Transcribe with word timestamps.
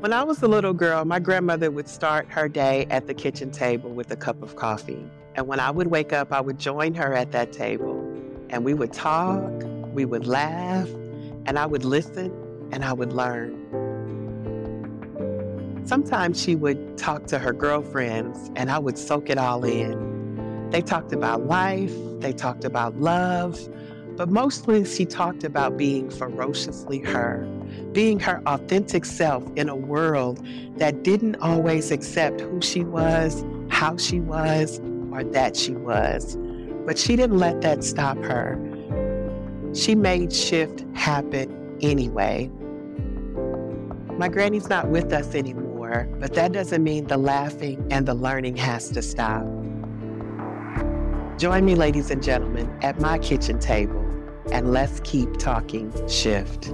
When 0.00 0.14
I 0.14 0.22
was 0.22 0.42
a 0.42 0.48
little 0.48 0.72
girl, 0.72 1.04
my 1.04 1.18
grandmother 1.18 1.70
would 1.70 1.86
start 1.86 2.26
her 2.30 2.48
day 2.48 2.86
at 2.88 3.06
the 3.06 3.12
kitchen 3.12 3.50
table 3.50 3.90
with 3.90 4.10
a 4.10 4.16
cup 4.16 4.42
of 4.42 4.56
coffee. 4.56 5.04
And 5.34 5.46
when 5.46 5.60
I 5.60 5.70
would 5.70 5.88
wake 5.88 6.14
up, 6.14 6.32
I 6.32 6.40
would 6.40 6.58
join 6.58 6.94
her 6.94 7.12
at 7.12 7.32
that 7.32 7.52
table 7.52 8.00
and 8.48 8.64
we 8.64 8.72
would 8.72 8.94
talk, 8.94 9.42
we 9.92 10.06
would 10.06 10.26
laugh, 10.26 10.88
and 11.44 11.58
I 11.58 11.66
would 11.66 11.84
listen 11.84 12.32
and 12.72 12.82
I 12.82 12.94
would 12.94 13.12
learn. 13.12 13.58
Sometimes 15.84 16.42
she 16.42 16.56
would 16.56 16.96
talk 16.96 17.26
to 17.26 17.38
her 17.38 17.52
girlfriends 17.52 18.50
and 18.56 18.70
I 18.70 18.78
would 18.78 18.96
soak 18.96 19.28
it 19.28 19.36
all 19.36 19.62
in. 19.66 20.70
They 20.70 20.80
talked 20.80 21.12
about 21.12 21.44
life, 21.44 21.92
they 22.20 22.32
talked 22.32 22.64
about 22.64 22.98
love, 22.98 23.60
but 24.20 24.28
mostly 24.28 24.84
she 24.84 25.06
talked 25.06 25.44
about 25.44 25.78
being 25.78 26.10
ferociously 26.10 26.98
her 26.98 27.48
being 27.92 28.20
her 28.20 28.42
authentic 28.44 29.06
self 29.06 29.42
in 29.56 29.66
a 29.70 29.74
world 29.74 30.44
that 30.76 31.02
didn't 31.02 31.36
always 31.36 31.90
accept 31.90 32.38
who 32.38 32.60
she 32.60 32.84
was, 32.84 33.42
how 33.70 33.96
she 33.96 34.20
was, 34.20 34.78
or 35.10 35.24
that 35.24 35.56
she 35.56 35.72
was. 35.72 36.36
But 36.84 36.98
she 36.98 37.16
didn't 37.16 37.38
let 37.38 37.62
that 37.62 37.82
stop 37.82 38.18
her. 38.18 38.60
She 39.72 39.94
made 39.94 40.34
shift 40.34 40.84
happen 40.94 41.78
anyway. 41.80 42.50
My 44.18 44.28
granny's 44.28 44.68
not 44.68 44.88
with 44.88 45.14
us 45.14 45.34
anymore, 45.34 46.06
but 46.18 46.34
that 46.34 46.52
doesn't 46.52 46.84
mean 46.84 47.06
the 47.06 47.16
laughing 47.16 47.86
and 47.90 48.04
the 48.04 48.14
learning 48.14 48.56
has 48.56 48.90
to 48.90 49.00
stop. 49.00 49.46
Join 51.38 51.64
me, 51.64 51.74
ladies 51.74 52.10
and 52.10 52.22
gentlemen, 52.22 52.70
at 52.82 53.00
my 53.00 53.18
kitchen 53.18 53.58
table, 53.58 54.09
and 54.52 54.72
let's 54.72 55.00
keep 55.00 55.36
talking 55.36 55.92
shift. 56.08 56.72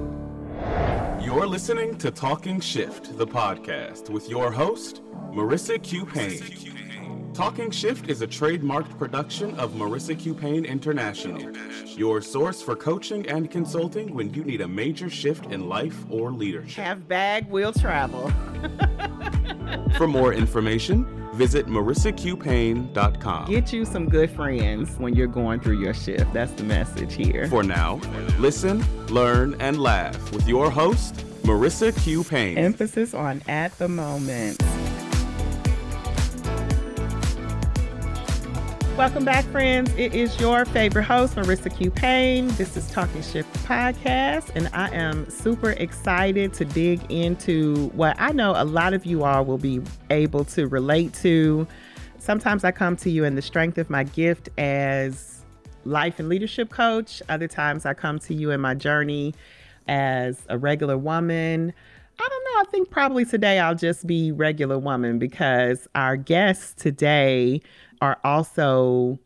You're 1.21 1.47
listening 1.47 1.99
to 1.99 2.11
Talking 2.11 2.61
Shift, 2.61 3.19
the 3.19 3.27
podcast, 3.27 4.11
with 4.11 4.29
your 4.29 4.53
host, 4.53 5.03
Marissa 5.33 5.83
Q. 5.83 6.07
Payne. 6.07 6.86
Talking 7.37 7.71
Shift 7.71 8.09
is 8.09 8.23
a 8.23 8.27
trademarked 8.27 8.97
production 8.97 9.55
of 9.59 9.73
Marissa 9.73 10.19
Q. 10.19 10.33
Payne 10.33 10.65
International, 10.65 11.55
your 11.85 12.23
source 12.23 12.63
for 12.63 12.75
coaching 12.75 13.29
and 13.29 13.51
consulting 13.51 14.15
when 14.15 14.33
you 14.33 14.43
need 14.43 14.63
a 14.63 14.67
major 14.67 15.11
shift 15.11 15.45
in 15.53 15.69
life 15.69 16.03
or 16.09 16.33
leadership. 16.33 16.83
Have 16.83 17.07
bag, 17.07 17.47
will 17.51 17.75
travel. 17.75 18.31
for 19.99 20.07
more 20.07 20.33
information, 20.33 21.05
visit 21.35 21.67
marissaqpayne.com. 21.67 23.51
Get 23.51 23.71
you 23.71 23.85
some 23.85 24.09
good 24.09 24.31
friends 24.31 24.97
when 24.97 25.15
you're 25.15 25.27
going 25.27 25.61
through 25.61 25.79
your 25.79 25.93
shift. 25.93 26.33
That's 26.33 26.53
the 26.53 26.65
message 26.65 27.13
here. 27.13 27.49
For 27.49 27.63
now, 27.63 27.97
listen, 28.39 28.83
learn, 29.09 29.57
and 29.61 29.79
laugh 29.79 30.33
with 30.33 30.49
your 30.49 30.71
host, 30.71 31.17
Marissa 31.43 31.95
Q. 32.03 32.25
Payne. 32.25 32.57
Emphasis 32.57 33.13
on 33.13 33.43
at 33.47 33.77
the 33.77 33.89
moment. 33.89 34.63
Welcome 38.97 39.27
back, 39.27 39.45
friends. 39.47 39.93
It 39.99 40.15
is 40.15 40.41
your 40.41 40.65
favorite 40.65 41.03
host, 41.03 41.37
Marissa 41.37 41.77
Q. 41.77 41.91
Payne. 41.91 42.49
This 42.57 42.79
is 42.79 42.91
Talking 42.91 43.21
Shift 43.21 43.53
Podcast, 43.67 44.51
and 44.55 44.71
I 44.73 44.89
am 44.89 45.29
super 45.29 45.73
excited 45.73 46.55
to 46.55 46.65
dig 46.65 47.13
into 47.13 47.89
what 47.89 48.17
I 48.19 48.33
know 48.33 48.55
a 48.57 48.65
lot 48.65 48.95
of 48.95 49.05
you 49.05 49.23
all 49.25 49.45
will 49.45 49.59
be 49.59 49.83
able 50.09 50.47
to 50.47 50.67
relate 50.67 51.13
to. 51.17 51.67
Sometimes 52.19 52.65
I 52.65 52.73
come 52.73 52.97
to 52.97 53.11
you 53.11 53.25
in 53.25 53.35
the 53.35 53.43
strength 53.43 53.77
of 53.77 53.91
my 53.91 54.03
gift 54.03 54.49
as 54.57 55.45
life 55.85 56.19
and 56.19 56.31
leadership 56.31 56.71
coach. 56.71 57.21
Other 57.29 57.49
times 57.49 57.85
I 57.85 57.93
come 57.93 58.19
to 58.21 58.33
you 58.33 58.51
in 58.51 58.63
my 58.63 58.73
journey 58.73 59.35
as 59.89 60.39
a 60.49 60.57
regular 60.57 60.97
woman. 60.97 61.75
I 62.19 62.29
don't 62.31 62.45
know. 62.45 62.61
I 62.61 62.65
think 62.71 62.91
probably 62.91 63.27
today 63.27 63.59
I'll 63.59 63.75
just 63.75 64.07
be 64.07 64.33
regular 64.33 64.79
woman 64.79 65.19
because 65.19 65.87
our 65.95 66.17
guest 66.17 66.79
today 66.79 67.61
are 68.01 68.19
also 68.25 69.19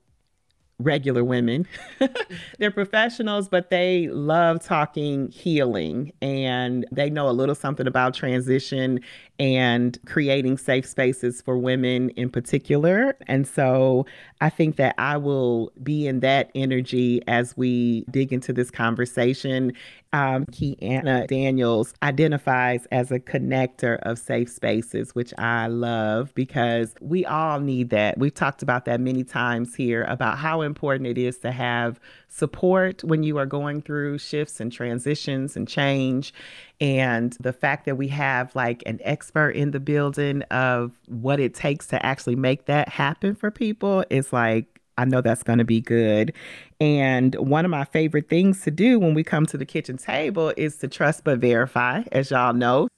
regular 0.80 1.22
women. 1.22 1.66
They're 2.58 2.70
professionals, 2.70 3.48
but 3.48 3.70
they 3.70 4.08
love 4.08 4.64
talking 4.64 5.30
healing 5.30 6.12
and 6.22 6.86
they 6.90 7.10
know 7.10 7.28
a 7.28 7.32
little 7.32 7.54
something 7.54 7.86
about 7.86 8.14
transition 8.14 9.00
and 9.38 9.98
creating 10.06 10.58
safe 10.58 10.86
spaces 10.86 11.42
for 11.42 11.58
women 11.58 12.10
in 12.10 12.30
particular. 12.30 13.16
And 13.26 13.46
so 13.46 14.06
I 14.40 14.50
think 14.50 14.76
that 14.76 14.94
I 14.98 15.16
will 15.16 15.72
be 15.82 16.06
in 16.06 16.20
that 16.20 16.50
energy 16.54 17.22
as 17.28 17.56
we 17.56 18.04
dig 18.10 18.32
into 18.32 18.52
this 18.52 18.70
conversation. 18.70 19.72
Um, 20.12 20.44
Daniels 20.46 21.94
identifies 22.02 22.86
as 22.90 23.12
a 23.12 23.20
connector 23.20 23.98
of 24.02 24.18
safe 24.18 24.50
spaces, 24.50 25.14
which 25.14 25.32
I 25.38 25.68
love 25.68 26.34
because 26.34 26.94
we 27.00 27.24
all 27.24 27.60
need 27.60 27.90
that. 27.90 28.18
We've 28.18 28.34
talked 28.34 28.62
about 28.62 28.86
that 28.86 29.00
many 29.00 29.22
times 29.22 29.76
here 29.76 30.04
about 30.08 30.38
how 30.38 30.62
important 30.62 31.06
it 31.06 31.16
is 31.16 31.38
to 31.38 31.52
have 31.52 32.00
support 32.26 33.04
when 33.04 33.22
you 33.22 33.38
are 33.38 33.46
going 33.46 33.82
through 33.82 34.18
shifts 34.18 34.60
and 34.60 34.72
transitions 34.72 35.56
and 35.56 35.68
change. 35.68 36.34
And 36.80 37.36
the 37.38 37.52
fact 37.52 37.84
that 37.84 37.96
we 37.96 38.08
have 38.08 38.54
like 38.56 38.82
an 38.86 38.98
expert 39.04 39.50
in 39.50 39.70
the 39.70 39.80
building 39.80 40.42
of 40.50 40.98
what 41.06 41.38
it 41.38 41.54
takes 41.54 41.86
to 41.88 42.04
actually 42.04 42.36
make 42.36 42.64
that 42.66 42.88
happen 42.88 43.36
for 43.36 43.52
people 43.52 44.04
is 44.10 44.32
like, 44.32 44.79
I 45.00 45.06
know 45.06 45.22
that's 45.22 45.42
going 45.42 45.58
to 45.58 45.64
be 45.64 45.80
good. 45.80 46.34
And 46.78 47.34
one 47.36 47.64
of 47.64 47.70
my 47.70 47.84
favorite 47.84 48.28
things 48.28 48.62
to 48.62 48.70
do 48.70 48.98
when 48.98 49.14
we 49.14 49.24
come 49.24 49.46
to 49.46 49.56
the 49.56 49.64
kitchen 49.64 49.96
table 49.96 50.52
is 50.58 50.76
to 50.78 50.88
trust 50.88 51.24
but 51.24 51.38
verify, 51.38 52.02
as 52.12 52.30
y'all 52.30 52.52
know. 52.52 52.88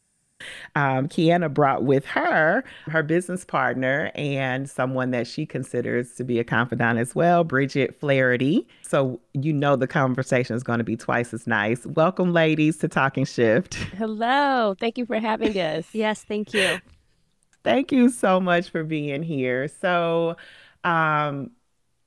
Um, 0.75 1.07
KeAnna 1.07 1.55
brought 1.55 1.85
with 1.85 2.05
her 2.07 2.65
her 2.87 3.05
business 3.05 3.45
partner 3.45 4.11
and 4.17 4.69
someone 4.69 5.13
that 5.13 5.29
she 5.29 5.47
considers 5.47 6.17
to 6.17 6.25
be 6.25 6.41
a 6.41 6.45
confidant 6.45 6.99
as 6.99 7.15
well, 7.15 7.45
Bridget 7.45 8.01
Flaherty. 8.01 8.67
So 8.83 9.21
you 9.35 9.53
know 9.53 9.77
the 9.77 9.87
conversation 9.87 10.57
is 10.57 10.65
going 10.65 10.79
to 10.79 10.85
be 10.85 10.97
twice 10.97 11.33
as 11.33 11.47
nice. 11.47 11.87
Welcome, 11.87 12.33
ladies, 12.33 12.79
to 12.79 12.89
Talking 12.89 13.25
Shift. 13.25 13.75
Hello. 13.97 14.75
Thank 14.81 14.99
you 14.99 15.07
for 15.07 15.21
having 15.21 15.57
us. 15.57 15.87
yes, 15.93 16.25
thank 16.25 16.53
you. 16.53 16.81
Thank 17.63 17.93
you 17.93 18.11
so 18.11 18.41
much 18.41 18.71
for 18.71 18.83
being 18.83 19.23
here. 19.23 19.69
So, 19.69 20.37
um, 20.83 21.53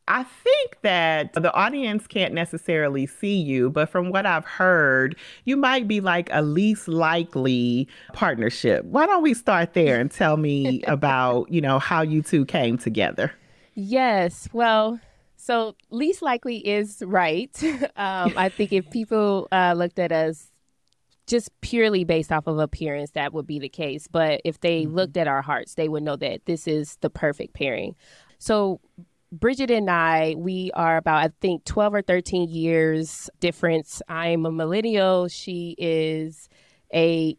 I 0.08 0.24
think 0.24 0.82
that 0.82 1.34
the 1.34 1.52
audience 1.54 2.06
can't 2.06 2.34
necessarily 2.34 3.08
see 3.08 3.36
you, 3.36 3.72
but 3.72 3.90
from 3.90 4.12
what 4.12 4.26
I've 4.26 4.46
heard, 4.46 5.16
you 5.46 5.58
might 5.58 5.88
be 5.88 6.00
like 6.00 6.30
a 6.32 6.44
least 6.44 6.88
likely 6.88 7.88
partnership. 8.14 8.86
Why 8.86 9.08
don't 9.08 9.24
we 9.24 9.34
start 9.34 9.74
there 9.74 10.00
and 10.00 10.12
tell 10.12 10.38
me 10.38 10.84
about, 10.88 11.52
you 11.52 11.60
know, 11.60 11.80
how 11.80 12.04
you 12.04 12.22
two 12.22 12.46
came 12.46 12.78
together? 12.78 13.34
Yes. 13.74 14.48
Well, 14.54 15.00
so 15.38 15.76
least 15.90 16.22
likely 16.22 16.58
is 16.58 17.02
right. 17.06 17.52
um, 17.96 18.34
I 18.38 18.50
think 18.50 18.74
if 18.74 18.90
people 18.92 19.48
uh, 19.52 19.74
looked 19.76 19.98
at 19.98 20.12
us 20.12 20.52
just 21.28 21.50
purely 21.62 22.04
based 22.04 22.32
off 22.32 22.46
of 22.46 22.60
appearance, 22.60 23.12
that 23.12 23.34
would 23.34 23.48
be 23.48 23.58
the 23.58 23.70
case. 23.70 24.08
But 24.08 24.42
if 24.46 24.60
they 24.60 24.84
mm-hmm. 24.84 24.96
looked 24.96 25.18
at 25.18 25.28
our 25.28 25.42
hearts, 25.42 25.74
they 25.74 25.90
would 25.90 26.04
know 26.04 26.16
that 26.18 26.46
this 26.46 26.68
is 26.68 26.98
the 27.02 27.10
perfect 27.10 27.56
pairing. 27.56 27.96
So 28.38 28.80
Bridget 29.32 29.72
and 29.72 29.90
I, 29.90 30.36
we 30.38 30.72
are 30.74 30.98
about, 30.98 31.24
I 31.24 31.30
think, 31.42 31.66
12 31.66 31.94
or 31.96 32.02
13 32.02 32.50
years 32.50 33.30
difference. 33.40 34.02
I'm 34.08 34.46
a 34.46 34.52
millennial. 34.52 35.28
She 35.28 35.76
is 35.78 36.48
a 36.94 37.38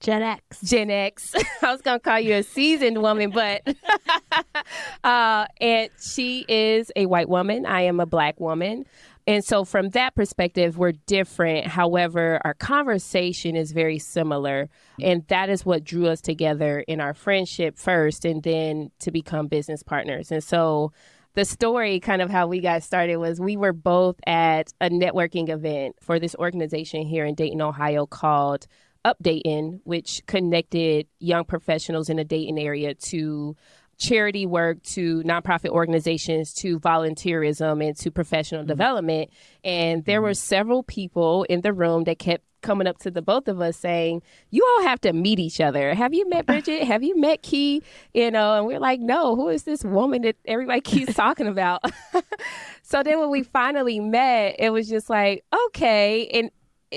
Gen 0.00 0.22
X. 0.22 0.60
Gen 0.62 0.90
X. 0.90 1.34
I 1.62 1.72
was 1.72 1.82
going 1.82 1.98
to 1.98 2.02
call 2.02 2.20
you 2.20 2.34
a 2.34 2.42
seasoned 2.42 3.00
woman, 3.00 3.30
but. 3.30 3.62
uh, 5.04 5.46
and 5.60 5.90
she 6.00 6.44
is 6.48 6.90
a 6.96 7.06
white 7.06 7.28
woman. 7.28 7.66
I 7.66 7.82
am 7.82 8.00
a 8.00 8.06
black 8.06 8.38
woman. 8.40 8.84
And 9.28 9.44
so, 9.44 9.64
from 9.64 9.90
that 9.90 10.14
perspective, 10.14 10.78
we're 10.78 10.92
different. 10.92 11.66
However, 11.66 12.40
our 12.44 12.54
conversation 12.54 13.56
is 13.56 13.72
very 13.72 13.98
similar. 13.98 14.68
And 15.02 15.26
that 15.26 15.50
is 15.50 15.66
what 15.66 15.82
drew 15.82 16.06
us 16.06 16.20
together 16.20 16.80
in 16.86 17.00
our 17.00 17.12
friendship 17.12 17.76
first, 17.76 18.24
and 18.24 18.42
then 18.42 18.92
to 19.00 19.10
become 19.10 19.48
business 19.48 19.82
partners. 19.82 20.30
And 20.30 20.44
so, 20.44 20.92
the 21.34 21.44
story, 21.44 21.98
kind 22.00 22.22
of 22.22 22.30
how 22.30 22.46
we 22.46 22.60
got 22.60 22.82
started, 22.82 23.16
was 23.16 23.40
we 23.40 23.56
were 23.56 23.72
both 23.72 24.16
at 24.26 24.72
a 24.80 24.88
networking 24.88 25.50
event 25.50 25.96
for 26.00 26.18
this 26.18 26.36
organization 26.36 27.02
here 27.02 27.26
in 27.26 27.34
Dayton, 27.34 27.60
Ohio 27.60 28.06
called 28.06 28.66
UpDayton, 29.04 29.80
which 29.84 30.22
connected 30.26 31.06
young 31.18 31.44
professionals 31.44 32.08
in 32.08 32.16
the 32.16 32.24
Dayton 32.24 32.58
area 32.58 32.94
to 32.94 33.56
charity 33.98 34.46
work 34.46 34.82
to 34.82 35.22
nonprofit 35.22 35.70
organizations 35.70 36.52
to 36.54 36.78
volunteerism 36.78 37.86
and 37.86 37.96
to 37.98 38.10
professional 38.10 38.62
mm-hmm. 38.62 38.68
development. 38.68 39.30
And 39.64 40.04
there 40.04 40.18
mm-hmm. 40.18 40.24
were 40.24 40.34
several 40.34 40.82
people 40.82 41.44
in 41.44 41.62
the 41.62 41.72
room 41.72 42.04
that 42.04 42.18
kept 42.18 42.44
coming 42.62 42.86
up 42.86 42.98
to 42.98 43.10
the 43.10 43.22
both 43.22 43.48
of 43.48 43.60
us 43.60 43.76
saying, 43.76 44.22
You 44.50 44.66
all 44.66 44.86
have 44.86 45.00
to 45.02 45.12
meet 45.12 45.38
each 45.38 45.60
other. 45.60 45.94
Have 45.94 46.12
you 46.12 46.28
met 46.28 46.46
Bridget? 46.46 46.84
have 46.84 47.02
you 47.02 47.18
met 47.18 47.42
Key? 47.42 47.82
You 48.12 48.30
know, 48.30 48.54
and 48.54 48.66
we're 48.66 48.80
like, 48.80 49.00
No, 49.00 49.36
who 49.36 49.48
is 49.48 49.62
this 49.62 49.84
woman 49.84 50.22
that 50.22 50.36
everybody 50.44 50.80
keeps 50.80 51.14
talking 51.24 51.46
about? 51.46 51.82
so 52.82 53.02
then 53.02 53.20
when 53.20 53.30
we 53.30 53.42
finally 53.42 54.00
met, 54.00 54.56
it 54.58 54.70
was 54.70 54.88
just 54.88 55.08
like, 55.08 55.44
okay. 55.68 56.26
And 56.28 56.50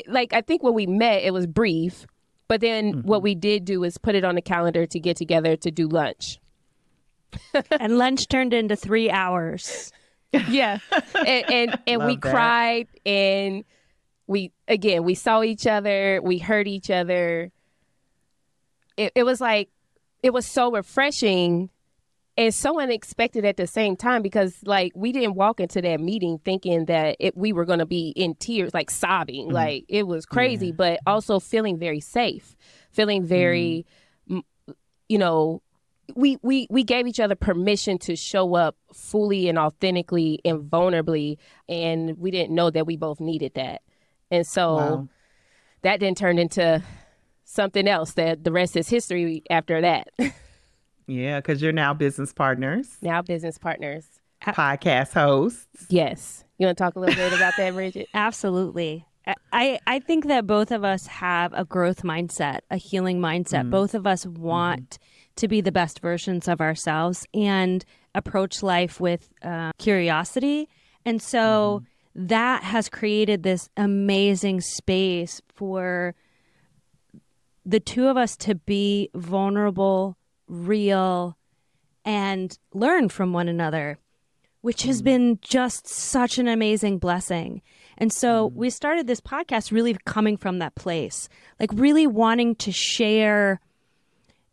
like, 0.07 0.33
I 0.33 0.41
think 0.41 0.63
when 0.63 0.73
we 0.73 0.87
met, 0.87 1.23
it 1.23 1.31
was 1.31 1.47
brief 1.47 2.05
But 2.47 2.61
then 2.61 2.93
Mm-hmm. 2.93 3.07
what 3.07 3.21
we 3.21 3.35
did 3.35 3.65
do 3.65 3.83
is 3.83 3.97
put 3.97 4.15
it 4.15 4.23
on 4.23 4.35
the 4.35 4.41
calendar 4.41 4.85
to 4.85 4.99
get 4.99 5.17
together 5.17 5.55
to 5.57 5.71
do 5.71 5.87
lunch. 5.87 6.39
and 7.71 7.97
lunch 7.97 8.27
turned 8.27 8.53
into 8.53 8.75
three 8.75 9.09
hours. 9.09 9.91
yeah. 10.49 10.79
And 11.15 11.51
and, 11.51 11.79
and 11.87 12.05
we 12.05 12.15
that. 12.15 12.21
cried 12.21 12.87
and 13.05 13.63
we 14.27 14.51
again 14.67 15.03
we 15.03 15.15
saw 15.15 15.41
each 15.41 15.65
other. 15.67 16.21
We 16.23 16.37
heard 16.37 16.67
each 16.67 16.89
other. 16.89 17.51
It, 18.97 19.11
it 19.15 19.23
was 19.23 19.41
like 19.41 19.69
it 20.21 20.33
was 20.33 20.45
so 20.45 20.71
refreshing 20.71 21.69
and 22.37 22.53
so 22.53 22.79
unexpected 22.79 23.43
at 23.43 23.57
the 23.57 23.67
same 23.67 23.97
time 23.97 24.21
because 24.21 24.55
like 24.63 24.93
we 24.95 25.11
didn't 25.11 25.35
walk 25.35 25.59
into 25.59 25.81
that 25.81 25.99
meeting 25.99 26.39
thinking 26.45 26.85
that 26.85 27.17
it, 27.19 27.35
we 27.35 27.51
were 27.51 27.65
going 27.65 27.79
to 27.79 27.85
be 27.85 28.13
in 28.15 28.35
tears 28.35 28.73
like 28.73 28.89
sobbing. 28.89 29.47
Mm-hmm. 29.47 29.55
Like 29.55 29.85
it 29.89 30.07
was 30.07 30.25
crazy 30.25 30.71
but 30.71 30.99
also 31.05 31.39
feeling 31.39 31.77
very 31.77 31.99
safe 31.99 32.55
feeling 32.91 33.23
very 33.23 33.85
mm-hmm. 34.29 34.37
m 34.67 34.75
you 35.07 35.17
know 35.17 35.61
we 36.15 36.37
we 36.41 36.67
we 36.69 36.83
gave 36.83 37.07
each 37.07 37.19
other 37.19 37.35
permission 37.35 37.97
to 37.99 38.15
show 38.15 38.55
up 38.55 38.75
fully 38.93 39.47
and 39.49 39.57
authentically 39.57 40.39
and 40.45 40.61
vulnerably 40.69 41.37
and 41.67 42.17
we 42.17 42.31
didn't 42.31 42.53
know 42.53 42.69
that 42.69 42.85
we 42.85 42.95
both 42.97 43.19
needed 43.19 43.53
that 43.55 43.81
and 44.31 44.45
so 44.45 44.75
Wow. 44.75 45.07
that 45.81 45.99
then 45.99 46.15
turned 46.15 46.39
into 46.39 46.83
something 47.43 47.87
else 47.87 48.13
that 48.13 48.43
the 48.43 48.51
rest 48.51 48.75
is 48.77 48.87
history 48.89 49.43
after 49.49 49.81
that 49.81 50.07
Yeah, 51.07 51.39
because 51.39 51.59
you're 51.59 51.71
now 51.71 51.95
business 51.95 52.31
partners, 52.33 52.97
now 53.01 53.21
business 53.23 53.57
partners 53.57 54.05
podcast 54.41 55.13
hosts. 55.13 55.85
yes 55.89 56.43
you 56.57 56.65
want 56.65 56.77
to 56.77 56.83
talk 56.83 56.95
a 56.95 56.99
little 56.99 57.15
bit 57.15 57.33
about 57.33 57.53
that 57.57 57.73
bridget 57.73 58.07
Absolutely. 58.13 59.05
I- 59.27 59.35
I, 59.51 59.79
I 59.85 59.99
think 59.99 60.25
that 60.27 60.47
both 60.47 60.71
of 60.71 60.83
us 60.83 61.05
have 61.07 61.53
a 61.53 61.63
growth 61.65 62.01
mindset, 62.03 62.59
a 62.71 62.77
healing 62.77 63.19
mindset. 63.19 63.65
Mm. 63.67 63.69
Both 63.69 63.93
of 63.93 64.07
us 64.07 64.25
want 64.25 64.91
mm-hmm. 64.91 65.08
To 65.39 65.47
be 65.47 65.61
the 65.61 65.71
best 65.71 65.99
versions 65.99 66.47
of 66.47 66.61
ourselves 66.61 67.25
and 67.33 67.83
approach 68.15 68.63
life 68.63 68.99
with 68.99 69.29
uh, 69.41 69.71
curiosity. 69.77 70.69
And 71.05 71.21
so 71.21 71.81
mm-hmm. 72.15 72.27
that 72.27 72.63
has 72.63 72.89
created 72.89 73.43
this 73.43 73.69
amazing 73.77 74.61
space 74.61 75.41
for 75.53 76.15
the 77.65 77.79
two 77.79 78.07
of 78.07 78.17
us 78.17 78.35
to 78.37 78.55
be 78.55 79.09
vulnerable, 79.13 80.17
real, 80.47 81.37
and 82.05 82.57
learn 82.73 83.09
from 83.09 83.33
one 83.33 83.47
another 83.47 83.97
which 84.61 84.83
has 84.83 84.97
mm-hmm. 84.97 85.05
been 85.05 85.39
just 85.41 85.87
such 85.87 86.37
an 86.37 86.47
amazing 86.47 86.97
blessing. 86.97 87.61
And 87.97 88.11
so 88.11 88.49
mm-hmm. 88.49 88.59
we 88.59 88.69
started 88.69 89.07
this 89.07 89.21
podcast 89.21 89.71
really 89.71 89.97
coming 90.05 90.37
from 90.37 90.59
that 90.59 90.75
place, 90.75 91.29
like 91.59 91.69
really 91.73 92.07
wanting 92.07 92.55
to 92.55 92.71
share 92.71 93.59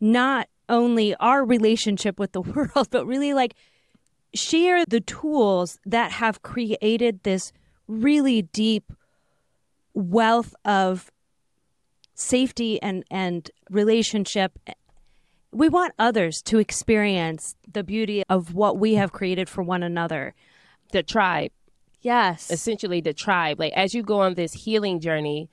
not 0.00 0.48
only 0.68 1.14
our 1.16 1.44
relationship 1.44 2.18
with 2.18 2.32
the 2.32 2.40
world, 2.54 2.88
but 2.90 3.06
really 3.06 3.32
like 3.34 3.54
share 4.34 4.84
the 4.84 5.00
tools 5.00 5.78
that 5.86 6.12
have 6.12 6.42
created 6.42 7.22
this 7.22 7.52
really 7.88 8.42
deep 8.42 8.92
wealth 9.94 10.54
of 10.64 11.10
safety 12.14 12.80
and 12.82 13.04
and 13.10 13.50
relationship 13.70 14.58
we 15.52 15.68
want 15.68 15.92
others 15.98 16.42
to 16.42 16.58
experience 16.58 17.56
the 17.70 17.82
beauty 17.84 18.22
of 18.28 18.54
what 18.54 18.78
we 18.78 18.94
have 18.94 19.12
created 19.12 19.48
for 19.48 19.62
one 19.62 19.82
another. 19.82 20.34
the 20.92 21.02
tribe 21.02 21.50
Yes. 22.02 22.50
essentially 22.50 23.00
the 23.00 23.12
tribe 23.14 23.58
like 23.58 23.72
as 23.74 23.94
you 23.94 24.02
go 24.02 24.20
on 24.20 24.34
this 24.34 24.52
healing 24.52 25.00
journey 25.00 25.48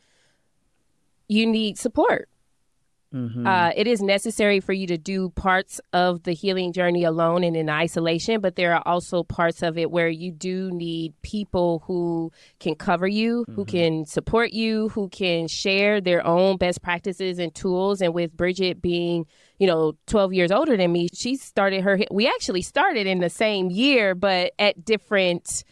you 1.28 1.46
need 1.46 1.78
support 1.78 2.28
uh, 3.14 3.72
it 3.76 3.86
is 3.86 4.02
necessary 4.02 4.60
for 4.60 4.74
you 4.74 4.88
to 4.88 4.98
do 4.98 5.30
parts 5.30 5.80
of 5.92 6.24
the 6.24 6.34
healing 6.34 6.74
journey 6.74 7.04
alone 7.04 7.44
and 7.44 7.56
in 7.56 7.70
isolation, 7.70 8.42
but 8.42 8.56
there 8.56 8.74
are 8.74 8.82
also 8.86 9.24
parts 9.24 9.62
of 9.62 9.78
it 9.78 9.92
where 9.92 10.10
you 10.10 10.32
do 10.32 10.72
need 10.72 11.14
people 11.22 11.84
who 11.86 12.32
can 12.60 12.74
cover 12.74 13.08
you, 13.08 13.46
who 13.56 13.66
can 13.66 14.06
support 14.06 14.52
you, 14.52 14.90
who 14.90 15.10
can 15.10 15.48
share 15.48 16.02
their 16.02 16.26
own 16.26 16.58
best 16.58 16.82
practices 16.82 17.38
and 17.38 17.54
tools. 17.54 18.02
And 18.02 18.14
with 18.14 18.36
Bridget 18.36 18.82
being, 18.82 19.28
you 19.60 19.68
know, 19.68 19.94
12 20.08 20.34
years 20.34 20.52
older 20.52 20.76
than 20.76 20.92
me, 20.92 21.08
she 21.14 21.36
started 21.36 21.84
her, 21.84 22.00
we 22.10 22.28
actually 22.28 22.64
started 22.64 23.06
in 23.06 23.20
the 23.20 23.30
same 23.30 23.70
year, 23.70 24.16
but 24.16 24.54
at 24.58 24.84
different 24.84 25.64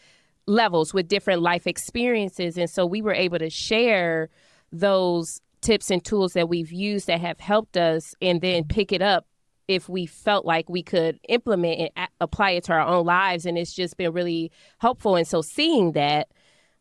levels 0.45 0.93
with 0.93 1.07
different 1.07 1.41
life 1.41 1.65
experiences. 1.65 2.57
And 2.57 2.69
so 2.69 2.85
we 2.85 3.01
were 3.01 3.13
able 3.13 3.39
to 3.39 3.49
share 3.49 4.29
those 4.71 5.41
tips 5.61 5.91
and 5.91 6.03
tools 6.03 6.33
that 6.33 6.49
we've 6.49 6.71
used 6.71 7.07
that 7.07 7.21
have 7.21 7.39
helped 7.39 7.77
us 7.77 8.15
and 8.21 8.41
then 8.41 8.63
pick 8.63 8.91
it 8.91 9.01
up 9.01 9.25
if 9.67 9.87
we 9.87 10.05
felt 10.05 10.45
like 10.45 10.69
we 10.69 10.83
could 10.83 11.19
implement 11.29 11.79
and 11.79 11.89
a- 11.95 12.23
apply 12.23 12.51
it 12.51 12.63
to 12.65 12.73
our 12.73 12.81
own 12.81 13.05
lives. 13.05 13.45
And 13.45 13.57
it's 13.57 13.73
just 13.73 13.97
been 13.97 14.11
really 14.11 14.51
helpful. 14.79 15.15
And 15.15 15.27
so 15.27 15.41
seeing 15.41 15.93
that, 15.93 16.27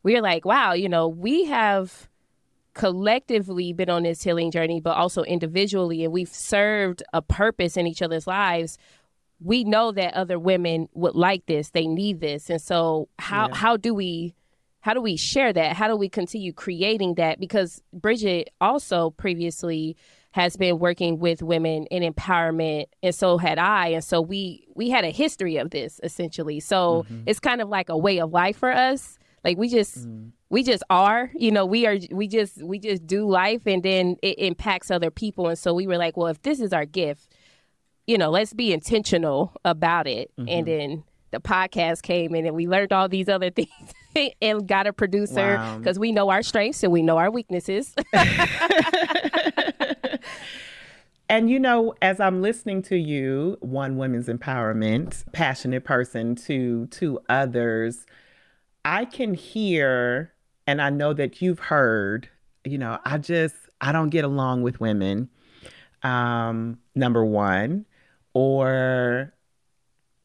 we're 0.03 0.23
like, 0.23 0.45
wow, 0.45 0.73
you 0.73 0.89
know, 0.89 1.07
we 1.07 1.45
have 1.45 2.09
collectively 2.75 3.73
been 3.73 3.91
on 3.91 4.05
this 4.05 4.23
healing 4.23 4.51
journey, 4.51 4.81
but 4.81 4.97
also 4.97 5.23
individually, 5.25 6.05
and 6.05 6.13
we've 6.13 6.35
served 6.35 7.03
a 7.13 7.21
purpose 7.21 7.77
in 7.77 7.87
each 7.87 8.03
other's 8.03 8.27
lives 8.27 8.79
we 9.43 9.65
know 9.65 9.91
that 9.91 10.15
other 10.15 10.39
women 10.39 10.89
would 10.93 11.15
like 11.15 11.47
this 11.47 11.71
they 11.71 11.87
need 11.87 12.21
this 12.21 12.51
and 12.51 12.61
so 12.61 13.09
how 13.19 13.49
how 13.53 13.77
do 13.77 13.95
we 13.95 14.35
how 14.81 14.95
do 14.95 15.01
we 15.01 15.17
share 15.17 15.53
that? 15.53 15.77
How 15.77 15.89
do 15.89 15.97
we 15.97 16.09
continue 16.09 16.53
creating 16.53 17.15
that? 17.15 17.39
Because 17.39 17.83
bridget 17.93 18.51
also 18.61 19.11
previously 19.11 19.97
has 20.33 20.57
been 20.57 20.79
working 20.79 21.19
with 21.19 21.43
women 21.43 21.87
in 21.87 22.05
empowerment 22.05 22.85
and 23.03 23.13
so 23.13 23.37
had 23.37 23.59
i 23.59 23.89
and 23.89 24.05
so 24.05 24.21
we 24.21 24.65
we 24.77 24.89
had 24.89 25.05
a 25.05 25.11
history 25.11 25.57
of 25.57 25.71
this 25.71 26.01
essentially. 26.03 26.61
So 26.61 27.05
mm-hmm. 27.05 27.23
it's 27.27 27.41
kind 27.41 27.61
of 27.61 27.69
like 27.69 27.89
a 27.89 27.99
way 27.99 28.21
of 28.21 28.33
life 28.33 28.57
for 28.57 28.71
us. 28.71 29.19
Like 29.45 29.59
we 29.59 29.69
just 29.69 30.07
mm. 30.07 30.31
we 30.49 30.63
just 30.63 30.83
are 30.89 31.31
you 31.35 31.51
know 31.51 31.67
we 31.67 31.87
are 31.87 31.97
we 32.11 32.29
just 32.29 32.63
we 32.63 32.79
just 32.79 33.07
do 33.07 33.29
life 33.29 33.67
and 33.67 33.83
then 33.83 34.17
it 34.23 34.39
impacts 34.39 34.91
other 34.91 35.11
people. 35.11 35.49
And 35.49 35.59
so 35.59 35.75
we 35.75 35.87
were 35.87 35.99
like 35.99 36.17
well 36.17 36.29
if 36.29 36.43
this 36.43 36.61
is 36.61 36.73
our 36.73 36.85
gift 36.85 37.29
you 38.11 38.19
know, 38.19 38.31
let's 38.31 38.53
be 38.53 38.73
intentional 38.73 39.53
about 39.65 40.09
it. 40.09 40.33
And 40.37 40.49
mm-hmm. 40.49 40.65
then 40.65 41.05
the 41.31 41.41
podcast 41.41 42.03
came 42.03 42.35
in 42.35 42.47
and 42.47 42.55
we 42.55 42.67
learned 42.67 42.93
all 42.93 43.09
these 43.09 43.29
other 43.29 43.51
things 44.15 44.35
and 44.43 44.67
got 44.67 44.87
a 44.87 44.93
producer 44.93 45.57
Wow. 45.57 45.79
because 45.79 45.99
we 45.99 46.13
know 46.13 46.31
our 46.31 46.43
strengths 46.43 46.83
and 46.83 46.93
we 46.93 47.03
know 47.03 47.17
our 47.19 47.31
weaknesses. 47.31 47.95
And 51.29 51.49
you 51.49 51.61
know, 51.61 51.95
as 52.03 52.19
I'm 52.19 52.43
listening 52.43 52.83
to 52.83 52.97
you, 52.97 53.57
one 53.61 53.97
women's 53.97 54.27
empowerment, 54.27 55.23
passionate 55.33 55.85
person 55.85 56.35
to 56.47 56.87
to 56.89 57.21
others, 57.29 58.05
I 58.85 59.05
can 59.05 59.35
hear 59.35 60.33
and 60.67 60.83
I 60.83 60.91
know 60.91 61.13
that 61.13 61.41
you've 61.41 61.61
heard, 61.61 62.29
you 62.65 62.79
know, 62.79 62.99
I 63.05 63.19
just 63.19 63.55
I 63.81 63.93
don't 63.93 64.09
get 64.11 64.25
along 64.25 64.63
with 64.63 64.81
women. 64.81 65.29
Um 66.03 66.81
number 66.97 67.25
1 67.25 67.87
or 68.35 69.33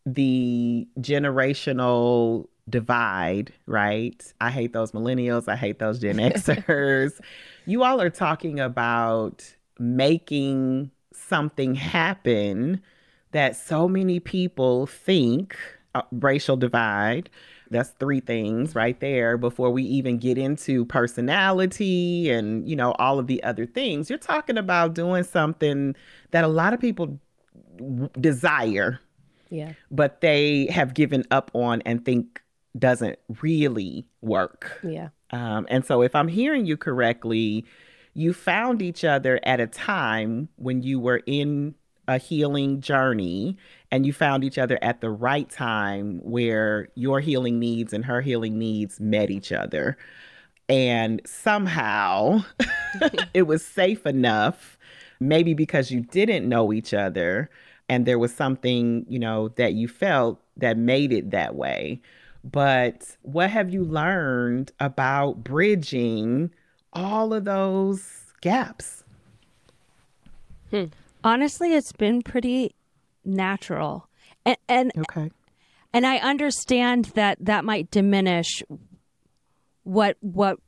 the 0.05 0.88
generational 1.00 2.47
divide, 2.69 3.53
right? 3.65 4.33
I 4.41 4.51
hate 4.51 4.74
those 4.74 4.91
millennials, 4.91 5.47
I 5.47 5.55
hate 5.55 5.79
those 5.79 6.00
Gen 6.00 6.17
Xers. 6.19 7.19
you 7.65 7.83
all 7.83 8.01
are 8.01 8.09
talking 8.09 8.59
about 8.59 9.43
making 9.79 10.91
something 11.13 11.75
happen 11.75 12.81
that 13.31 13.55
so 13.55 13.88
many 13.88 14.19
people 14.19 14.85
think 14.85 15.57
uh, 15.93 16.01
racial 16.12 16.57
divide. 16.57 17.29
That's 17.71 17.89
three 18.00 18.19
things 18.19 18.75
right 18.75 19.00
there 19.00 19.38
before 19.38 19.71
we 19.71 19.83
even 19.83 20.17
get 20.19 20.38
into 20.38 20.85
personality 20.85 22.29
and, 22.29 22.67
you 22.69 22.75
know, 22.75 22.91
all 22.93 23.17
of 23.17 23.27
the 23.27 23.43
other 23.43 23.65
things. 23.65 24.09
You're 24.09 24.19
talking 24.19 24.57
about 24.57 24.93
doing 24.93 25.24
something 25.24 25.95
that 26.31 26.43
a 26.43 26.47
lot 26.47 26.74
of 26.74 26.79
people 26.79 27.19
desire, 28.19 29.00
yeah. 29.50 29.74
but 29.92 30.22
they 30.22 30.68
have 30.68 30.94
given 30.94 31.24
up 31.32 31.52
on 31.54 31.82
and 31.86 32.04
think 32.04 32.42
doesn't 32.78 33.20
really 33.42 34.06
work. 34.22 34.80
Yeah. 34.84 35.10
Um, 35.32 35.66
and 35.70 35.86
so, 35.86 36.02
if 36.02 36.16
I'm 36.16 36.28
hearing 36.28 36.66
you 36.66 36.78
correctly, 36.78 37.66
you 38.14 38.34
found 38.34 38.82
each 38.82 39.04
other 39.04 39.40
at 39.44 39.60
a 39.60 39.68
time 39.68 40.50
when 40.56 40.82
you 40.84 41.00
were 41.00 41.22
in 41.25 41.75
a 42.08 42.18
healing 42.18 42.82
journey, 42.82 43.58
and 43.92 44.06
you 44.06 44.14
found 44.14 44.44
each 44.44 44.58
other 44.58 44.78
at 44.82 45.02
the 45.02 45.10
right 45.10 45.50
time 45.50 46.20
where 46.24 46.90
your 46.96 47.20
healing 47.20 47.60
needs 47.60 47.94
and 47.94 48.06
her 48.06 48.22
healing 48.22 48.60
needs 48.60 49.00
met 49.00 49.32
each 49.32 49.52
other. 49.52 49.98
And 50.70 51.22
somehow 51.25 52.44
it 53.34 53.44
was 53.44 53.66
safe 53.66 54.06
enough, 54.06 54.78
maybe 55.20 55.54
because 55.54 55.92
you 55.92 56.02
didn't 56.02 56.48
know 56.48 56.74
each 56.74 56.94
other, 56.94 57.50
and 57.89 58.06
there 58.06 58.20
was 58.20 58.34
something, 58.34 59.06
you 59.08 59.20
know, 59.20 59.50
that 59.50 59.74
you 59.74 59.88
felt 59.88 60.42
that 60.58 60.77
made 60.77 61.12
it 61.12 61.32
that 61.32 61.56
way. 61.56 62.01
But 62.44 63.18
what 63.22 63.50
have 63.50 63.72
you 63.72 63.84
learned 63.84 64.72
about 64.80 65.44
bridging 65.44 66.51
all 66.94 67.34
of 67.34 67.46
those 67.46 68.34
gaps? 68.42 69.04
Hmm. 70.70 70.86
Honestly, 71.24 71.74
it's 71.74 71.92
been 71.92 72.22
pretty 72.22 72.75
natural. 73.24 74.08
And 74.46 74.58
and 74.68 74.92
Okay. 74.98 75.32
and 75.94 76.06
I 76.06 76.18
understand 76.18 77.06
that 77.15 77.38
that 77.42 77.65
might 77.65 77.89
diminish 77.89 78.62
what 79.84 80.18
what 80.22 80.60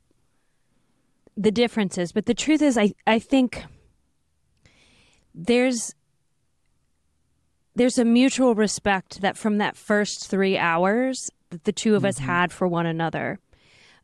the 1.36 1.52
difference 1.52 1.96
is, 1.98 2.10
but 2.10 2.26
the 2.26 2.34
truth 2.34 2.62
is 2.62 2.76
I 2.76 2.92
I 3.06 3.20
think 3.20 3.64
there's 5.34 5.94
there's 7.78 7.98
a 7.98 8.04
mutual 8.04 8.54
respect 8.54 9.20
that 9.20 9.36
from 9.36 9.58
that 9.58 9.76
first 9.76 10.28
3 10.28 10.58
hours 10.58 11.30
that 11.50 11.64
the 11.64 11.72
2 11.72 11.94
of 11.94 12.04
us 12.04 12.16
mm-hmm. 12.16 12.26
had 12.26 12.52
for 12.52 12.68
one 12.68 12.86
another. 12.86 13.38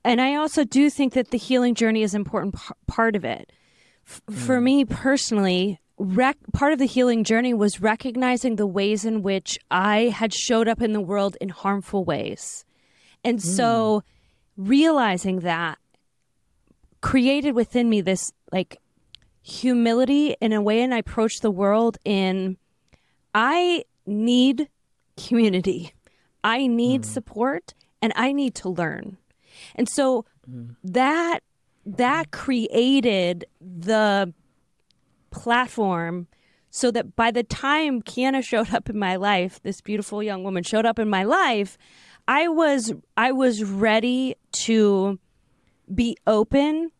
And 0.04 0.20
I 0.20 0.34
also 0.34 0.64
do 0.64 0.90
think 0.90 1.14
that 1.14 1.30
the 1.30 1.38
healing 1.38 1.74
journey 1.74 2.02
is 2.02 2.14
an 2.14 2.20
important 2.20 2.54
p- 2.56 2.74
part 2.86 3.16
of 3.16 3.24
it. 3.24 3.52
F- 4.06 4.20
For 4.30 4.60
mm. 4.60 4.64
me 4.64 4.84
personally, 4.84 5.80
rec- 5.98 6.52
part 6.52 6.72
of 6.72 6.78
the 6.78 6.86
healing 6.86 7.24
journey 7.24 7.54
was 7.54 7.80
recognizing 7.80 8.56
the 8.56 8.66
ways 8.66 9.04
in 9.04 9.22
which 9.22 9.58
I 9.70 10.12
had 10.14 10.34
showed 10.34 10.68
up 10.68 10.82
in 10.82 10.92
the 10.92 11.00
world 11.00 11.36
in 11.40 11.48
harmful 11.48 12.04
ways. 12.04 12.64
And 13.24 13.38
mm. 13.38 13.42
so 13.42 14.02
realizing 14.56 15.40
that 15.40 15.78
created 17.00 17.54
within 17.54 17.88
me 17.88 18.00
this 18.00 18.32
like 18.52 18.78
humility 19.42 20.36
in 20.40 20.52
a 20.52 20.62
way 20.62 20.82
and 20.82 20.94
I 20.94 20.98
approached 20.98 21.42
the 21.42 21.50
world 21.50 21.98
in 22.04 22.56
I 23.34 23.84
need 24.06 24.68
community. 25.16 25.92
I 26.42 26.66
need 26.66 27.02
mm. 27.02 27.06
support 27.06 27.74
and 28.00 28.12
I 28.16 28.32
need 28.32 28.54
to 28.56 28.68
learn. 28.68 29.16
And 29.74 29.88
so 29.88 30.24
mm. 30.48 30.76
that 30.84 31.40
that 31.86 32.30
created 32.30 33.44
the 33.60 34.32
platform 35.30 36.28
so 36.70 36.90
that 36.90 37.14
by 37.14 37.30
the 37.30 37.42
time 37.42 38.02
KeAnna 38.02 38.42
showed 38.42 38.72
up 38.74 38.88
in 38.88 38.98
my 38.98 39.16
life, 39.16 39.60
this 39.62 39.80
beautiful 39.80 40.22
young 40.22 40.42
woman 40.44 40.62
showed 40.62 40.86
up 40.86 40.98
in 40.98 41.08
my 41.08 41.24
life, 41.24 41.78
I 42.26 42.48
was 42.48 42.92
I 43.16 43.32
was 43.32 43.62
ready 43.64 44.36
to 44.52 45.18
be 45.94 46.16
open 46.26 46.90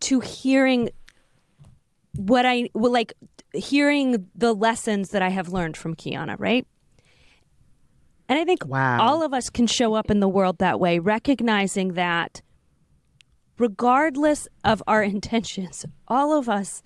to 0.00 0.20
hearing 0.20 0.90
what 2.16 2.46
I 2.46 2.68
well, 2.74 2.92
like 2.92 3.12
hearing 3.54 4.28
the 4.34 4.52
lessons 4.54 5.10
that 5.10 5.22
I 5.22 5.30
have 5.30 5.48
learned 5.48 5.76
from 5.76 5.94
KeAnna, 5.94 6.36
right? 6.38 6.66
And 8.28 8.38
I 8.38 8.44
think 8.44 8.66
Wow. 8.66 9.00
all 9.00 9.22
of 9.22 9.34
us 9.34 9.50
can 9.50 9.66
show 9.66 9.94
up 9.94 10.10
in 10.10 10.20
the 10.20 10.28
world 10.28 10.58
that 10.58 10.80
way, 10.80 10.98
recognizing 10.98 11.92
that 11.94 12.42
regardless 13.58 14.48
of 14.64 14.82
our 14.86 15.02
intentions, 15.14 15.84
all 16.08 16.36
of 16.36 16.48
us 16.48 16.82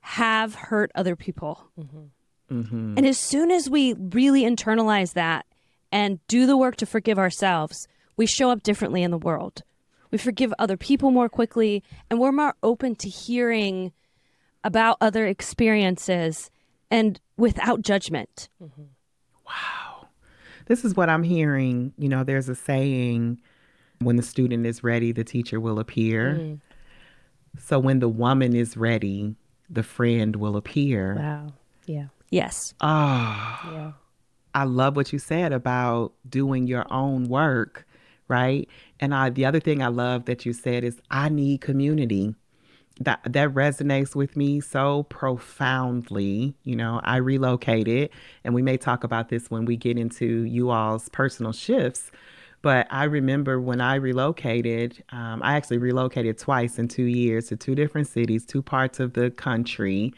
have 0.00 0.54
hurt 0.54 0.90
other 0.94 1.16
people. 1.16 1.64
Mm-hmm. 1.78 2.58
Mm-hmm. 2.60 2.94
And 2.98 3.06
as 3.06 3.18
soon 3.18 3.50
as 3.50 3.70
we 3.70 3.94
really 3.94 4.42
internalize 4.42 5.14
that 5.14 5.46
and 5.90 6.20
do 6.28 6.46
the 6.46 6.58
work 6.58 6.76
to 6.76 6.86
forgive 6.86 7.18
ourselves, 7.18 7.88
we 8.16 8.26
show 8.26 8.50
up 8.50 8.62
differently 8.62 9.02
in 9.02 9.10
the 9.10 9.18
world. 9.18 9.62
We 10.10 10.18
forgive 10.18 10.52
other 10.58 10.76
people 10.76 11.10
more 11.10 11.28
quickly, 11.28 11.82
and 12.10 12.20
we're 12.20 12.32
more 12.32 12.54
open 12.62 12.94
to 12.96 13.08
hearing 13.08 13.92
about 14.64 14.96
other 15.00 15.26
experiences 15.26 16.50
and 16.90 17.20
without 17.36 17.82
judgment. 17.82 18.48
Wow. 18.60 20.08
This 20.66 20.84
is 20.84 20.96
what 20.96 21.08
I'm 21.08 21.22
hearing. 21.22 21.92
You 21.98 22.08
know, 22.08 22.24
there's 22.24 22.48
a 22.48 22.54
saying 22.54 23.40
when 24.00 24.16
the 24.16 24.22
student 24.22 24.66
is 24.66 24.82
ready, 24.82 25.12
the 25.12 25.24
teacher 25.24 25.60
will 25.60 25.78
appear. 25.78 26.58
So 27.58 27.78
when 27.78 28.00
the 28.00 28.08
woman 28.08 28.56
is 28.56 28.76
ready, 28.76 29.36
the 29.70 29.82
friend 29.82 30.36
will 30.36 30.56
appear. 30.56 31.14
Wow. 31.16 31.52
Yeah. 31.86 32.06
Yes. 32.30 32.74
Ah, 32.80 33.72
Yeah. 33.72 33.92
I 34.56 34.64
love 34.64 34.94
what 34.94 35.12
you 35.12 35.18
said 35.18 35.52
about 35.52 36.12
doing 36.28 36.68
your 36.68 36.86
own 36.92 37.24
work, 37.28 37.86
right? 38.28 38.68
And 39.00 39.12
I 39.12 39.30
the 39.30 39.44
other 39.44 39.58
thing 39.58 39.82
I 39.82 39.88
love 39.88 40.26
that 40.26 40.46
you 40.46 40.52
said 40.52 40.84
is 40.84 41.00
I 41.10 41.28
need 41.28 41.60
community. 41.60 42.36
That 43.00 43.20
that 43.24 43.50
resonates 43.50 44.14
with 44.14 44.36
me 44.36 44.60
so 44.60 45.02
profoundly. 45.04 46.54
You 46.62 46.76
know, 46.76 47.00
I 47.02 47.16
relocated 47.16 48.10
and 48.44 48.54
we 48.54 48.62
may 48.62 48.76
talk 48.76 49.02
about 49.02 49.30
this 49.30 49.50
when 49.50 49.64
we 49.64 49.76
get 49.76 49.98
into 49.98 50.44
you 50.44 50.70
all's 50.70 51.08
personal 51.08 51.52
shifts. 51.52 52.12
But 52.62 52.86
I 52.90 53.04
remember 53.04 53.60
when 53.60 53.82
I 53.82 53.96
relocated, 53.96 55.04
um, 55.10 55.42
I 55.42 55.54
actually 55.56 55.78
relocated 55.78 56.38
twice 56.38 56.78
in 56.78 56.88
two 56.88 57.02
years 57.02 57.48
to 57.48 57.56
two 57.56 57.74
different 57.74 58.06
cities, 58.06 58.46
two 58.46 58.62
parts 58.62 59.00
of 59.00 59.12
the 59.12 59.30
country, 59.30 60.14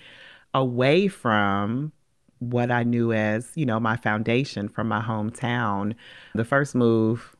away 0.54 1.08
from 1.08 1.92
what 2.38 2.70
I 2.70 2.82
knew 2.82 3.12
as, 3.12 3.50
you 3.54 3.66
know, 3.66 3.80
my 3.80 3.96
foundation 3.96 4.68
from 4.68 4.88
my 4.88 5.00
hometown. 5.00 5.94
The 6.34 6.44
first 6.44 6.74
move, 6.74 7.35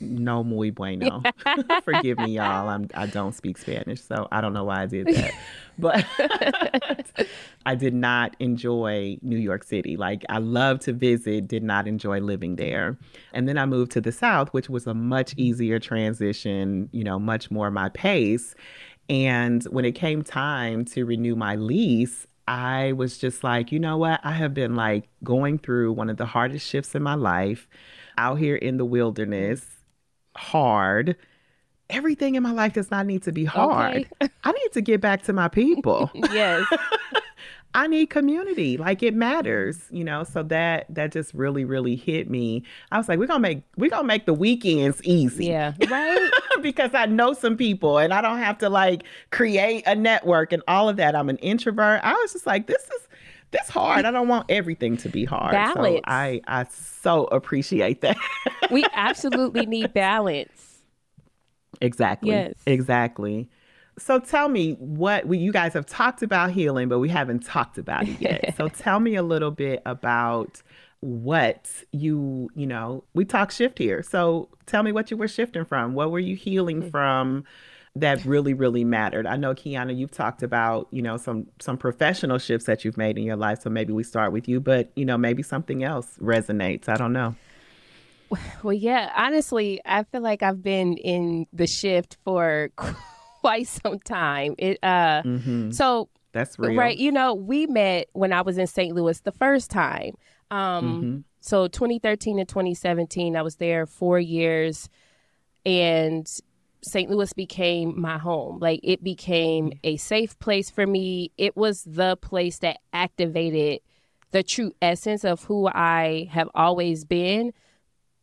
no 0.00 0.44
muy 0.44 0.70
bueno. 0.70 1.22
Forgive 1.84 2.18
me, 2.18 2.32
y'all. 2.32 2.68
I'm 2.68 2.88
I 2.94 3.06
don't 3.06 3.34
speak 3.34 3.58
Spanish, 3.58 4.02
so 4.02 4.28
I 4.30 4.40
don't 4.40 4.52
know 4.52 4.64
why 4.64 4.82
I 4.82 4.86
did 4.86 5.06
that. 5.08 5.32
But 5.78 6.06
I 7.66 7.74
did 7.74 7.92
not 7.92 8.34
enjoy 8.38 9.18
New 9.20 9.36
York 9.36 9.62
City. 9.62 9.98
Like 9.98 10.24
I 10.30 10.38
love 10.38 10.80
to 10.80 10.94
visit, 10.94 11.48
did 11.48 11.62
not 11.62 11.86
enjoy 11.86 12.20
living 12.20 12.56
there. 12.56 12.96
And 13.34 13.46
then 13.46 13.58
I 13.58 13.66
moved 13.66 13.92
to 13.92 14.00
the 14.00 14.10
South, 14.10 14.48
which 14.54 14.70
was 14.70 14.86
a 14.86 14.94
much 14.94 15.34
easier 15.36 15.78
transition, 15.78 16.88
you 16.92 17.04
know, 17.04 17.18
much 17.18 17.50
more 17.50 17.70
my 17.70 17.90
pace. 17.90 18.54
And 19.10 19.62
when 19.64 19.84
it 19.84 19.92
came 19.92 20.22
time 20.22 20.86
to 20.86 21.04
renew 21.04 21.36
my 21.36 21.56
lease, 21.56 22.26
I 22.48 22.92
was 22.92 23.18
just 23.18 23.42
like, 23.42 23.72
you 23.72 23.78
know 23.78 23.96
what? 23.96 24.20
I 24.24 24.32
have 24.32 24.54
been 24.54 24.76
like 24.76 25.08
going 25.24 25.58
through 25.58 25.92
one 25.92 26.08
of 26.08 26.16
the 26.16 26.26
hardest 26.26 26.66
shifts 26.66 26.94
in 26.94 27.02
my 27.02 27.14
life 27.14 27.68
out 28.18 28.38
here 28.38 28.56
in 28.56 28.76
the 28.76 28.84
wilderness, 28.84 29.66
hard. 30.38 31.16
Everything 31.88 32.34
in 32.34 32.42
my 32.42 32.50
life 32.50 32.72
does 32.72 32.90
not 32.90 33.06
need 33.06 33.22
to 33.24 33.32
be 33.32 33.44
hard. 33.44 34.08
I 34.44 34.52
need 34.52 34.72
to 34.72 34.80
get 34.80 35.00
back 35.00 35.22
to 35.24 35.32
my 35.32 35.48
people. 35.48 36.10
Yes. 36.32 36.64
I 37.74 37.86
need 37.88 38.06
community. 38.08 38.78
Like 38.78 39.02
it 39.02 39.12
matters, 39.12 39.78
you 39.90 40.02
know. 40.02 40.24
So 40.24 40.42
that 40.44 40.86
that 40.88 41.12
just 41.12 41.34
really, 41.34 41.62
really 41.66 41.94
hit 41.94 42.30
me. 42.30 42.62
I 42.90 42.96
was 42.96 43.06
like, 43.06 43.18
we're 43.18 43.26
gonna 43.26 43.40
make 43.40 43.64
we're 43.76 43.90
gonna 43.90 44.06
make 44.06 44.24
the 44.24 44.32
weekends 44.32 45.02
easy. 45.04 45.46
yeah. 45.46 45.74
Right. 45.90 46.30
because 46.62 46.94
I 46.94 47.04
know 47.04 47.34
some 47.34 47.54
people 47.54 47.98
and 47.98 48.14
I 48.14 48.22
don't 48.22 48.38
have 48.38 48.56
to 48.58 48.70
like 48.70 49.02
create 49.30 49.82
a 49.86 49.94
network 49.94 50.54
and 50.54 50.62
all 50.66 50.88
of 50.88 50.96
that. 50.96 51.14
I'm 51.14 51.28
an 51.28 51.36
introvert. 51.38 52.00
I 52.02 52.14
was 52.14 52.32
just 52.32 52.46
like, 52.46 52.66
this 52.66 52.82
is 52.82 53.05
this 53.50 53.68
hard. 53.68 54.04
I 54.04 54.10
don't 54.10 54.28
want 54.28 54.46
everything 54.50 54.96
to 54.98 55.08
be 55.08 55.24
hard. 55.24 55.52
So 55.52 55.74
Balance. 55.74 56.00
I 56.06 56.40
I 56.46 56.64
so 56.70 57.24
appreciate 57.26 58.00
that. 58.02 58.16
we 58.70 58.84
absolutely 58.92 59.66
need 59.66 59.92
balance. 59.92 60.82
exactly. 61.80 62.30
Yes. 62.30 62.54
Exactly. 62.66 63.48
So 63.98 64.18
tell 64.18 64.48
me 64.48 64.72
what 64.72 65.26
we, 65.26 65.38
you 65.38 65.52
guys 65.52 65.72
have 65.72 65.86
talked 65.86 66.22
about 66.22 66.50
healing, 66.50 66.88
but 66.88 66.98
we 66.98 67.08
haven't 67.08 67.44
talked 67.44 67.78
about 67.78 68.06
it 68.06 68.20
yet. 68.20 68.54
so 68.56 68.68
tell 68.76 69.00
me 69.00 69.14
a 69.14 69.22
little 69.22 69.50
bit 69.50 69.80
about 69.86 70.62
what 71.00 71.70
you, 71.92 72.50
you 72.54 72.66
know, 72.66 73.04
we 73.14 73.24
talk 73.24 73.50
shift 73.50 73.78
here. 73.78 74.02
So 74.02 74.50
tell 74.66 74.82
me 74.82 74.92
what 74.92 75.10
you 75.10 75.16
were 75.16 75.28
shifting 75.28 75.64
from. 75.64 75.94
What 75.94 76.10
were 76.10 76.18
you 76.18 76.36
healing 76.36 76.80
mm-hmm. 76.80 76.90
from 76.90 77.44
that 78.00 78.24
really, 78.24 78.54
really 78.54 78.84
mattered? 78.84 79.26
I 79.26 79.36
know 79.36 79.54
KeAnna, 79.54 79.96
you've 79.96 80.10
talked 80.10 80.42
about, 80.42 80.88
you 80.90 81.02
know, 81.02 81.16
some 81.16 81.46
some 81.60 81.76
professional 81.76 82.38
shifts 82.38 82.66
that 82.66 82.84
you've 82.84 82.96
made 82.96 83.18
in 83.18 83.24
your 83.24 83.36
life. 83.36 83.62
So 83.62 83.70
maybe 83.70 83.92
we 83.92 84.02
start 84.02 84.32
with 84.32 84.48
you, 84.48 84.60
but 84.60 84.90
you 84.96 85.04
know, 85.04 85.16
maybe 85.18 85.42
something 85.42 85.82
else 85.84 86.18
resonates. 86.20 86.88
I 86.88 86.96
don't 86.96 87.12
know. 87.12 87.34
Well, 88.62 88.72
yeah, 88.74 89.12
honestly, 89.16 89.80
I 89.84 90.02
feel 90.02 90.20
like 90.20 90.42
I've 90.42 90.62
been 90.62 90.96
in 90.96 91.46
the 91.52 91.66
shift 91.68 92.16
for 92.24 92.70
quite 93.40 93.68
some 93.68 94.00
time. 94.00 94.54
It 94.58 94.78
uh 94.82 95.22
hmm 95.22 95.70
so 95.70 96.08
That's 96.32 96.58
real. 96.58 96.74
right, 96.74 96.96
you 96.96 97.12
know, 97.12 97.34
we 97.34 97.66
met 97.66 98.08
when 98.12 98.32
I 98.32 98.42
was 98.42 98.58
in 98.58 98.66
St. 98.66 98.94
Louis 98.94 99.20
the 99.20 99.32
first 99.32 99.70
time. 99.70 100.14
Um 100.50 101.00
Mhm. 101.00 101.24
so 101.40 101.68
2013 101.68 102.40
and 102.40 102.48
2017 102.48 103.36
I 103.36 103.42
was 103.42 103.56
there 103.56 103.86
4 103.86 104.18
years 104.18 104.88
and 105.64 106.26
St. 106.82 107.10
Louis 107.10 107.32
became 107.32 108.00
my 108.00 108.18
home. 108.18 108.58
Like 108.60 108.80
it 108.82 109.02
became 109.02 109.72
a 109.82 109.96
safe 109.96 110.38
place 110.38 110.70
for 110.70 110.86
me. 110.86 111.32
It 111.36 111.56
was 111.56 111.82
the 111.84 112.16
place 112.16 112.58
that 112.58 112.78
activated 112.92 113.80
the 114.30 114.42
true 114.42 114.72
essence 114.82 115.24
of 115.24 115.44
who 115.44 115.68
I 115.68 116.28
have 116.30 116.48
always 116.54 117.04
been 117.04 117.52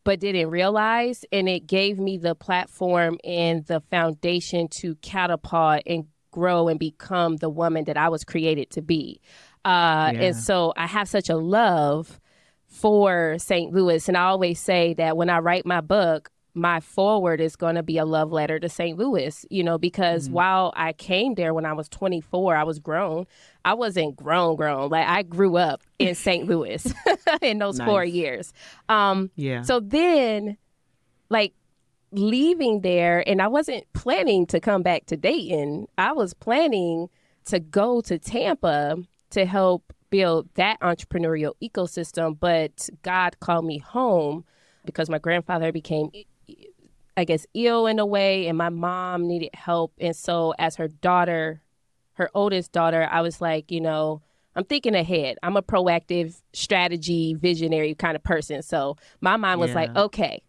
but 0.04 0.20
didn't 0.20 0.50
realize. 0.50 1.26
And 1.32 1.48
it 1.48 1.66
gave 1.68 1.98
me 2.00 2.18
the 2.18 2.36
platform 2.36 3.18
and 3.24 3.66
the 3.66 3.82
foundation 3.90 4.68
to 4.70 4.96
catapult 4.96 5.84
and 5.86 6.06
grow 6.32 6.68
and 6.68 6.80
become 6.80 7.38
the 7.38 7.50
woman 7.50 7.86
that 7.86 7.96
I 7.98 8.10
was 8.10 8.24
created 8.24 8.70
to 8.72 8.82
be. 8.82 9.22
Uh, 9.64 10.12
Yeah. 10.14 10.22
And 10.22 10.36
so 10.36 10.74
I 10.76 10.88
have 10.88 11.08
such 11.08 11.30
a 11.30 11.38
love 11.38 12.20
for 12.68 13.38
St. 13.38 13.72
Louis. 13.72 14.08
And 14.08 14.18
I 14.18 14.24
always 14.24 14.60
say 14.60 14.94
that 14.96 15.16
when 15.16 15.30
I 15.30 15.40
write 15.40 15.66
my 15.66 15.80
book, 15.80 16.32
my 16.56 16.80
forward 16.80 17.42
is 17.42 17.56
going 17.56 17.76
to 17.76 17.84
be 17.84 17.98
a 17.98 18.06
love 18.06 18.32
letter 18.32 18.60
to 18.60 18.70
St. 18.70 18.98
Louis, 18.98 19.46
you 19.50 19.64
know, 19.64 19.78
because 19.78 20.26
mm-hmm. 20.26 20.36
while 20.36 20.74
I 20.76 20.94
came 20.94 21.34
there 21.36 21.54
when 21.54 21.66
I 21.66 21.74
was 21.74 21.90
24, 21.90 22.56
I 22.56 22.64
was 22.64 22.80
grown. 22.80 23.26
I 23.66 23.74
wasn't 23.74 24.16
grown, 24.16 24.56
grown. 24.56 24.90
Like 24.90 25.08
I 25.08 25.24
grew 25.24 25.58
up 25.58 25.82
in 25.98 26.14
St. 26.16 26.48
Louis 26.48 26.86
in 27.42 27.58
those 27.58 27.80
nice. 27.80 27.88
four 27.88 28.04
years. 28.06 28.54
Um, 28.88 29.32
yeah. 29.36 29.64
So 29.64 29.80
then, 29.80 30.58
like, 31.30 31.54
leaving 32.12 32.82
there, 32.82 33.28
and 33.28 33.42
I 33.42 33.48
wasn't 33.48 33.92
planning 33.94 34.46
to 34.48 34.60
come 34.60 34.84
back 34.84 35.08
to 35.08 35.18
Dayton. 35.18 35.88
I 35.98 36.12
was 36.12 36.36
planning 36.36 37.10
to 37.46 37.60
go 37.60 38.02
to 38.02 38.20
Tampa 38.20 38.98
to 39.32 39.46
help 39.46 39.92
build 40.12 40.48
that 40.54 40.80
entrepreneurial 40.82 41.54
ecosystem, 41.62 42.40
but 42.40 42.88
God 43.02 43.40
called 43.40 43.66
me 43.66 43.80
home 43.80 44.46
because 44.86 45.10
my 45.10 45.18
grandfather 45.18 45.72
became 45.72 46.12
I 47.16 47.26
guess 47.26 47.46
ill 47.54 47.88
in 47.88 48.00
a 48.00 48.06
way 48.06 48.48
and 48.48 48.58
my 48.58 48.70
mom 48.70 49.28
needed 49.28 49.52
help. 49.54 49.94
And 50.00 50.16
so 50.16 50.54
as 50.58 50.76
her 50.78 50.88
daughter 50.88 51.62
her 52.14 52.30
oldest 52.36 52.72
daughter 52.72 53.08
I 53.10 53.22
was 53.22 53.42
like 53.42 53.72
you 53.72 53.82
know 53.82 54.22
I'm 54.56 54.66
thinking 54.66 54.94
ahead. 54.94 55.38
I'm 55.42 55.58
a 55.58 55.64
proactive 55.64 56.40
strategy 56.54 57.34
visionary 57.34 57.96
kind 57.96 58.16
of 58.16 58.24
person. 58.24 58.62
So 58.62 58.98
my 59.20 59.36
mind 59.36 59.60
was 59.60 59.70
yeah. 59.70 59.76
like 59.76 59.96
okay 59.96 60.44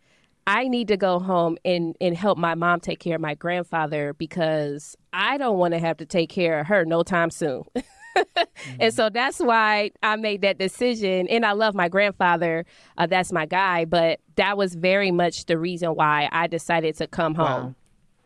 I 0.47 0.68
need 0.68 0.88
to 0.88 0.97
go 0.97 1.18
home 1.18 1.56
and 1.64 1.97
and 2.00 2.16
help 2.16 2.37
my 2.38 2.54
mom 2.54 2.80
take 2.80 3.00
care 3.00 3.16
of 3.16 3.21
my 3.21 3.35
grandfather 3.35 4.12
because 4.14 4.97
I 5.12 5.38
don't 5.38 5.59
want 5.59 5.73
to 5.73 5.80
have 5.80 5.99
to 5.99 6.06
take 6.06 6.28
care 6.28 6.61
of 6.61 6.66
her 6.66 6.85
no 6.85 7.02
time 7.02 7.30
soon 7.30 7.64
mm-hmm. 8.16 8.76
And 8.80 8.94
so 8.94 9.11
that's 9.11 9.38
why 9.38 9.90
I 10.02 10.16
made 10.16 10.42
that 10.42 10.59
decision. 10.59 11.28
And 11.28 11.44
I 11.44 11.52
love 11.52 11.75
my 11.75 11.88
grandfather. 11.88 12.64
Uh, 12.99 13.06
that's 13.06 13.33
my 13.33 13.47
guy. 13.47 13.85
But 13.85 14.21
that 14.37 14.56
was 14.56 14.75
very 14.75 15.11
much 15.11 15.47
the 15.47 15.59
reason 15.59 15.90
why 15.90 16.28
I 16.33 16.47
decided 16.47 16.97
to 16.97 17.06
come 17.06 17.35
home. 17.35 17.47
Wow. 17.47 17.75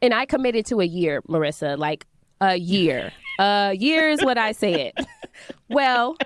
And 0.01 0.15
I 0.15 0.27
committed 0.27 0.67
to 0.67 0.81
a 0.81 0.85
year, 0.85 1.23
Marissa, 1.23 1.77
like 1.77 2.07
a 2.41 2.57
year. 2.57 3.13
a 3.39 3.75
year 3.75 4.11
is 4.11 4.23
what 4.25 4.39
I 4.39 4.53
said. 4.53 4.93
well, 5.69 6.17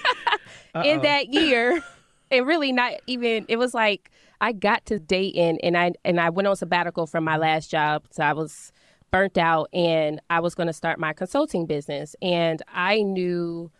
in 0.84 1.02
that 1.02 1.32
year, 1.32 1.82
and 2.30 2.46
really 2.46 2.72
not 2.72 2.94
even, 3.06 3.46
it 3.48 3.56
was 3.56 3.74
like, 3.74 4.10
I 4.40 4.52
got 4.52 4.86
to 4.86 4.98
Dayton 4.98 5.58
and 5.62 5.76
I 5.76 5.92
and 6.04 6.20
I 6.20 6.30
went 6.30 6.46
on 6.46 6.54
sabbatical 6.54 7.06
from 7.06 7.24
my 7.24 7.36
last 7.36 7.70
job. 7.70 8.04
So 8.10 8.22
I 8.22 8.32
was 8.32 8.72
burnt 9.10 9.38
out 9.38 9.68
and 9.72 10.20
I 10.30 10.40
was 10.40 10.54
going 10.54 10.66
to 10.66 10.72
start 10.72 10.98
my 10.98 11.12
consulting 11.12 11.66
business. 11.66 12.14
And 12.22 12.62
I 12.68 13.02
knew 13.02 13.70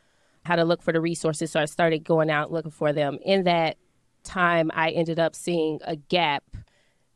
how 0.45 0.57
to 0.57 0.65
look 0.65 0.83
for 0.83 0.93
the 0.93 1.01
resources. 1.01 1.51
So 1.51 1.61
I 1.61 1.67
started 1.67 2.05
going 2.05 2.31
out 2.31 2.51
looking 2.51 2.71
for 2.71 2.93
them. 2.93 3.19
In 3.23 3.45
that 3.45 3.77
time, 4.25 4.71
I 4.75 4.91
ended 4.91 5.19
up 5.19 5.35
seeing 5.35 5.79
a 5.85 5.97
gap 5.97 6.45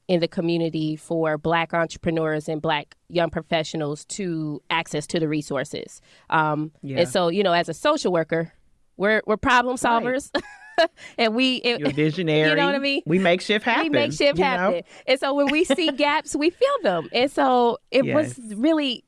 in 0.09 0.21
the 0.21 0.29
community 0.29 0.97
for 0.97 1.39
Black 1.39 1.73
entrepreneurs 1.73 2.49
and 2.49 2.61
Black 2.61 2.97
young 3.09 3.31
professionals 3.31 4.05
to 4.07 4.61
access 4.69 5.07
to 5.07 5.21
the 5.21 5.29
resources. 5.29 6.01
Um, 6.29 6.73
yeah. 6.83 7.01
And 7.01 7.09
so, 7.09 7.29
you 7.29 7.43
know, 7.43 7.53
as 7.53 7.69
a 7.69 7.75
social 7.75 8.13
worker, 8.13 8.53
we're, 8.97 9.23
we're 9.27 9.37
problem 9.37 9.77
solvers. 9.77 10.31
Right. 10.35 10.45
and 11.19 11.35
we 11.35 11.57
it, 11.57 11.81
You're 11.81 11.93
visionary. 11.93 12.51
You 12.51 12.57
know 12.57 12.67
what 12.67 12.75
I 12.75 12.79
mean? 12.79 13.03
We 13.07 13.19
make 13.19 13.41
shift 13.41 13.65
happen. 13.65 13.85
We 13.85 13.89
make 13.91 14.13
shift 14.13 14.39
happen. 14.39 14.77
Know? 14.77 14.83
And 15.07 15.21
so 15.21 15.35
when 15.35 15.51
we 15.51 15.65
see 15.65 15.91
gaps, 15.97 16.37
we 16.37 16.51
fill 16.51 16.83
them. 16.83 17.09
And 17.13 17.31
so 17.31 17.79
it 17.91 18.05
yes. 18.05 18.15
was 18.15 18.55
really 18.57 19.05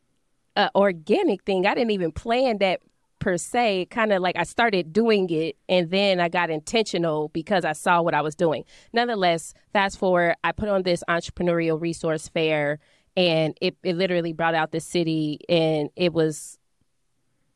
an 0.56 0.70
organic 0.74 1.42
thing. 1.44 1.66
I 1.66 1.74
didn't 1.74 1.90
even 1.90 2.12
plan 2.12 2.58
that 2.58 2.80
per 3.18 3.36
se. 3.36 3.86
Kind 3.90 4.12
of 4.12 4.22
like 4.22 4.36
I 4.36 4.44
started 4.44 4.92
doing 4.92 5.30
it 5.30 5.56
and 5.68 5.90
then 5.90 6.20
I 6.20 6.28
got 6.28 6.50
intentional 6.50 7.28
because 7.28 7.64
I 7.64 7.72
saw 7.72 8.02
what 8.02 8.14
I 8.14 8.20
was 8.20 8.34
doing. 8.34 8.64
Nonetheless, 8.92 9.54
fast 9.72 9.98
forward, 9.98 10.36
I 10.44 10.52
put 10.52 10.68
on 10.68 10.82
this 10.82 11.02
entrepreneurial 11.08 11.80
resource 11.80 12.28
fair 12.28 12.78
and 13.16 13.56
it, 13.60 13.76
it 13.82 13.96
literally 13.96 14.32
brought 14.32 14.54
out 14.54 14.72
the 14.72 14.80
city 14.80 15.40
and 15.48 15.88
it 15.96 16.12
was 16.12 16.58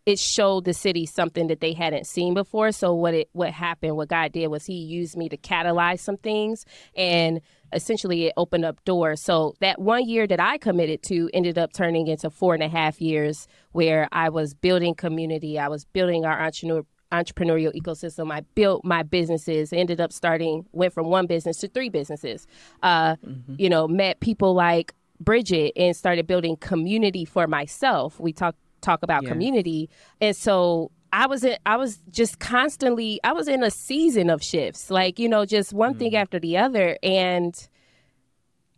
it 0.09 0.19
showed 0.19 0.65
the 0.65 0.73
city 0.73 1.05
something 1.05 1.49
that 1.49 1.61
they 1.61 1.75
hadn't 1.75 2.07
seen 2.07 2.33
before. 2.33 2.73
So 2.73 2.95
what 2.95 3.13
it 3.13 3.29
what 3.33 3.53
happened, 3.53 3.95
what 3.99 4.09
God 4.09 4.33
did 4.33 4.47
was 4.47 4.65
He 4.65 4.73
used 4.73 5.19
me 5.19 5.29
to 5.29 5.37
catalyze 5.37 6.01
some 6.01 6.17
things, 6.17 6.65
and 6.97 7.43
essentially 7.75 8.25
it 8.25 8.33
opened 8.39 8.65
up 8.65 8.83
doors. 8.87 9.21
So 9.21 9.55
that 9.61 9.79
one 9.79 10.09
year 10.09 10.27
that 10.27 10.41
I 10.41 10.57
committed 10.57 11.03
to 11.05 11.29
ended 11.35 11.59
up 11.59 11.75
turning 11.75 12.07
into 12.07 12.31
four 12.31 12.55
and 12.55 12.63
a 12.63 12.71
half 12.71 13.03
years, 13.03 13.47
where 13.73 14.09
I 14.11 14.31
was 14.31 14.55
building 14.55 14.95
community, 14.95 15.59
I 15.59 15.69
was 15.69 15.85
building 15.85 16.25
our 16.25 16.41
entrepreneur 16.41 16.85
entrepreneurial 17.13 17.75
ecosystem. 17.75 18.33
I 18.33 18.41
built 18.55 18.85
my 18.85 19.03
businesses, 19.03 19.75
ended 19.75 20.01
up 20.01 20.13
starting, 20.13 20.65
went 20.73 20.95
from 20.95 21.09
one 21.09 21.27
business 21.27 21.59
to 21.59 21.69
three 21.69 21.91
businesses. 21.91 22.47
Uh, 22.83 23.17
mm-hmm. 23.17 23.57
You 23.59 23.69
know, 23.69 23.87
met 23.87 24.21
people 24.21 24.55
like 24.55 24.95
Bridget 25.21 25.73
and 25.77 25.95
started 25.95 26.27
building 26.27 26.57
community 26.57 27.27
for 27.27 27.47
myself. 27.47 28.19
We 28.21 28.33
talked 28.33 28.59
talk 28.81 29.03
about 29.03 29.23
yeah. 29.23 29.31
community. 29.31 29.91
And 30.21 30.37
so 30.37 30.91
I 31.13 31.27
was 31.27 31.45
in, 31.45 31.57
I 31.65 31.77
was 31.77 31.99
just 32.11 32.39
constantly 32.39 33.21
I 33.25 33.33
was 33.33 33.49
in 33.49 33.63
a 33.63 33.71
season 33.71 34.31
of 34.31 34.43
shifts, 34.43 34.91
like 34.91 35.19
you 35.19 35.29
know, 35.29 35.45
just 35.45 35.73
one 35.73 35.95
mm. 35.95 35.99
thing 35.99 36.17
after 36.17 36.39
the 36.39 36.59
other, 36.59 36.99
and 37.03 37.69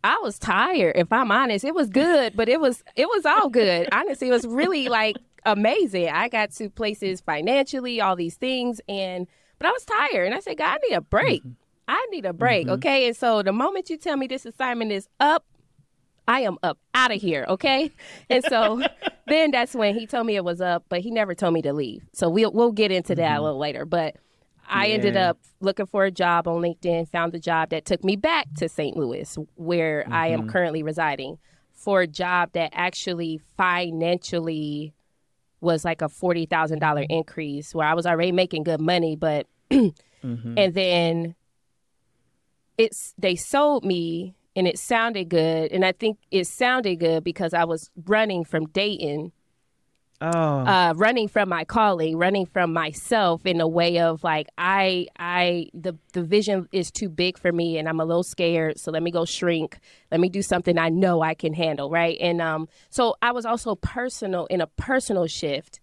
I 0.03 0.17
was 0.23 0.39
tired. 0.39 0.95
If 0.97 1.11
I'm 1.11 1.31
honest, 1.31 1.65
it 1.65 1.75
was 1.75 1.89
good, 1.89 2.35
but 2.35 2.49
it 2.49 2.59
was 2.59 2.83
it 2.95 3.07
was 3.07 3.25
all 3.25 3.49
good. 3.49 3.89
Honestly, 3.91 4.29
it 4.29 4.31
was 4.31 4.45
really 4.45 4.89
like 4.89 5.17
amazing. 5.45 6.09
I 6.09 6.29
got 6.29 6.51
to 6.53 6.69
places 6.69 7.21
financially, 7.21 7.99
all 7.99 8.15
these 8.15 8.35
things, 8.35 8.79
and 8.87 9.27
but 9.59 9.67
I 9.67 9.71
was 9.71 9.85
tired, 9.85 10.25
and 10.25 10.35
I 10.35 10.39
said, 10.39 10.57
God, 10.57 10.79
I 10.81 10.87
need 10.87 10.95
a 10.95 11.01
break. 11.01 11.41
Mm-hmm. 11.41 11.51
I 11.87 12.07
need 12.09 12.25
a 12.25 12.33
break, 12.33 12.67
mm-hmm. 12.67 12.75
okay? 12.75 13.07
And 13.07 13.17
so 13.17 13.43
the 13.43 13.51
moment 13.51 13.89
you 13.89 13.97
tell 13.97 14.15
me 14.15 14.25
this 14.25 14.45
assignment 14.45 14.93
is 14.93 15.09
up, 15.19 15.43
I 16.27 16.41
am 16.41 16.57
up 16.63 16.77
out 16.93 17.11
of 17.11 17.21
here, 17.21 17.45
okay? 17.47 17.91
And 18.29 18.43
so 18.43 18.81
then 19.27 19.51
that's 19.51 19.73
when 19.73 19.97
he 19.97 20.07
told 20.07 20.27
me 20.27 20.35
it 20.35 20.43
was 20.43 20.61
up, 20.61 20.85
but 20.89 21.01
he 21.01 21.11
never 21.11 21.35
told 21.35 21.53
me 21.53 21.61
to 21.63 21.73
leave. 21.73 22.03
So 22.13 22.29
we'll 22.29 22.51
we'll 22.51 22.71
get 22.71 22.91
into 22.91 23.15
that 23.15 23.23
mm-hmm. 23.23 23.39
a 23.39 23.43
little 23.43 23.59
later. 23.59 23.85
But 23.85 24.15
I 24.67 24.87
yeah. 24.87 24.93
ended 24.93 25.17
up 25.17 25.37
looking 25.59 25.85
for 25.85 26.05
a 26.05 26.11
job 26.11 26.47
on 26.47 26.61
LinkedIn, 26.61 27.09
found 27.09 27.33
the 27.33 27.39
job 27.39 27.69
that 27.69 27.85
took 27.85 28.03
me 28.03 28.15
back 28.15 28.47
to 28.57 28.69
St. 28.69 28.95
Louis, 28.95 29.37
where 29.55 30.03
mm-hmm. 30.03 30.13
I 30.13 30.27
am 30.27 30.41
mm-hmm. 30.41 30.49
currently 30.49 30.83
residing, 30.83 31.37
for 31.73 32.01
a 32.01 32.07
job 32.07 32.51
that 32.53 32.71
actually 32.73 33.41
financially 33.57 34.93
was 35.59 35.83
like 35.83 36.01
a 36.01 36.09
forty 36.09 36.45
thousand 36.45 36.79
dollar 36.79 37.05
increase, 37.09 37.75
where 37.75 37.87
I 37.87 37.93
was 37.93 38.05
already 38.05 38.31
making 38.31 38.63
good 38.63 38.81
money, 38.81 39.15
but 39.15 39.47
mm-hmm. 39.71 40.57
and 40.57 40.73
then 40.73 41.35
it's 42.77 43.13
they 43.17 43.35
sold 43.35 43.83
me 43.85 44.35
and 44.55 44.67
it 44.67 44.77
sounded 44.79 45.29
good. 45.29 45.71
And 45.71 45.85
I 45.85 45.91
think 45.91 46.17
it 46.29 46.45
sounded 46.45 46.99
good 46.99 47.23
because 47.23 47.53
I 47.53 47.63
was 47.63 47.89
running 48.05 48.43
from 48.43 48.67
Dayton. 48.67 49.31
Oh. 50.23 50.29
Uh, 50.29 50.93
running 50.97 51.27
from 51.27 51.49
my 51.49 51.65
calling, 51.65 52.15
running 52.15 52.45
from 52.45 52.71
myself 52.73 53.43
in 53.43 53.59
a 53.59 53.67
way 53.67 53.99
of 53.99 54.23
like 54.23 54.49
I 54.55 55.07
I 55.17 55.69
the 55.73 55.97
the 56.13 56.21
vision 56.21 56.69
is 56.71 56.91
too 56.91 57.09
big 57.09 57.39
for 57.39 57.51
me 57.51 57.79
and 57.79 57.89
I'm 57.89 57.99
a 57.99 58.05
little 58.05 58.21
scared, 58.21 58.79
so 58.79 58.91
let 58.91 59.01
me 59.01 59.09
go 59.09 59.25
shrink. 59.25 59.79
Let 60.11 60.21
me 60.21 60.29
do 60.29 60.43
something 60.43 60.77
I 60.77 60.89
know 60.89 61.23
I 61.23 61.33
can 61.33 61.55
handle, 61.55 61.89
right? 61.89 62.19
And 62.21 62.39
um 62.39 62.69
so 62.91 63.15
I 63.23 63.31
was 63.31 63.47
also 63.47 63.73
personal 63.73 64.45
in 64.45 64.61
a 64.61 64.67
personal 64.67 65.25
shift. 65.25 65.79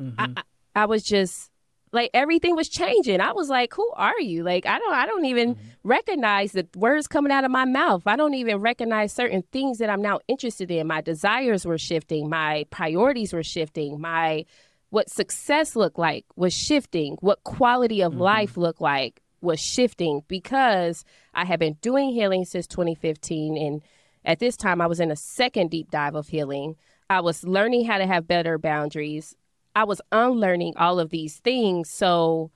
Mm-hmm. 0.00 0.18
I, 0.18 0.40
I 0.40 0.42
I 0.74 0.86
was 0.86 1.02
just 1.02 1.51
like 1.92 2.10
everything 2.14 2.56
was 2.56 2.68
changing. 2.68 3.20
I 3.20 3.32
was 3.32 3.48
like, 3.48 3.74
"Who 3.74 3.90
are 3.96 4.20
you?" 4.20 4.42
Like 4.42 4.66
I 4.66 4.78
don't 4.78 4.94
I 4.94 5.06
don't 5.06 5.26
even 5.26 5.54
mm-hmm. 5.54 5.68
recognize 5.84 6.52
the 6.52 6.66
words 6.74 7.06
coming 7.06 7.30
out 7.32 7.44
of 7.44 7.50
my 7.50 7.64
mouth. 7.64 8.02
I 8.06 8.16
don't 8.16 8.34
even 8.34 8.58
recognize 8.58 9.12
certain 9.12 9.42
things 9.52 9.78
that 9.78 9.90
I'm 9.90 10.02
now 10.02 10.20
interested 10.26 10.70
in. 10.70 10.86
My 10.86 11.00
desires 11.00 11.66
were 11.66 11.78
shifting, 11.78 12.28
my 12.28 12.66
priorities 12.70 13.32
were 13.32 13.42
shifting, 13.42 14.00
my 14.00 14.46
what 14.90 15.10
success 15.10 15.74
looked 15.76 15.98
like 15.98 16.26
was 16.36 16.52
shifting, 16.52 17.16
what 17.20 17.44
quality 17.44 18.02
of 18.02 18.12
mm-hmm. 18.12 18.22
life 18.22 18.56
looked 18.56 18.80
like 18.80 19.22
was 19.40 19.60
shifting 19.60 20.22
because 20.28 21.04
I 21.34 21.44
had 21.44 21.58
been 21.58 21.76
doing 21.80 22.10
healing 22.10 22.44
since 22.44 22.66
2015 22.66 23.56
and 23.56 23.82
at 24.24 24.38
this 24.38 24.56
time 24.56 24.80
I 24.80 24.86
was 24.86 25.00
in 25.00 25.10
a 25.10 25.16
second 25.16 25.70
deep 25.70 25.90
dive 25.90 26.14
of 26.14 26.28
healing. 26.28 26.76
I 27.10 27.20
was 27.20 27.44
learning 27.44 27.86
how 27.86 27.98
to 27.98 28.06
have 28.06 28.28
better 28.28 28.56
boundaries. 28.56 29.34
I 29.74 29.84
was 29.84 30.00
unlearning 30.10 30.74
all 30.76 31.00
of 31.00 31.10
these 31.10 31.38
things. 31.38 31.90
So 31.90 32.50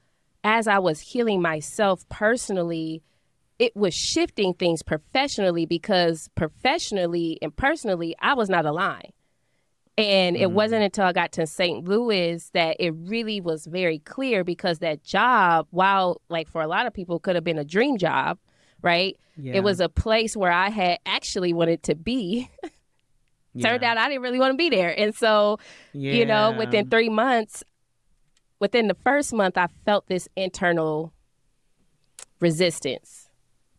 as 0.45 0.69
I 0.69 0.79
was 0.79 1.01
healing 1.01 1.43
myself 1.43 2.09
personally, 2.09 3.03
it 3.59 3.75
was 3.75 3.95
shifting 3.95 4.55
things 4.55 4.83
professionally 4.83 5.67
because 5.67 6.29
professionally 6.35 7.39
and 7.41 7.55
personally, 7.57 8.15
I 8.21 8.35
was 8.35 8.49
not 8.49 8.67
aligned. 8.67 9.13
And 9.99 10.37
mm-hmm. 10.37 10.43
it 10.43 10.51
wasn't 10.51 10.85
until 10.85 11.05
I 11.07 11.13
got 11.13 11.33
to 11.33 11.47
St. 11.47 11.89
Louis 11.89 12.51
that 12.53 12.77
it 12.79 12.91
really 12.91 13.41
was 13.41 13.67
very 13.67 13.99
clear 13.99 14.45
because 14.45 14.81
that 14.81 15.03
job, 15.03 15.67
while 15.71 16.21
like 16.29 16.49
for 16.49 16.61
a 16.61 16.67
lot 16.67 16.87
of 16.87 16.93
people 16.93 17.19
could 17.19 17.35
have 17.35 17.45
been 17.45 17.59
a 17.59 17.65
dream 17.65 17.97
job, 17.97 18.39
right? 18.83 19.17
Yeah. 19.37 19.55
It 19.55 19.65
was 19.65 19.81
a 19.81 19.89
place 19.89 20.37
where 20.37 20.53
I 20.53 20.69
had 20.69 20.99
actually 21.07 21.55
wanted 21.55 21.83
to 21.85 21.95
be. 21.95 22.51
Yeah. 23.57 23.71
Turned 23.71 23.85
out 23.85 23.97
I 23.97 24.09
didn't 24.09 24.23
really 24.23 24.39
want 24.39 24.53
to 24.53 24.57
be 24.57 24.69
there. 24.69 24.99
And 24.99 25.15
so, 25.15 25.59
yeah. 25.93 26.13
you 26.13 26.27
know, 26.27 26.55
within 26.57 26.91
three 26.91 27.09
months, 27.09 27.65
within 28.61 28.89
the 28.89 28.95
first 28.95 29.33
month, 29.33 29.57
I 29.57 29.69
felt 29.85 30.07
this 30.09 30.29
internal 30.37 31.13
resistance 32.41 33.31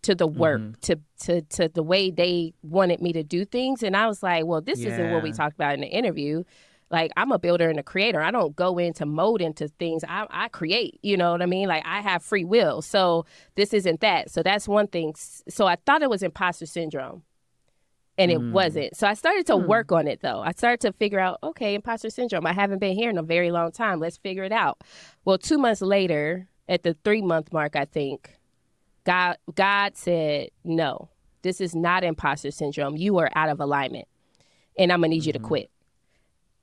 to 0.02 0.16
the 0.16 0.28
work, 0.28 0.62
mm-hmm. 0.62 0.72
to 0.82 1.00
to 1.20 1.42
to 1.42 1.70
the 1.70 1.84
way 1.84 2.10
they 2.10 2.54
wanted 2.64 3.02
me 3.02 3.14
to 3.14 3.24
do 3.24 3.46
things. 3.46 3.84
And 3.84 3.96
I 3.96 4.08
was 4.08 4.24
like, 4.24 4.46
well, 4.46 4.62
this 4.62 4.80
yeah. 4.80 4.94
isn't 4.94 5.12
what 5.12 5.22
we 5.22 5.32
talked 5.32 5.56
about 5.56 5.76
in 5.76 5.82
the 5.82 5.88
interview. 5.88 6.44
Like 6.90 7.12
I'm 7.18 7.32
a 7.32 7.40
builder 7.40 7.70
and 7.70 7.80
a 7.80 7.84
creator. 7.84 8.22
I 8.22 8.32
don't 8.32 8.56
go 8.56 8.78
into 8.78 9.06
mold 9.06 9.42
into 9.42 9.68
things. 9.68 10.04
I, 10.08 10.26
I 10.30 10.48
create. 10.48 11.00
You 11.04 11.18
know 11.18 11.34
what 11.34 11.42
I 11.42 11.46
mean? 11.46 11.68
Like 11.68 11.84
I 11.86 12.02
have 12.02 12.24
free 12.24 12.46
will. 12.46 12.82
So 12.82 13.26
this 13.56 13.74
isn't 13.74 14.00
that. 14.00 14.32
So 14.32 14.42
that's 14.42 14.68
one 14.68 14.88
thing. 14.88 15.14
So 15.16 15.68
I 15.68 15.76
thought 15.86 16.02
it 16.02 16.10
was 16.10 16.24
imposter 16.24 16.66
syndrome 16.66 17.24
and 18.18 18.32
it 18.32 18.40
mm. 18.40 18.52
wasn't. 18.52 18.96
So 18.96 19.08
I 19.08 19.14
started 19.14 19.46
to 19.48 19.54
mm. 19.54 19.68
work 19.68 19.92
on 19.92 20.08
it 20.08 20.22
though. 20.22 20.42
I 20.42 20.52
started 20.52 20.82
to 20.82 20.94
figure 20.94 21.20
out, 21.20 21.38
okay, 21.44 21.76
imposter 21.76 22.10
syndrome. 22.10 22.46
I 22.46 22.54
haven't 22.54 22.80
been 22.80 22.96
here 22.96 23.10
in 23.10 23.18
a 23.18 23.24
very 23.24 23.52
long 23.52 23.72
time. 23.72 24.00
Let's 24.00 24.18
figure 24.18 24.44
it 24.44 24.52
out. 24.52 24.82
Well, 25.26 25.38
two 25.38 25.58
months 25.58 25.82
later, 25.82 26.48
at 26.68 26.84
the 26.84 26.96
three 27.04 27.22
month 27.22 27.54
mark, 27.54 27.76
I 27.76 27.86
think, 27.86 28.34
God 29.06 29.38
God 29.54 29.96
said, 29.96 30.50
No, 30.64 31.10
this 31.42 31.62
is 31.62 31.76
not 31.76 32.04
imposter 32.04 32.52
syndrome. 32.52 32.98
You 32.98 33.18
are 33.20 33.30
out 33.36 33.50
of 33.50 33.60
alignment. 33.60 34.08
And 34.78 34.92
I'm 34.92 35.00
gonna 35.00 35.10
need 35.10 35.22
mm-hmm. 35.22 35.28
you 35.28 35.34
to 35.34 35.40
mm-hmm. 35.40 35.48
quit. 35.48 35.72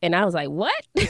And 0.03 0.14
I 0.14 0.25
was 0.25 0.35
like, 0.35 0.49
What? 0.49 0.75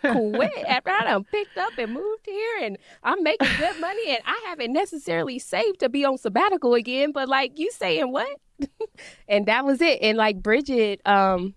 quit 0.00 0.64
after 0.66 0.90
I 0.90 1.04
done 1.04 1.24
picked 1.24 1.56
up 1.58 1.72
and 1.78 1.92
moved 1.92 2.26
here 2.26 2.58
and 2.62 2.78
I'm 3.04 3.22
making 3.22 3.48
good 3.58 3.78
money 3.78 4.08
and 4.08 4.20
I 4.26 4.46
haven't 4.46 4.72
necessarily 4.72 5.38
saved 5.38 5.80
to 5.80 5.88
be 5.88 6.04
on 6.04 6.18
sabbatical 6.18 6.74
again, 6.74 7.12
but 7.12 7.28
like 7.28 7.58
you 7.58 7.70
saying 7.70 8.10
what? 8.10 8.28
And 9.28 9.46
that 9.46 9.64
was 9.64 9.80
it. 9.80 10.00
And 10.02 10.16
like 10.16 10.42
Bridget, 10.42 11.00
um, 11.06 11.54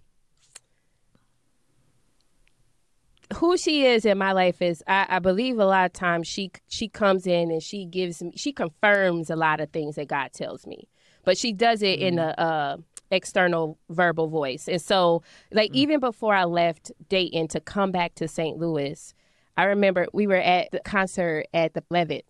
who 3.34 3.58
she 3.58 3.86
is 3.86 4.06
in 4.06 4.18
my 4.18 4.32
life 4.32 4.62
is 4.62 4.84
I, 4.88 5.06
I, 5.10 5.20
believe 5.20 5.58
a 5.58 5.66
lot 5.66 5.86
of 5.86 5.94
times 5.94 6.28
she 6.28 6.52
she 6.68 6.88
comes 6.88 7.26
in 7.26 7.52
and 7.52 7.62
she 7.62 7.86
gives 7.86 8.22
me 8.22 8.34
she 8.36 8.52
confirms 8.52 9.30
a 9.30 9.36
lot 9.36 9.60
of 9.60 9.72
things 9.72 9.96
that 9.96 10.08
God 10.08 10.32
tells 10.34 10.66
me, 10.68 10.88
but 11.24 11.38
she 11.38 11.54
does 11.54 11.82
it 11.82 12.00
mm-hmm. 12.00 12.08
in 12.08 12.20
a, 12.20 12.36
a, 12.38 12.78
external 13.12 13.78
verbal 13.90 14.28
voice. 14.28 14.68
And 14.68 14.82
so, 14.82 15.24
like 15.52 15.72
mm-hmm. 15.72 15.78
even 15.78 16.00
before 16.00 16.34
I 16.34 16.46
left 16.46 16.92
Dayton 17.10 17.48
to 17.50 17.60
come 17.60 17.92
back 17.92 18.16
to 18.16 18.28
St. 18.28 18.58
Louis, 18.58 19.14
I 19.56 19.66
remember 19.66 20.08
we 20.14 20.28
were 20.28 20.36
at 20.36 20.72
the 20.72 20.80
concert 20.80 21.46
at 21.54 21.74
the 21.74 21.84
Levitt, 21.90 22.26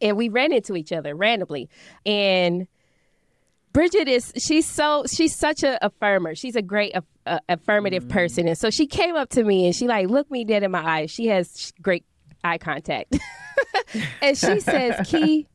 and 0.00 0.16
we 0.16 0.28
ran 0.28 0.52
into 0.52 0.76
each 0.76 0.92
other 0.92 1.14
randomly, 1.14 1.68
and 2.06 2.66
Bridget 3.74 4.06
is 4.06 4.32
she's 4.38 4.66
so 4.66 5.04
she's 5.12 5.34
such 5.34 5.64
a 5.64 5.78
affirmer. 5.82 6.38
She's 6.38 6.54
a 6.54 6.62
great 6.62 6.94
uh, 7.26 7.38
affirmative 7.48 8.04
mm. 8.04 8.10
person, 8.10 8.46
and 8.46 8.56
so 8.56 8.70
she 8.70 8.86
came 8.86 9.16
up 9.16 9.30
to 9.30 9.42
me 9.42 9.66
and 9.66 9.74
she 9.74 9.88
like 9.88 10.08
looked 10.08 10.30
me 10.30 10.44
dead 10.44 10.62
in 10.62 10.70
my 10.70 11.00
eyes. 11.00 11.10
She 11.10 11.26
has 11.26 11.72
great 11.82 12.04
eye 12.44 12.58
contact, 12.58 13.18
and 14.22 14.38
she 14.38 14.60
says, 14.60 15.04
"Key, 15.10 15.48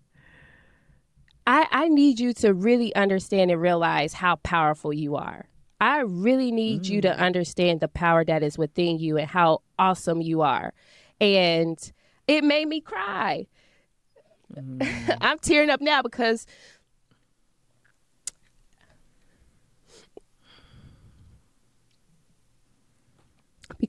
I 1.47 1.67
I 1.71 1.88
need 1.88 2.19
you 2.19 2.34
to 2.34 2.53
really 2.53 2.93
understand 2.93 3.51
and 3.51 3.62
realize 3.62 4.12
how 4.12 4.36
powerful 4.36 4.91
you 4.91 5.15
are. 5.15 5.47
I 5.79 6.01
really 6.01 6.51
need 6.51 6.84
mm. 6.84 6.89
you 6.89 7.01
to 7.01 7.10
mm. 7.10 7.17
understand 7.17 7.79
the 7.79 7.88
power 7.88 8.25
that 8.25 8.43
is 8.43 8.58
within 8.58 8.99
you 8.99 9.17
and 9.17 9.29
how 9.29 9.62
awesome 9.79 10.21
you 10.21 10.41
are." 10.41 10.73
And 11.21 11.79
it 12.27 12.43
made 12.43 12.67
me 12.67 12.82
cry. 12.82 13.47
Mm. 14.53 15.17
I'm 15.21 15.39
tearing 15.39 15.69
up 15.69 15.79
now 15.79 16.01
because 16.01 16.45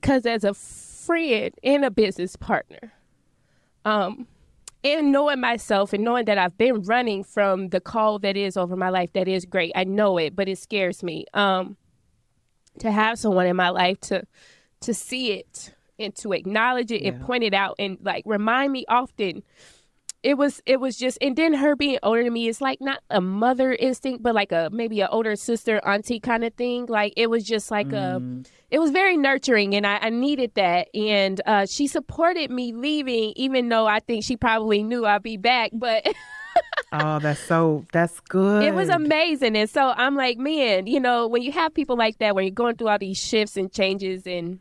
because 0.01 0.25
as 0.25 0.43
a 0.43 0.53
friend 0.53 1.53
and 1.63 1.85
a 1.85 1.91
business 1.91 2.35
partner, 2.35 2.91
um, 3.85 4.27
and 4.83 5.11
knowing 5.11 5.39
myself 5.39 5.93
and 5.93 6.03
knowing 6.03 6.25
that 6.25 6.39
I've 6.39 6.57
been 6.57 6.81
running 6.81 7.23
from 7.23 7.69
the 7.69 7.79
call 7.79 8.17
that 8.19 8.35
is 8.35 8.57
over 8.57 8.75
my 8.75 8.89
life, 8.89 9.13
that 9.13 9.27
is 9.27 9.45
great. 9.45 9.71
I 9.75 9.83
know 9.83 10.17
it, 10.17 10.35
but 10.35 10.49
it 10.49 10.57
scares 10.57 11.03
me. 11.03 11.25
Um, 11.33 11.77
to 12.79 12.91
have 12.91 13.19
someone 13.19 13.45
in 13.45 13.55
my 13.55 13.69
life 13.69 13.99
to 13.99 14.25
to 14.81 14.93
see 14.93 15.33
it 15.33 15.73
and 15.99 16.15
to 16.15 16.31
acknowledge 16.33 16.91
it 16.91 17.01
yeah. 17.01 17.09
and 17.09 17.21
point 17.21 17.43
it 17.43 17.53
out 17.53 17.75
and 17.77 17.97
like 18.01 18.23
remind 18.25 18.71
me 18.71 18.85
often 18.87 19.43
it 20.23 20.37
was 20.37 20.61
it 20.65 20.79
was 20.79 20.97
just 20.97 21.17
and 21.19 21.35
then 21.35 21.53
her 21.53 21.75
being 21.75 21.97
older 22.03 22.23
than 22.23 22.33
me 22.33 22.47
is 22.47 22.61
like 22.61 22.79
not 22.79 23.01
a 23.09 23.19
mother 23.19 23.73
instinct 23.73 24.21
but 24.21 24.35
like 24.35 24.51
a 24.51 24.69
maybe 24.71 25.01
an 25.01 25.07
older 25.11 25.35
sister 25.35 25.81
auntie 25.85 26.19
kind 26.19 26.43
of 26.43 26.53
thing. 26.53 26.85
Like 26.85 27.13
it 27.17 27.29
was 27.29 27.43
just 27.43 27.71
like 27.71 27.87
mm. 27.87 28.45
a 28.45 28.49
it 28.69 28.79
was 28.79 28.91
very 28.91 29.17
nurturing 29.17 29.75
and 29.75 29.85
I, 29.85 29.97
I 29.97 30.09
needed 30.09 30.53
that. 30.55 30.95
And 30.95 31.41
uh, 31.45 31.65
she 31.65 31.87
supported 31.87 32.51
me 32.51 32.71
leaving 32.71 33.33
even 33.35 33.69
though 33.69 33.87
I 33.87 33.99
think 33.99 34.23
she 34.23 34.37
probably 34.37 34.83
knew 34.83 35.05
I'd 35.05 35.23
be 35.23 35.37
back 35.37 35.71
but 35.73 36.05
oh 36.93 37.19
that's 37.19 37.39
so 37.39 37.85
that's 37.91 38.19
good 38.19 38.63
it 38.63 38.75
was 38.75 38.89
amazing. 38.89 39.57
And 39.57 39.69
so 39.69 39.93
I'm 39.95 40.15
like 40.15 40.37
man 40.37 40.85
you 40.85 40.99
know 40.99 41.27
when 41.27 41.41
you 41.41 41.51
have 41.51 41.73
people 41.73 41.97
like 41.97 42.19
that 42.19 42.35
when 42.35 42.45
you're 42.45 42.53
going 42.53 42.75
through 42.75 42.89
all 42.89 42.99
these 42.99 43.17
shifts 43.17 43.57
and 43.57 43.71
changes 43.71 44.27
and 44.27 44.59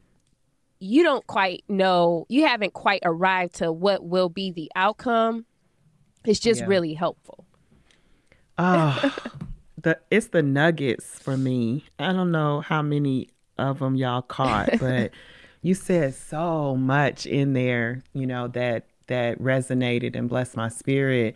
you 0.83 1.03
don't 1.03 1.27
quite 1.27 1.63
know 1.69 2.25
you 2.31 2.47
haven't 2.47 2.73
quite 2.73 3.03
arrived 3.05 3.57
to 3.57 3.71
what 3.71 4.03
will 4.03 4.31
be 4.31 4.51
the 4.51 4.71
outcome 4.75 5.45
it's 6.25 6.41
just 6.41 6.61
yeah. 6.61 6.67
really 6.67 6.95
helpful. 6.95 7.45
Oh, 8.59 9.17
the 9.83 9.99
it's 10.11 10.29
the 10.29 10.43
nuggets 10.43 11.19
for 11.19 11.37
me. 11.37 11.85
I 11.99 12.13
don't 12.13 12.31
know 12.31 12.61
how 12.61 12.83
many 12.83 13.29
of 13.59 13.79
them 13.79 13.97
y'all 13.97 14.23
caught, 14.23 14.71
but 14.81 15.13
you 15.63 15.75
said 15.75 16.15
so 16.15 16.77
much 16.77 17.27
in 17.27 17.53
there, 17.53 18.03
you 18.13 18.27
know, 18.27 18.49
that 18.49 18.87
that 19.07 19.39
resonated 19.41 20.15
and 20.15 20.29
blessed 20.29 20.57
my 20.57 20.69
spirit. 20.69 21.35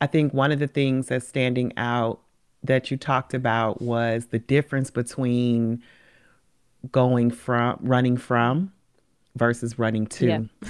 I 0.00 0.06
think 0.06 0.34
one 0.34 0.50
of 0.50 0.58
the 0.58 0.66
things 0.66 1.08
that's 1.08 1.28
standing 1.28 1.72
out 1.76 2.20
that 2.64 2.90
you 2.90 2.96
talked 2.96 3.34
about 3.34 3.80
was 3.82 4.26
the 4.26 4.38
difference 4.38 4.90
between 4.90 5.82
going 6.90 7.30
from 7.30 7.78
running 7.80 8.16
from 8.16 8.72
versus 9.36 9.78
running 9.78 10.06
to. 10.06 10.26
Yeah 10.26 10.68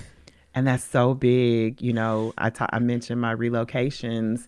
and 0.55 0.67
that's 0.67 0.85
so 0.85 1.15
big. 1.15 1.81
You 1.81 1.93
know, 1.93 2.33
I, 2.39 2.51
ta- 2.51 2.69
I 2.73 2.79
mentioned 2.79 3.21
my 3.21 3.35
relocations. 3.35 4.47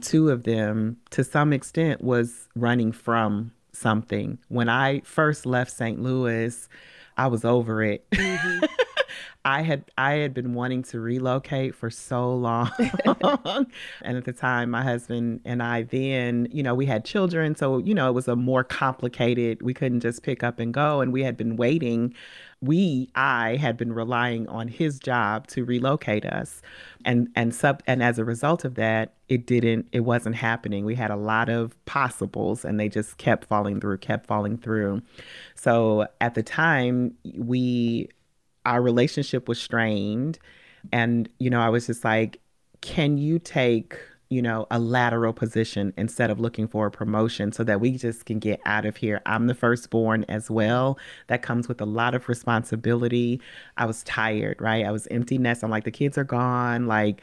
Two 0.00 0.30
of 0.30 0.44
them, 0.44 0.98
to 1.10 1.24
some 1.24 1.52
extent, 1.52 2.02
was 2.02 2.48
running 2.54 2.92
from 2.92 3.52
something. 3.72 4.38
When 4.48 4.68
I 4.68 5.00
first 5.00 5.46
left 5.46 5.70
St. 5.70 6.00
Louis, 6.00 6.68
I 7.16 7.28
was 7.28 7.44
over 7.44 7.82
it. 7.82 8.08
Mm-hmm. 8.10 8.64
I 9.46 9.62
had 9.62 9.84
I 9.96 10.14
had 10.14 10.34
been 10.34 10.54
wanting 10.54 10.82
to 10.84 10.98
relocate 10.98 11.76
for 11.76 11.88
so 11.88 12.34
long. 12.34 12.68
and 14.02 14.16
at 14.16 14.24
the 14.24 14.32
time 14.32 14.70
my 14.70 14.82
husband 14.82 15.40
and 15.44 15.62
I 15.62 15.82
then, 15.82 16.48
you 16.50 16.64
know, 16.64 16.74
we 16.74 16.84
had 16.84 17.04
children, 17.04 17.54
so 17.54 17.78
you 17.78 17.94
know, 17.94 18.08
it 18.08 18.12
was 18.12 18.26
a 18.26 18.34
more 18.34 18.64
complicated. 18.64 19.62
We 19.62 19.72
couldn't 19.72 20.00
just 20.00 20.24
pick 20.24 20.42
up 20.42 20.58
and 20.58 20.74
go 20.74 21.00
and 21.00 21.12
we 21.12 21.22
had 21.22 21.36
been 21.36 21.54
waiting 21.54 22.12
we 22.60 23.10
I 23.14 23.56
had 23.56 23.76
been 23.76 23.92
relying 23.92 24.48
on 24.48 24.68
his 24.68 24.98
job 24.98 25.46
to 25.48 25.64
relocate 25.64 26.24
us. 26.24 26.62
And 27.04 27.28
and 27.36 27.54
sub 27.54 27.82
and 27.86 28.02
as 28.02 28.18
a 28.18 28.24
result 28.24 28.64
of 28.64 28.74
that 28.74 29.14
it 29.28 29.46
didn't 29.46 29.88
it 29.92 30.00
wasn't 30.00 30.36
happening. 30.36 30.84
We 30.84 30.94
had 30.94 31.10
a 31.10 31.16
lot 31.16 31.48
of 31.48 31.76
possibles 31.84 32.64
and 32.64 32.80
they 32.80 32.88
just 32.88 33.18
kept 33.18 33.46
falling 33.46 33.80
through 33.80 33.98
kept 33.98 34.26
falling 34.26 34.56
through. 34.58 35.02
So 35.54 36.06
at 36.20 36.34
the 36.34 36.42
time 36.42 37.14
we 37.34 38.08
our 38.64 38.82
relationship 38.82 39.48
was 39.48 39.60
strained. 39.60 40.38
And 40.92 41.28
you 41.38 41.50
know 41.50 41.60
I 41.60 41.68
was 41.68 41.86
just 41.86 42.04
like 42.04 42.40
can 42.80 43.18
you 43.18 43.38
take 43.38 43.98
you 44.28 44.42
know, 44.42 44.66
a 44.70 44.78
lateral 44.78 45.32
position 45.32 45.92
instead 45.96 46.30
of 46.30 46.40
looking 46.40 46.66
for 46.66 46.86
a 46.86 46.90
promotion 46.90 47.52
so 47.52 47.62
that 47.64 47.80
we 47.80 47.92
just 47.92 48.26
can 48.26 48.38
get 48.38 48.60
out 48.64 48.84
of 48.84 48.96
here. 48.96 49.22
I'm 49.26 49.46
the 49.46 49.54
firstborn 49.54 50.24
as 50.28 50.50
well. 50.50 50.98
That 51.28 51.42
comes 51.42 51.68
with 51.68 51.80
a 51.80 51.86
lot 51.86 52.14
of 52.14 52.28
responsibility. 52.28 53.40
I 53.76 53.86
was 53.86 54.02
tired, 54.02 54.60
right? 54.60 54.84
I 54.84 54.90
was 54.90 55.06
empty 55.10 55.38
nest. 55.38 55.62
I'm 55.62 55.70
like, 55.70 55.84
the 55.84 55.90
kids 55.90 56.18
are 56.18 56.24
gone. 56.24 56.86
Like, 56.86 57.22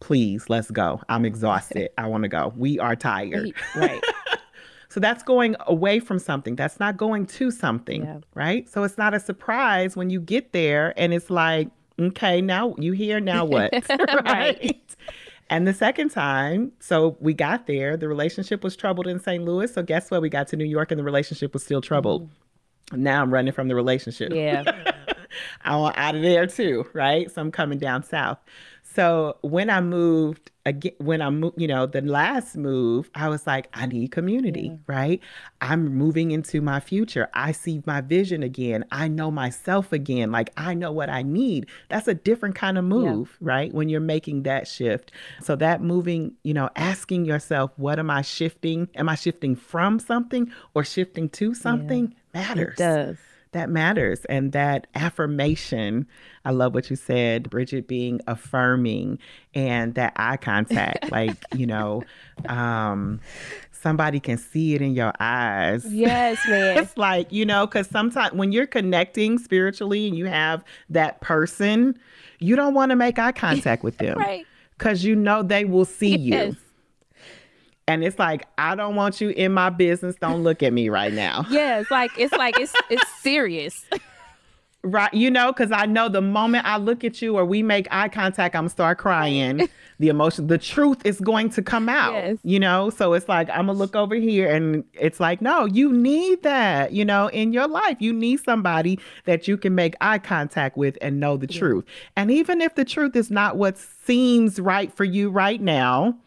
please, 0.00 0.48
let's 0.48 0.70
go. 0.70 1.00
I'm 1.08 1.24
exhausted. 1.24 1.90
I 1.98 2.06
want 2.06 2.22
to 2.22 2.28
go. 2.28 2.52
We 2.56 2.78
are 2.78 2.94
tired. 2.94 3.52
Right. 3.74 4.02
so 4.88 5.00
that's 5.00 5.22
going 5.24 5.56
away 5.66 5.98
from 5.98 6.18
something. 6.18 6.54
That's 6.54 6.78
not 6.78 6.96
going 6.96 7.26
to 7.26 7.50
something, 7.50 8.04
yeah. 8.04 8.18
right? 8.34 8.68
So 8.68 8.84
it's 8.84 8.98
not 8.98 9.12
a 9.12 9.18
surprise 9.20 9.96
when 9.96 10.10
you 10.10 10.20
get 10.20 10.52
there 10.52 10.94
and 10.96 11.12
it's 11.12 11.30
like, 11.30 11.68
okay, 11.98 12.40
now 12.40 12.74
you 12.78 12.92
here, 12.92 13.18
now 13.18 13.44
what? 13.46 13.72
right. 14.24 14.96
And 15.50 15.66
the 15.66 15.74
second 15.74 16.10
time, 16.10 16.72
so 16.80 17.16
we 17.20 17.34
got 17.34 17.66
there, 17.66 17.96
the 17.96 18.08
relationship 18.08 18.64
was 18.64 18.76
troubled 18.76 19.06
in 19.06 19.20
St. 19.20 19.44
Louis. 19.44 19.72
So 19.72 19.82
guess 19.82 20.10
what? 20.10 20.22
We 20.22 20.28
got 20.28 20.48
to 20.48 20.56
New 20.56 20.64
York 20.64 20.90
and 20.90 20.98
the 20.98 21.04
relationship 21.04 21.52
was 21.52 21.62
still 21.62 21.80
troubled. 21.80 22.28
Mm. 22.90 22.98
Now 22.98 23.22
I'm 23.22 23.32
running 23.32 23.52
from 23.52 23.68
the 23.68 23.74
relationship. 23.74 24.32
Yeah. 24.32 24.92
I 25.64 25.76
want 25.76 25.98
out 25.98 26.14
of 26.14 26.22
there 26.22 26.46
too, 26.46 26.86
right? 26.92 27.30
So 27.30 27.40
I'm 27.40 27.50
coming 27.50 27.78
down 27.78 28.04
south. 28.04 28.38
So 28.94 29.38
when 29.42 29.70
I 29.70 29.80
moved 29.80 30.52
again, 30.64 30.92
when 30.98 31.20
I 31.20 31.30
moved, 31.30 31.60
you 31.60 31.66
know, 31.66 31.86
the 31.86 32.00
last 32.00 32.56
move, 32.56 33.10
I 33.14 33.28
was 33.28 33.46
like, 33.46 33.68
I 33.74 33.86
need 33.86 34.12
community, 34.12 34.70
yeah. 34.70 34.76
right? 34.86 35.20
I'm 35.60 35.94
moving 35.94 36.30
into 36.30 36.60
my 36.60 36.78
future. 36.80 37.28
I 37.34 37.52
see 37.52 37.82
my 37.86 38.00
vision 38.00 38.42
again. 38.42 38.84
I 38.92 39.08
know 39.08 39.30
myself 39.30 39.92
again. 39.92 40.30
Like 40.30 40.50
I 40.56 40.74
know 40.74 40.92
what 40.92 41.10
I 41.10 41.22
need. 41.22 41.66
That's 41.88 42.06
a 42.06 42.14
different 42.14 42.54
kind 42.54 42.78
of 42.78 42.84
move, 42.84 43.36
yeah. 43.40 43.48
right? 43.48 43.74
When 43.74 43.88
you're 43.88 44.00
making 44.00 44.44
that 44.44 44.68
shift. 44.68 45.10
So 45.42 45.56
that 45.56 45.82
moving, 45.82 46.34
you 46.44 46.54
know, 46.54 46.70
asking 46.76 47.24
yourself, 47.24 47.72
what 47.76 47.98
am 47.98 48.10
I 48.10 48.22
shifting? 48.22 48.88
Am 48.94 49.08
I 49.08 49.16
shifting 49.16 49.56
from 49.56 49.98
something 49.98 50.52
or 50.74 50.84
shifting 50.84 51.28
to 51.30 51.54
something? 51.54 52.14
Yeah. 52.34 52.40
Matters. 52.40 52.74
It 52.74 52.78
does 52.78 53.16
that 53.54 53.70
matters 53.70 54.24
and 54.26 54.52
that 54.52 54.86
affirmation 54.94 56.06
i 56.44 56.50
love 56.50 56.74
what 56.74 56.90
you 56.90 56.96
said 56.96 57.48
bridget 57.48 57.88
being 57.88 58.20
affirming 58.26 59.18
and 59.54 59.94
that 59.94 60.12
eye 60.16 60.36
contact. 60.36 61.04
Like 61.14 61.36
you 61.54 61.66
know 61.66 62.02
um 62.48 63.20
somebody 63.70 64.18
can 64.18 64.36
see 64.36 64.74
it 64.74 64.82
in 64.82 64.94
your 64.94 65.12
eyes. 65.20 65.84
Yes 65.92 66.38
man. 66.48 66.78
It's 66.78 66.96
like 66.96 67.30
you 67.30 67.44
know 67.44 67.66
because 67.66 67.88
sometimes 67.88 68.34
when 68.34 68.50
you're 68.50 68.66
connecting 68.66 69.38
spiritually 69.38 70.08
and 70.08 70.16
you 70.16 70.26
have 70.26 70.64
that 70.90 71.20
person 71.20 71.96
you 72.40 72.56
don't 72.56 72.74
want 72.74 72.90
to 72.90 72.96
make 72.96 73.18
eye 73.18 73.32
contact 73.32 73.84
with 73.84 73.98
them 73.98 74.18
right. 74.18 74.44
because 74.76 75.04
you 75.04 75.14
know 75.14 75.42
they 75.42 75.64
will 75.64 75.84
see 75.84 76.16
yes. 76.16 76.48
you 76.48 76.56
and 77.86 78.04
it's 78.04 78.18
like 78.18 78.46
I 78.58 78.74
don't 78.74 78.96
want 78.96 79.20
you 79.20 79.30
in 79.30 79.52
my 79.52 79.70
business. 79.70 80.16
Don't 80.16 80.42
look 80.42 80.62
at 80.62 80.72
me 80.72 80.88
right 80.88 81.12
now. 81.12 81.46
Yeah, 81.54 81.78
it's 81.78 81.90
like 81.90 82.10
it's 82.18 82.32
like 82.32 82.58
it's 82.58 82.72
it's 82.90 83.08
serious. 83.20 83.84
Right, 84.82 85.12
you 85.14 85.30
know, 85.30 85.50
because 85.50 85.72
I 85.72 85.86
know 85.86 86.10
the 86.10 86.20
moment 86.20 86.66
I 86.66 86.76
look 86.76 87.04
at 87.04 87.22
you 87.22 87.36
or 87.36 87.44
we 87.46 87.62
make 87.62 87.86
eye 87.90 88.08
contact, 88.08 88.54
I'm 88.54 88.64
gonna 88.64 88.70
start 88.70 88.98
crying. 88.98 89.68
the 89.98 90.08
emotion, 90.08 90.48
the 90.48 90.58
truth 90.58 91.06
is 91.06 91.20
going 91.20 91.48
to 91.50 91.62
come 91.62 91.88
out. 91.88 92.12
Yes. 92.12 92.38
You 92.42 92.60
know, 92.60 92.90
so 92.90 93.14
it's 93.14 93.28
like 93.28 93.48
I'm 93.48 93.66
gonna 93.66 93.72
look 93.72 93.96
over 93.96 94.14
here, 94.14 94.52
and 94.52 94.84
it's 94.92 95.20
like, 95.20 95.40
no, 95.40 95.64
you 95.64 95.92
need 95.92 96.42
that. 96.42 96.92
You 96.92 97.04
know, 97.04 97.28
in 97.28 97.52
your 97.52 97.68
life, 97.68 97.96
you 98.00 98.12
need 98.12 98.40
somebody 98.44 98.98
that 99.24 99.48
you 99.48 99.56
can 99.56 99.74
make 99.74 99.94
eye 100.02 100.18
contact 100.18 100.76
with 100.76 100.98
and 101.00 101.18
know 101.18 101.38
the 101.38 101.50
yeah. 101.50 101.58
truth. 101.58 101.84
And 102.16 102.30
even 102.30 102.60
if 102.60 102.74
the 102.74 102.84
truth 102.84 103.16
is 103.16 103.30
not 103.30 103.56
what 103.56 103.78
seems 103.78 104.60
right 104.60 104.92
for 104.92 105.04
you 105.04 105.30
right 105.30 105.62
now, 105.62 106.18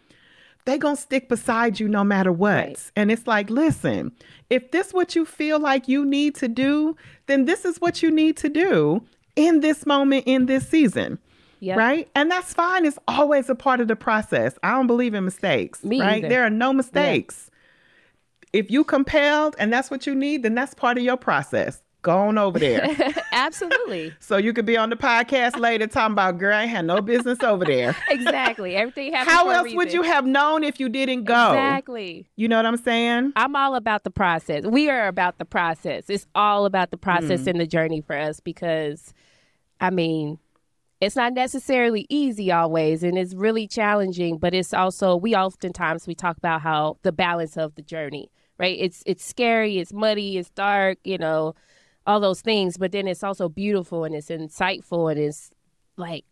they 0.67 0.77
gonna 0.77 0.97
stick 0.97 1.29
beside 1.29 1.79
you 1.79 1.87
no 1.87 2.03
matter 2.03 2.31
what. 2.31 2.65
Right. 2.65 2.91
And 2.97 3.09
it's 3.09 3.25
like, 3.25 3.49
listen, 3.49 4.11
if 4.49 4.71
this 4.71 4.93
what 4.93 5.15
you 5.15 5.25
feel 5.25 5.59
like 5.59 5.87
you 5.87 6.05
need 6.05 6.35
to 6.35 6.49
do, 6.49 6.95
then 7.27 7.45
this 7.45 7.63
is 7.63 7.79
what 7.79 8.03
you 8.03 8.11
need 8.11 8.35
to 8.37 8.49
do 8.49 9.01
in 9.37 9.61
this 9.61 9.85
moment 9.85 10.25
in 10.27 10.45
this 10.45 10.67
season. 10.67 11.19
Yep. 11.61 11.77
Right? 11.77 12.09
And 12.15 12.29
that's 12.29 12.53
fine. 12.53 12.85
It's 12.85 12.99
always 13.07 13.49
a 13.49 13.55
part 13.55 13.79
of 13.79 13.87
the 13.87 13.95
process. 13.95 14.59
I 14.61 14.71
don't 14.71 14.87
believe 14.87 15.13
in 15.13 15.23
mistakes. 15.23 15.83
Me 15.85 16.01
right? 16.01 16.17
Either. 16.17 16.27
There 16.27 16.43
are 16.43 16.49
no 16.49 16.73
mistakes. 16.73 17.49
Yeah. 18.53 18.59
If 18.59 18.69
you 18.69 18.83
compelled 18.83 19.55
and 19.57 19.71
that's 19.71 19.89
what 19.89 20.05
you 20.05 20.13
need, 20.13 20.43
then 20.43 20.53
that's 20.53 20.73
part 20.73 20.97
of 20.97 21.03
your 21.03 21.17
process. 21.17 21.81
Go 22.07 22.19
on 22.19 22.37
over 22.37 22.57
there. 22.57 22.87
Absolutely. 23.33 24.13
so 24.21 24.37
you 24.37 24.53
could 24.53 24.65
be 24.65 24.77
on 24.77 24.89
the 24.89 24.95
podcast 24.95 25.59
later 25.59 25.87
talking 25.87 26.13
about, 26.13 26.37
girl, 26.37 26.55
I 26.55 26.63
had 26.63 26.85
no 26.85 27.01
business 27.01 27.43
over 27.43 27.65
there. 27.65 27.97
exactly. 28.09 28.77
Everything 28.77 29.11
happens. 29.11 29.35
How 29.35 29.49
else 29.49 29.73
would 29.73 29.91
you 29.91 30.03
have 30.03 30.25
known 30.25 30.63
if 30.63 30.79
you 30.79 30.87
didn't 30.87 31.25
go? 31.25 31.33
Exactly. 31.33 32.25
You 32.37 32.47
know 32.47 32.55
what 32.55 32.65
I'm 32.65 32.77
saying? 32.77 33.33
I'm 33.35 33.57
all 33.57 33.75
about 33.75 34.05
the 34.05 34.09
process. 34.09 34.63
We 34.63 34.89
are 34.89 35.09
about 35.09 35.37
the 35.37 35.43
process. 35.43 36.05
It's 36.07 36.25
all 36.33 36.65
about 36.65 36.91
the 36.91 36.97
process 36.97 37.41
mm. 37.41 37.47
and 37.47 37.59
the 37.59 37.67
journey 37.67 37.99
for 37.99 38.15
us 38.15 38.39
because, 38.39 39.13
I 39.81 39.89
mean, 39.89 40.39
it's 41.01 41.17
not 41.17 41.33
necessarily 41.33 42.05
easy 42.07 42.53
always 42.53 43.03
and 43.03 43.17
it's 43.17 43.33
really 43.33 43.67
challenging 43.67 44.37
but 44.37 44.53
it's 44.53 44.73
also 44.73 45.17
we 45.17 45.35
oftentimes 45.35 46.07
we 46.07 46.15
talk 46.15 46.37
about 46.37 46.61
how 46.61 46.97
the 47.03 47.11
balance 47.11 47.57
of 47.57 47.75
the 47.75 47.83
journey 47.83 48.31
right 48.57 48.77
it's 48.79 49.03
it's 49.05 49.23
scary 49.23 49.77
it's 49.77 49.93
muddy 49.93 50.39
it's 50.39 50.49
dark 50.49 50.97
you 51.03 51.19
know 51.19 51.53
all 52.07 52.21
those 52.21 52.41
things, 52.41 52.77
but 52.77 52.93
then 52.93 53.07
it's 53.07 53.23
also 53.23 53.49
beautiful 53.49 54.05
and 54.05 54.15
it's 54.15 54.29
insightful 54.29 55.11
and 55.11 55.19
it's 55.19 55.51
like 55.97 56.23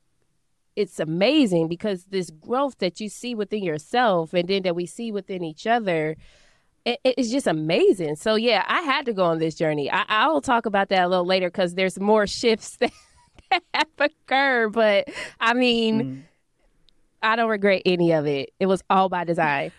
it's 0.76 1.00
amazing 1.00 1.68
because 1.68 2.06
this 2.06 2.30
growth 2.30 2.78
that 2.80 3.00
you 3.00 3.10
see 3.10 3.36
within 3.36 3.64
yourself 3.64 4.34
and 4.34 4.48
then 4.48 4.64
that 4.64 4.76
we 4.76 4.86
see 4.86 5.12
within 5.12 5.44
each 5.44 5.68
other 5.68 6.16
it, 6.86 7.00
it's 7.04 7.32
just 7.32 7.48
amazing. 7.48 8.16
So 8.16 8.36
yeah 8.36 8.64
i 8.68 8.82
had 8.82 9.06
to 9.06 9.14
go 9.14 9.24
on 9.26 9.40
this 9.40 9.56
journey. 9.56 9.92
I, 9.92 10.06
I 10.08 10.28
will 10.28 10.42
talk 10.42 10.66
about 10.66 10.90
that 10.90 11.04
a 11.04 11.08
little 11.08 11.26
later 11.26 11.50
because 11.50 11.76
there's 11.76 12.00
more 12.00 12.28
shifts 12.28 12.78
that, 12.80 12.92
have 13.74 13.88
occurred 14.00 14.74
but 14.74 15.08
i 15.40 15.54
mean 15.54 16.02
mm. 16.02 16.22
i 17.22 17.36
don't 17.36 17.50
regret 17.50 17.82
any 17.86 18.12
of 18.12 18.26
it. 18.26 18.52
It 18.60 18.66
was 18.66 18.82
all 18.90 19.10
by 19.10 19.24
design. 19.24 19.72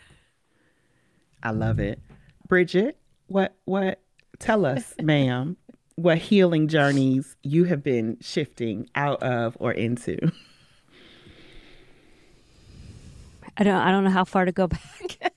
I 1.43 1.51
love 1.51 1.79
it. 1.79 2.01
Bridget 2.49 2.99
what 3.29 3.57
what 3.65 4.01
tell 4.39 4.67
us 4.67 4.95
ma'am 5.01 5.57
what 5.97 6.19
healing 6.19 6.69
journeys 6.69 7.37
you 7.43 7.65
have 7.65 7.83
been 7.83 8.19
shifting 8.21 8.89
out 8.95 9.23
of 9.23 9.57
or 9.59 9.73
into? 9.73 10.19
I 13.57 13.65
don't 13.65 13.75
I 13.75 13.91
don't 13.91 14.05
know 14.05 14.11
how 14.11 14.25
far 14.25 14.45
to 14.45 14.53
go 14.53 14.69
back. 14.69 15.33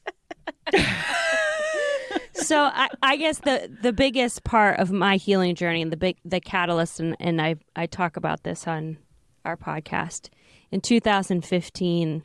so 2.33 2.63
I, 2.63 2.89
I 3.01 3.15
guess 3.15 3.39
the 3.39 3.75
the 3.81 3.93
biggest 3.93 4.43
part 4.43 4.79
of 4.79 4.91
my 4.91 5.15
healing 5.15 5.55
journey 5.55 5.81
and 5.81 5.91
the 5.91 5.97
big 5.97 6.17
the 6.25 6.41
catalyst 6.41 6.99
and, 6.99 7.15
and 7.19 7.41
I 7.41 7.55
I 7.75 7.85
talk 7.85 8.17
about 8.17 8.43
this 8.43 8.67
on 8.67 8.97
our 9.45 9.55
podcast. 9.55 10.29
In 10.71 10.81
2015, 10.81 12.23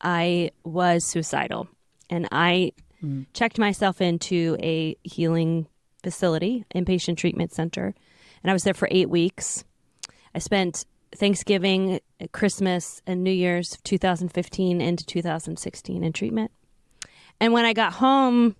I 0.00 0.50
was 0.64 1.04
suicidal 1.04 1.68
and 2.08 2.26
I 2.32 2.72
mm. 3.04 3.26
checked 3.34 3.58
myself 3.58 4.00
into 4.00 4.56
a 4.60 4.96
healing 5.02 5.68
facility, 6.02 6.64
inpatient 6.74 7.16
treatment 7.16 7.52
center, 7.52 7.94
and 8.42 8.50
I 8.50 8.52
was 8.52 8.64
there 8.64 8.74
for 8.74 8.88
eight 8.90 9.08
weeks. 9.08 9.64
I 10.34 10.38
spent 10.38 10.84
Thanksgiving, 11.14 12.00
Christmas, 12.32 13.02
and 13.06 13.22
New 13.22 13.32
Year's 13.32 13.78
2015 13.84 14.80
into 14.80 15.04
2016 15.04 16.04
in 16.04 16.12
treatment. 16.12 16.50
And 17.40 17.52
when 17.52 17.64
I 17.64 17.72
got 17.72 17.94
home, 17.94 18.56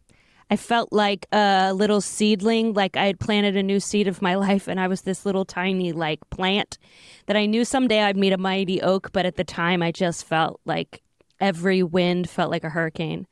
I 0.50 0.56
felt 0.56 0.92
like 0.92 1.26
a 1.32 1.72
little 1.72 2.02
seedling, 2.02 2.74
like 2.74 2.96
I 2.96 3.06
had 3.06 3.18
planted 3.18 3.56
a 3.56 3.62
new 3.62 3.80
seed 3.80 4.06
of 4.06 4.20
my 4.20 4.34
life, 4.46 4.68
and 4.68 4.78
I 4.78 4.88
was 4.88 5.02
this 5.02 5.24
little 5.24 5.44
tiny 5.44 5.92
like 5.92 6.20
plant 6.30 6.78
that 7.26 7.36
I 7.36 7.46
knew 7.46 7.64
someday 7.64 8.02
I'd 8.02 8.16
meet 8.16 8.32
a 8.32 8.38
mighty 8.38 8.82
oak, 8.82 9.12
but 9.12 9.24
at 9.24 9.36
the 9.36 9.44
time 9.44 9.82
I 9.82 9.92
just 9.92 10.26
felt 10.26 10.60
like 10.66 11.02
every 11.40 11.82
wind 11.82 12.28
felt 12.28 12.50
like 12.50 12.64
a 12.64 12.68
hurricane. 12.68 13.26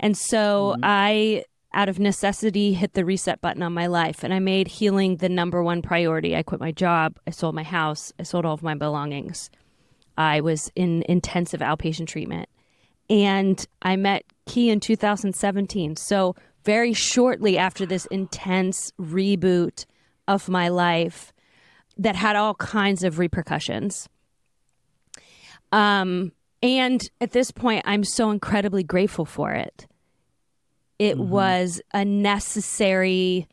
And 0.00 0.16
so 0.16 0.72
mm-hmm. 0.74 0.80
I 0.82 1.44
out 1.76 1.90
of 1.90 1.98
necessity, 1.98 2.72
hit 2.72 2.94
the 2.94 3.04
reset 3.04 3.42
button 3.42 3.62
on 3.62 3.74
my 3.74 3.86
life. 3.86 4.24
And 4.24 4.32
I 4.32 4.38
made 4.38 4.66
healing 4.66 5.18
the 5.18 5.28
number 5.28 5.62
one 5.62 5.82
priority. 5.82 6.34
I 6.34 6.42
quit 6.42 6.58
my 6.58 6.72
job. 6.72 7.18
I 7.26 7.30
sold 7.30 7.54
my 7.54 7.62
house. 7.62 8.14
I 8.18 8.22
sold 8.22 8.46
all 8.46 8.54
of 8.54 8.62
my 8.62 8.74
belongings. 8.74 9.50
I 10.16 10.40
was 10.40 10.72
in 10.74 11.04
intensive 11.06 11.60
outpatient 11.60 12.06
treatment. 12.06 12.48
And 13.10 13.64
I 13.82 13.96
met 13.96 14.24
Key 14.46 14.70
in 14.70 14.80
2017. 14.80 15.96
So, 15.96 16.34
very 16.64 16.94
shortly 16.94 17.58
after 17.58 17.86
this 17.86 18.06
intense 18.06 18.90
reboot 18.98 19.84
of 20.26 20.48
my 20.48 20.68
life 20.68 21.32
that 21.98 22.16
had 22.16 22.34
all 22.34 22.54
kinds 22.54 23.04
of 23.04 23.20
repercussions. 23.20 24.08
Um, 25.70 26.32
and 26.62 27.00
at 27.20 27.30
this 27.32 27.52
point, 27.52 27.82
I'm 27.86 28.02
so 28.02 28.30
incredibly 28.30 28.82
grateful 28.82 29.26
for 29.26 29.52
it 29.52 29.86
it 30.98 31.16
mm-hmm. 31.16 31.30
was 31.30 31.80
a 31.92 32.04
necessary 32.04 33.48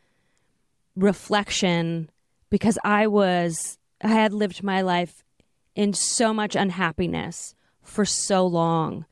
reflection 0.95 2.09
because 2.49 2.77
I 2.83 3.07
was 3.07 3.77
I 4.01 4.09
had 4.09 4.33
lived 4.33 4.63
my 4.63 4.81
life 4.81 5.23
in 5.75 5.93
so 5.93 6.33
much 6.33 6.55
unhappiness 6.55 7.55
for 7.81 8.05
so 8.05 8.45
long. 8.45 9.05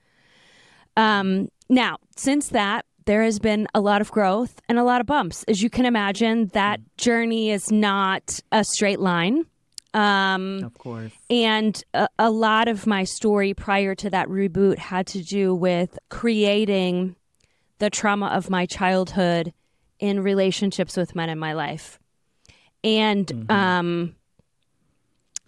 Um, 0.95 1.49
now, 1.69 1.97
since 2.15 2.49
that, 2.49 2.85
there 3.05 3.23
has 3.23 3.39
been 3.39 3.67
a 3.73 3.81
lot 3.81 4.01
of 4.01 4.11
growth 4.11 4.61
and 4.69 4.77
a 4.77 4.83
lot 4.83 5.01
of 5.01 5.07
bumps. 5.07 5.43
As 5.45 5.61
you 5.61 5.69
can 5.69 5.85
imagine, 5.85 6.47
that 6.47 6.79
mm. 6.79 6.85
journey 6.97 7.51
is 7.51 7.71
not 7.71 8.39
a 8.51 8.63
straight 8.63 8.99
line. 8.99 9.45
Um, 9.93 10.63
of 10.63 10.77
course. 10.77 11.11
And 11.29 11.81
a, 11.93 12.07
a 12.19 12.29
lot 12.29 12.67
of 12.67 12.85
my 12.87 13.03
story 13.03 13.53
prior 13.53 13.95
to 13.95 14.09
that 14.09 14.27
reboot 14.27 14.77
had 14.77 15.07
to 15.07 15.23
do 15.23 15.53
with 15.55 15.97
creating 16.09 17.15
the 17.81 17.89
trauma 17.89 18.27
of 18.27 18.49
my 18.49 18.67
childhood 18.67 19.53
in 19.99 20.21
relationships 20.21 20.95
with 20.95 21.15
men 21.15 21.29
in 21.29 21.39
my 21.39 21.53
life. 21.53 21.99
And 22.83 23.25
mm-hmm. 23.25 23.51
um, 23.51 24.15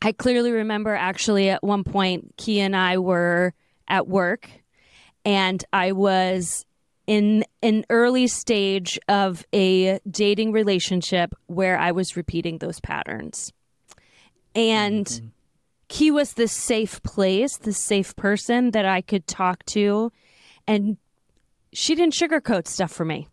I 0.01 0.11
clearly 0.13 0.51
remember 0.51 0.95
actually 0.95 1.49
at 1.49 1.63
one 1.63 1.83
point, 1.83 2.33
Key 2.37 2.59
and 2.59 2.75
I 2.75 2.97
were 2.97 3.53
at 3.87 4.07
work, 4.07 4.49
and 5.23 5.63
I 5.71 5.91
was 5.91 6.65
in 7.05 7.45
an 7.61 7.85
early 7.91 8.25
stage 8.25 8.99
of 9.07 9.45
a 9.53 9.99
dating 10.09 10.53
relationship 10.53 11.35
where 11.45 11.77
I 11.77 11.91
was 11.91 12.17
repeating 12.17 12.57
those 12.57 12.79
patterns. 12.79 13.53
And 14.55 15.05
mm-hmm. 15.05 15.27
he 15.87 16.09
was 16.09 16.33
this 16.33 16.51
safe 16.51 17.03
place, 17.03 17.57
this 17.57 17.77
safe 17.77 18.15
person 18.15 18.71
that 18.71 18.85
I 18.85 19.01
could 19.01 19.27
talk 19.27 19.63
to. 19.67 20.11
And 20.65 20.97
she 21.73 21.95
didn't 21.95 22.13
sugarcoat 22.13 22.67
stuff 22.67 22.91
for 22.91 23.05
me. 23.05 23.27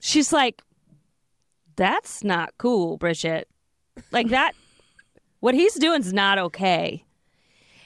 She's 0.00 0.32
like, 0.32 0.62
that's 1.76 2.22
not 2.22 2.50
cool, 2.58 2.96
Bridget. 2.96 3.48
Like 4.12 4.28
that, 4.28 4.52
what 5.40 5.54
he's 5.54 5.74
doing 5.74 6.00
is 6.00 6.12
not 6.12 6.38
okay. 6.38 7.04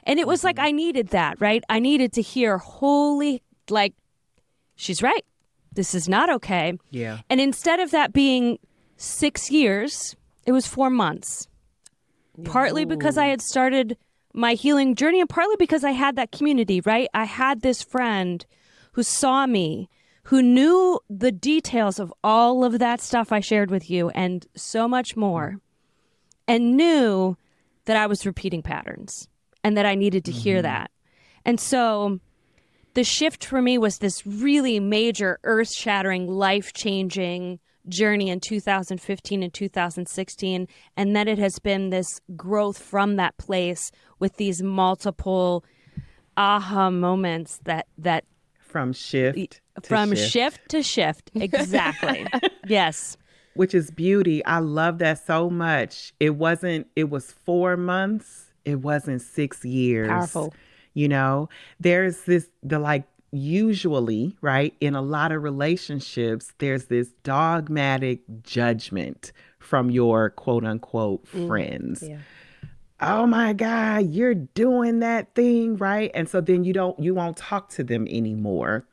And 0.05 0.19
it 0.19 0.27
was 0.27 0.43
like, 0.45 0.57
mm-hmm. 0.57 0.67
I 0.67 0.71
needed 0.73 1.09
that, 1.09 1.41
right? 1.41 1.63
I 1.69 1.79
needed 1.79 2.13
to 2.15 2.23
hear, 2.23 2.59
holy, 2.59 3.43
like, 3.71 3.95
she's 4.75 5.03
right. 5.03 5.25
This 5.73 5.95
is 5.95 6.09
not 6.09 6.29
okay. 6.29 6.77
Yeah. 6.91 7.21
And 7.31 7.41
instead 7.41 7.81
of 7.81 7.93
that 7.93 8.13
being 8.13 8.59
six 8.97 9.51
years, 9.51 10.17
it 10.45 10.53
was 10.53 10.67
four 10.67 10.91
months. 10.91 11.49
Partly 12.45 12.85
because 12.85 13.19
I 13.19 13.27
had 13.27 13.43
started 13.43 13.97
my 14.35 14.55
healing 14.55 14.95
journey, 14.95 15.21
and 15.21 15.29
partly 15.29 15.57
because 15.59 15.85
I 15.85 15.91
had 15.91 16.17
that 16.17 16.33
community, 16.33 16.81
right? 16.81 17.09
I 17.13 17.25
had 17.25 17.61
this 17.61 17.83
friend 17.83 18.45
who 18.93 19.03
saw 19.03 19.47
me, 19.47 19.89
who 20.25 20.43
knew 20.43 21.01
the 21.11 21.33
details 21.33 21.99
of 21.99 22.13
all 22.23 22.65
of 22.65 22.79
that 22.79 23.01
stuff 23.01 23.33
I 23.33 23.41
shared 23.41 23.71
with 23.71 23.91
you 23.91 24.11
and 24.11 24.47
so 24.55 24.87
much 24.87 25.17
more, 25.17 25.59
and 26.47 26.77
knew 26.77 27.37
that 27.85 27.97
I 27.97 28.07
was 28.07 28.27
repeating 28.27 28.63
patterns 28.63 29.29
and 29.65 29.77
that 29.77 29.87
I 29.87 29.95
needed 29.95 30.25
to 30.27 30.33
hear 30.33 30.57
mm-hmm. 30.57 30.63
that. 30.63 30.91
And 31.45 31.59
so 31.59 32.21
the 32.95 33.05
shift 33.05 33.45
for 33.45 33.63
me 33.63 33.79
was 33.79 33.99
this 33.99 34.27
really 34.27 34.79
major, 34.79 35.39
earth 35.45 35.73
shattering, 35.73 36.29
life 36.29 36.73
changing 36.73 37.59
journey 37.89 38.29
in 38.29 38.39
2015 38.39 39.43
and 39.43 39.53
2016. 39.53 40.69
And 40.97 41.17
then 41.17 41.29
it 41.29 41.39
has 41.39 41.59
been 41.59 41.91
this 41.91 42.21
growth 42.37 42.79
from 42.79 43.17
that 43.17 43.37
place 43.39 43.91
with 44.19 44.37
these 44.37 44.63
multiple 44.63 45.65
aha 46.37 46.91
moments 46.91 47.61
that, 47.65 47.87
that 47.99 48.25
From 48.73 48.93
shift 48.93 49.61
to 49.83 49.89
from 49.89 50.15
shift. 50.15 50.31
shift 50.31 50.69
to 50.71 50.83
shift. 50.83 51.31
Exactly. 51.35 52.27
yes. 52.67 53.17
which 53.55 53.75
is 53.75 53.91
beauty. 53.91 54.45
I 54.45 54.59
love 54.59 54.99
that 54.99 55.25
so 55.25 55.51
much. 55.51 56.13
It 56.19 56.37
wasn't, 56.37 56.87
it 56.97 57.11
was 57.11 57.31
four 57.31 57.77
months, 57.77 58.47
it 58.65 58.77
wasn't 58.77 59.21
six 59.21 59.65
years. 59.65 60.09
Powerful. 60.09 60.55
You 60.95 61.09
know, 61.09 61.49
there's 61.81 62.23
this, 62.23 62.49
the 62.63 62.79
like, 62.79 63.05
usually, 63.31 64.37
right, 64.43 64.75
in 64.81 64.95
a 64.95 65.03
lot 65.03 65.33
of 65.33 65.43
relationships, 65.43 66.53
there's 66.59 66.87
this 66.87 67.09
dogmatic 67.25 68.21
judgment 68.43 69.33
from 69.59 69.91
your 69.91 70.31
quote 70.31 70.65
unquote 70.65 71.27
mm, 71.33 71.47
friends. 71.47 72.03
yeah. 72.03 72.19
Oh 73.05 73.27
my 73.27 73.53
God, 73.53 74.11
you're 74.11 74.35
doing 74.35 75.01
that 75.01 75.35
thing, 75.35 75.77
right? 75.77 76.13
And 76.15 76.29
so 76.29 76.41
then 76.41 76.63
you 76.63 76.73
don't, 76.73 76.97
you 77.01 77.15
won't 77.15 77.37
talk 77.37 77.69
to 77.71 77.83
them 77.83 78.07
anymore. 78.09 78.87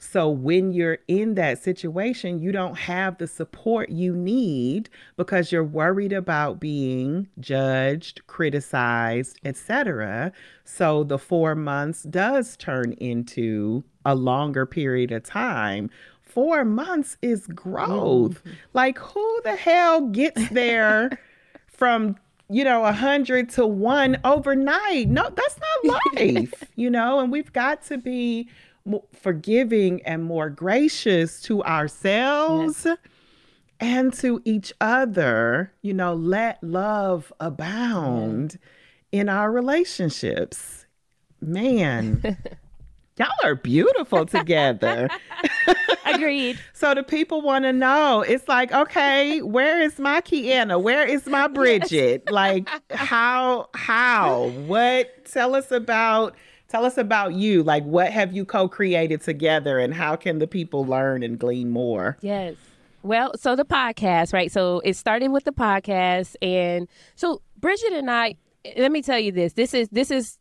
So 0.00 0.28
when 0.28 0.72
you're 0.72 0.98
in 1.06 1.36
that 1.36 1.62
situation, 1.62 2.40
you 2.40 2.50
don't 2.50 2.76
have 2.76 3.18
the 3.18 3.28
support 3.28 3.88
you 3.88 4.16
need 4.16 4.90
because 5.16 5.52
you're 5.52 5.62
worried 5.62 6.12
about 6.12 6.58
being 6.58 7.28
judged, 7.38 8.26
criticized, 8.26 9.38
etc. 9.44 10.32
So 10.64 11.04
the 11.04 11.18
4 11.18 11.54
months 11.54 12.02
does 12.02 12.56
turn 12.56 12.94
into 12.94 13.84
a 14.04 14.16
longer 14.16 14.66
period 14.66 15.12
of 15.12 15.22
time. 15.22 15.88
4 16.20 16.64
months 16.64 17.16
is 17.22 17.46
growth. 17.46 18.42
Like 18.74 18.98
who 18.98 19.40
the 19.44 19.54
hell 19.54 20.08
gets 20.08 20.48
there 20.48 21.20
from 21.68 22.16
you 22.52 22.64
know, 22.64 22.84
a 22.84 22.92
hundred 22.92 23.48
to 23.50 23.66
one 23.66 24.18
overnight. 24.24 25.08
No, 25.08 25.30
that's 25.30 25.58
not 25.84 26.02
life, 26.16 26.64
you 26.76 26.90
know, 26.90 27.20
and 27.20 27.32
we've 27.32 27.52
got 27.52 27.82
to 27.86 27.96
be 27.96 28.48
forgiving 29.14 30.02
and 30.02 30.24
more 30.24 30.50
gracious 30.50 31.40
to 31.42 31.62
ourselves 31.62 32.86
and 33.80 34.12
to 34.14 34.42
each 34.44 34.72
other. 34.80 35.72
You 35.80 35.94
know, 35.94 36.14
let 36.14 36.62
love 36.62 37.32
abound 37.40 38.58
in 39.12 39.28
our 39.28 39.50
relationships. 39.50 40.86
Man, 41.40 42.36
y'all 43.18 43.28
are 43.44 43.54
beautiful 43.54 44.26
together. 44.38 45.08
Agreed. 46.06 46.58
So 46.72 46.94
the 46.94 47.02
people 47.02 47.42
want 47.42 47.64
to 47.64 47.72
know. 47.72 48.22
It's 48.22 48.48
like, 48.48 48.72
okay, 48.72 49.40
where 49.40 49.80
is 49.80 49.98
my 49.98 50.20
KeAnna? 50.20 50.82
Where 50.82 51.06
is 51.06 51.26
my 51.26 51.48
Bridget? 51.52 52.30
Like, 52.30 52.68
how? 52.90 53.68
How? 53.74 54.48
What? 54.66 55.24
Tell 55.24 55.54
us 55.54 55.70
about. 55.70 56.34
Tell 56.68 56.84
us 56.86 56.96
about 56.96 57.34
you. 57.34 57.62
Like, 57.62 57.84
what 57.84 58.10
have 58.10 58.32
you 58.32 58.46
co-created 58.46 59.20
together, 59.20 59.78
and 59.78 59.92
how 59.92 60.16
can 60.16 60.38
the 60.38 60.46
people 60.46 60.86
learn 60.86 61.22
and 61.22 61.38
glean 61.38 61.68
more? 61.68 62.16
Yes. 62.22 62.54
Well, 63.02 63.32
so 63.36 63.56
the 63.56 63.64
podcast, 63.64 64.32
right? 64.32 64.50
So 64.50 64.80
it 64.84 64.96
started 64.96 65.28
with 65.32 65.44
the 65.44 65.52
podcast, 65.52 66.34
and 66.40 66.88
so 67.14 67.42
Bridget 67.58 67.92
and 67.92 68.10
I. 68.10 68.36
Let 68.76 68.92
me 68.92 69.02
tell 69.02 69.18
you 69.18 69.32
this. 69.32 69.54
This 69.54 69.74
is 69.74 69.88
this 69.90 70.10
is, 70.10 70.38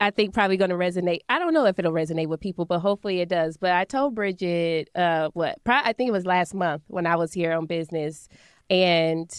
I 0.00 0.10
think, 0.10 0.32
probably 0.32 0.56
going 0.56 0.70
to 0.70 0.76
resonate. 0.76 1.20
I 1.28 1.38
don't 1.38 1.52
know 1.52 1.66
if 1.66 1.78
it'll 1.78 1.92
resonate 1.92 2.28
with 2.28 2.40
people, 2.40 2.64
but 2.64 2.78
hopefully 2.78 3.20
it 3.20 3.28
does. 3.28 3.58
But 3.58 3.72
I 3.72 3.84
told 3.84 4.14
Bridget, 4.14 4.88
uh, 4.94 5.28
what? 5.34 5.62
Pro- 5.64 5.74
I 5.76 5.92
think 5.92 6.08
it 6.08 6.12
was 6.12 6.24
last 6.24 6.54
month 6.54 6.82
when 6.88 7.06
I 7.06 7.16
was 7.16 7.32
here 7.32 7.52
on 7.52 7.66
business, 7.66 8.28
and 8.70 9.30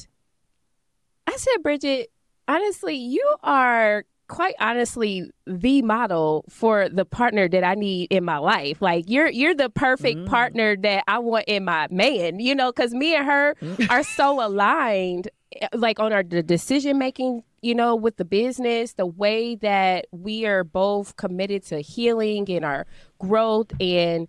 I 1.27 1.35
said, 1.35 1.63
Bridget, 1.63 2.11
honestly, 2.47 2.95
you 2.95 3.35
are 3.43 4.05
quite 4.27 4.55
honestly 4.61 5.29
the 5.45 5.81
model 5.81 6.45
for 6.49 6.87
the 6.87 7.03
partner 7.03 7.49
that 7.49 7.65
I 7.65 7.75
need 7.75 8.11
in 8.11 8.23
my 8.23 8.37
life. 8.37 8.81
Like 8.81 9.09
you're 9.09 9.29
you're 9.29 9.53
the 9.53 9.69
perfect 9.69 10.25
partner 10.25 10.77
that 10.77 11.03
I 11.07 11.19
want 11.19 11.45
in 11.47 11.65
my 11.65 11.87
man, 11.91 12.39
you 12.39 12.55
know, 12.55 12.71
cuz 12.71 12.93
me 12.93 13.13
and 13.13 13.25
her 13.25 13.55
are 13.89 14.03
so 14.03 14.45
aligned 14.45 15.29
eh, 15.61 15.67
like 15.73 15.99
on 15.99 16.13
our 16.13 16.23
the 16.23 16.41
decision 16.41 16.97
making, 16.97 17.43
you 17.61 17.75
know, 17.75 17.95
with 17.95 18.17
the 18.17 18.25
business, 18.25 18.93
the 18.93 19.05
way 19.05 19.55
that 19.55 20.07
we 20.11 20.45
are 20.45 20.63
both 20.63 21.15
committed 21.15 21.63
to 21.63 21.79
healing 21.79 22.49
and 22.49 22.65
our 22.65 22.87
growth 23.19 23.71
and 23.79 24.27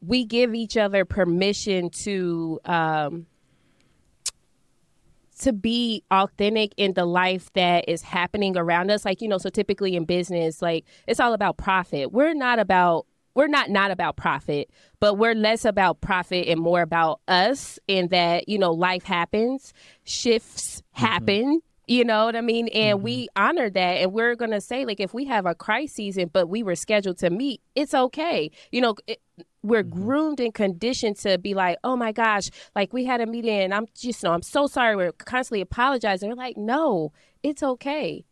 we 0.00 0.24
give 0.24 0.54
each 0.54 0.76
other 0.76 1.04
permission 1.04 1.90
to 1.90 2.58
um 2.64 3.26
to 5.38 5.52
be 5.52 6.04
authentic 6.10 6.72
in 6.76 6.92
the 6.94 7.04
life 7.04 7.52
that 7.54 7.88
is 7.88 8.02
happening 8.02 8.56
around 8.56 8.90
us. 8.90 9.04
Like 9.04 9.20
you 9.20 9.28
know 9.28 9.38
so 9.38 9.50
typically 9.50 9.94
in 9.94 10.04
business 10.04 10.62
like 10.62 10.84
it's 11.06 11.20
all 11.20 11.34
about 11.34 11.58
profit. 11.58 12.10
We're 12.10 12.34
not 12.34 12.58
about 12.58 13.06
we're 13.34 13.48
not 13.48 13.70
not 13.70 13.90
about 13.90 14.16
profit 14.16 14.70
but 15.00 15.14
we're 15.14 15.34
less 15.34 15.64
about 15.64 16.00
profit 16.00 16.48
and 16.48 16.60
more 16.60 16.82
about 16.82 17.20
us 17.28 17.78
in 17.88 18.08
that 18.08 18.48
you 18.48 18.58
know 18.58 18.72
life 18.72 19.04
happens 19.04 19.72
shifts 20.04 20.82
happen 20.92 21.62
you 21.86 22.04
know 22.04 22.26
what 22.26 22.36
i 22.36 22.40
mean 22.40 22.68
and 22.68 22.98
mm-hmm. 22.98 23.04
we 23.04 23.28
honor 23.36 23.68
that 23.68 23.98
and 23.98 24.12
we're 24.12 24.34
gonna 24.34 24.60
say 24.60 24.84
like 24.84 25.00
if 25.00 25.12
we 25.12 25.24
have 25.24 25.46
a 25.46 25.54
crisis 25.54 25.92
season 25.94 26.30
but 26.32 26.48
we 26.48 26.62
were 26.62 26.76
scheduled 26.76 27.18
to 27.18 27.28
meet 27.28 27.60
it's 27.74 27.92
okay 27.92 28.50
you 28.70 28.80
know 28.80 28.94
it, 29.06 29.20
we're 29.62 29.82
mm-hmm. 29.82 30.02
groomed 30.02 30.40
and 30.40 30.54
conditioned 30.54 31.16
to 31.18 31.38
be 31.38 31.54
like, 31.54 31.78
oh 31.84 31.96
my 31.96 32.12
gosh, 32.12 32.50
like 32.74 32.92
we 32.92 33.04
had 33.04 33.20
a 33.20 33.26
meeting 33.26 33.60
and 33.60 33.74
I'm 33.74 33.86
just, 33.94 34.22
no, 34.22 34.32
I'm 34.32 34.42
so 34.42 34.66
sorry. 34.66 34.96
We're 34.96 35.12
constantly 35.12 35.60
apologizing. 35.60 36.28
We're 36.28 36.34
like, 36.34 36.56
no, 36.56 37.12
it's 37.42 37.62
okay. 37.62 38.24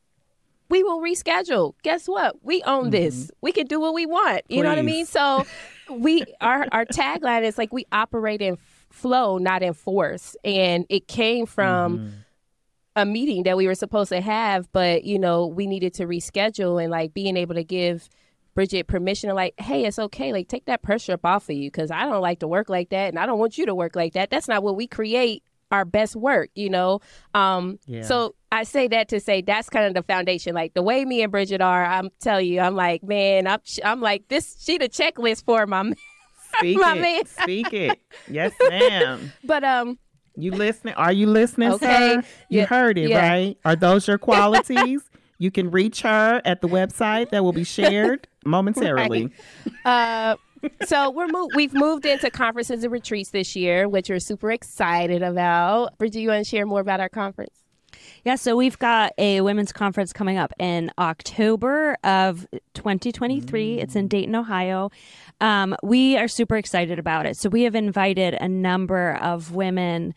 We 0.68 0.82
will 0.84 1.00
reschedule. 1.00 1.74
Guess 1.82 2.06
what? 2.06 2.44
We 2.44 2.62
own 2.62 2.90
this. 2.90 3.24
Mm-hmm. 3.24 3.36
We 3.40 3.52
can 3.52 3.66
do 3.66 3.80
what 3.80 3.94
we 3.94 4.06
want. 4.06 4.42
You 4.48 4.62
know 4.62 4.68
what 4.68 4.78
I 4.78 4.82
mean? 4.82 5.06
So 5.06 5.44
we, 5.90 6.24
our, 6.40 6.66
our 6.70 6.84
tagline 6.84 7.42
is 7.42 7.58
like, 7.58 7.72
we 7.72 7.86
operate 7.90 8.40
in 8.40 8.56
flow, 8.90 9.38
not 9.38 9.62
in 9.62 9.72
force. 9.72 10.36
And 10.44 10.86
it 10.88 11.08
came 11.08 11.46
from, 11.46 12.12
a 12.96 13.06
meeting 13.06 13.44
that 13.44 13.56
we 13.56 13.66
were 13.66 13.74
supposed 13.74 14.08
to 14.10 14.20
have, 14.20 14.70
but 14.72 15.04
you 15.04 15.18
know, 15.18 15.46
we 15.46 15.66
needed 15.66 15.94
to 15.94 16.06
reschedule 16.06 16.82
and 16.82 16.90
like 16.90 17.14
being 17.14 17.36
able 17.36 17.54
to 17.54 17.64
give 17.64 18.08
Bridget 18.54 18.88
permission 18.88 19.28
to 19.28 19.34
like, 19.34 19.54
hey, 19.60 19.84
it's 19.84 19.98
okay, 19.98 20.32
like 20.32 20.48
take 20.48 20.64
that 20.66 20.82
pressure 20.82 21.12
up 21.12 21.24
off 21.24 21.48
of 21.48 21.56
you 21.56 21.70
because 21.70 21.90
I 21.90 22.04
don't 22.04 22.20
like 22.20 22.40
to 22.40 22.48
work 22.48 22.68
like 22.68 22.90
that 22.90 23.08
and 23.08 23.18
I 23.18 23.26
don't 23.26 23.38
want 23.38 23.56
you 23.58 23.66
to 23.66 23.74
work 23.74 23.94
like 23.94 24.14
that. 24.14 24.30
That's 24.30 24.48
not 24.48 24.62
what 24.62 24.74
we 24.76 24.86
create 24.88 25.44
our 25.70 25.84
best 25.84 26.16
work, 26.16 26.50
you 26.56 26.68
know. 26.68 27.00
Um 27.32 27.78
Yeah. 27.86 28.02
so 28.02 28.34
I 28.50 28.64
say 28.64 28.88
that 28.88 29.08
to 29.10 29.20
say 29.20 29.40
that's 29.40 29.68
kind 29.70 29.86
of 29.86 29.94
the 29.94 30.02
foundation. 30.02 30.52
Like 30.52 30.74
the 30.74 30.82
way 30.82 31.04
me 31.04 31.22
and 31.22 31.30
Bridget 31.30 31.60
are, 31.60 31.84
I'm 31.84 32.10
telling 32.18 32.46
you, 32.48 32.58
I'm 32.58 32.74
like, 32.74 33.04
man, 33.04 33.46
I'm 33.46 33.60
I'm 33.84 34.00
like 34.00 34.26
this 34.26 34.56
she 34.60 34.78
the 34.78 34.88
checklist 34.88 35.44
for 35.44 35.64
my 35.68 35.84
man. 35.84 35.94
Speak 36.58 36.80
My 36.80 36.94
it. 36.96 37.00
man. 37.00 37.26
Speak 37.26 37.72
it. 37.72 38.00
Yes, 38.28 38.52
ma'am. 38.68 39.32
But 39.44 39.62
um 39.62 39.98
You 40.42 40.52
listening? 40.52 40.94
Are 40.94 41.12
you 41.12 41.26
listening, 41.26 41.72
Okay. 41.72 41.86
sir? 41.86 42.22
You 42.48 42.60
Yeah. 42.60 42.66
heard 42.66 42.98
it, 42.98 43.10
Yeah. 43.10 43.28
right? 43.30 43.56
Are 43.64 43.76
those 43.76 44.06
your 44.08 44.18
qualities? 44.18 45.02
you 45.38 45.50
can 45.50 45.70
reach 45.70 46.02
her 46.02 46.42
at 46.44 46.60
the 46.60 46.68
website 46.68 47.30
that 47.30 47.42
will 47.42 47.54
be 47.54 47.64
shared 47.64 48.28
momentarily. 48.44 49.30
uh, 49.86 50.36
so 50.84 51.08
we're 51.10 51.28
mo- 51.28 51.48
we've 51.54 51.72
moved 51.72 52.04
into 52.04 52.30
conferences 52.30 52.84
and 52.84 52.92
retreats 52.92 53.30
this 53.30 53.56
year, 53.56 53.88
which 53.88 54.10
we're 54.10 54.18
super 54.20 54.50
excited 54.52 55.22
about. 55.22 55.96
Bridget, 55.96 56.20
you 56.20 56.28
want 56.28 56.44
to 56.44 56.48
share 56.50 56.66
more 56.66 56.80
about 56.80 57.00
our 57.00 57.08
conference? 57.08 57.59
Yeah, 58.24 58.34
so 58.34 58.56
we've 58.56 58.78
got 58.78 59.12
a 59.18 59.40
women's 59.40 59.72
conference 59.72 60.12
coming 60.12 60.38
up 60.38 60.52
in 60.58 60.90
October 60.98 61.96
of 62.04 62.46
2023. 62.74 63.76
Mm. 63.76 63.82
It's 63.82 63.96
in 63.96 64.08
Dayton, 64.08 64.34
Ohio. 64.34 64.90
Um, 65.40 65.76
we 65.82 66.16
are 66.16 66.28
super 66.28 66.56
excited 66.56 66.98
about 66.98 67.26
it. 67.26 67.36
So 67.36 67.48
we 67.48 67.62
have 67.62 67.74
invited 67.74 68.34
a 68.34 68.48
number 68.48 69.16
of 69.20 69.54
women 69.54 70.14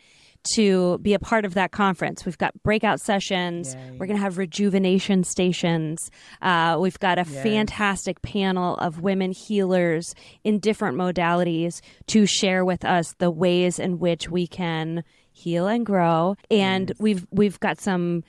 to 0.55 0.97
be 0.99 1.13
a 1.13 1.19
part 1.19 1.45
of 1.45 1.53
that 1.53 1.71
conference. 1.71 2.25
We've 2.25 2.37
got 2.37 2.51
breakout 2.63 2.99
sessions. 2.99 3.73
Yay. 3.73 3.91
We're 3.91 4.07
going 4.07 4.17
to 4.17 4.23
have 4.23 4.37
rejuvenation 4.37 5.23
stations. 5.23 6.11
Uh, 6.41 6.77
we've 6.79 6.99
got 6.99 7.17
a 7.17 7.25
yes. 7.27 7.43
fantastic 7.43 8.21
panel 8.21 8.75
of 8.77 9.01
women 9.01 9.31
healers 9.31 10.13
in 10.43 10.59
different 10.59 10.97
modalities 10.97 11.81
to 12.07 12.25
share 12.25 12.65
with 12.65 12.83
us 12.83 13.15
the 13.19 13.31
ways 13.31 13.79
in 13.79 13.99
which 13.99 14.29
we 14.29 14.47
can 14.47 15.03
heal 15.33 15.67
and 15.67 15.85
grow. 15.85 16.35
And 16.49 16.89
yes. 16.89 16.99
we've 16.99 17.27
we've 17.31 17.59
got 17.59 17.81
some 17.81 18.23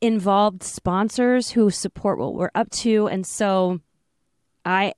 involved 0.00 0.62
sponsors 0.62 1.50
who 1.50 1.70
support 1.70 2.18
what 2.18 2.34
we're 2.34 2.50
up 2.54 2.70
to, 2.70 3.08
and 3.08 3.26
so 3.26 3.80
I 4.64 4.94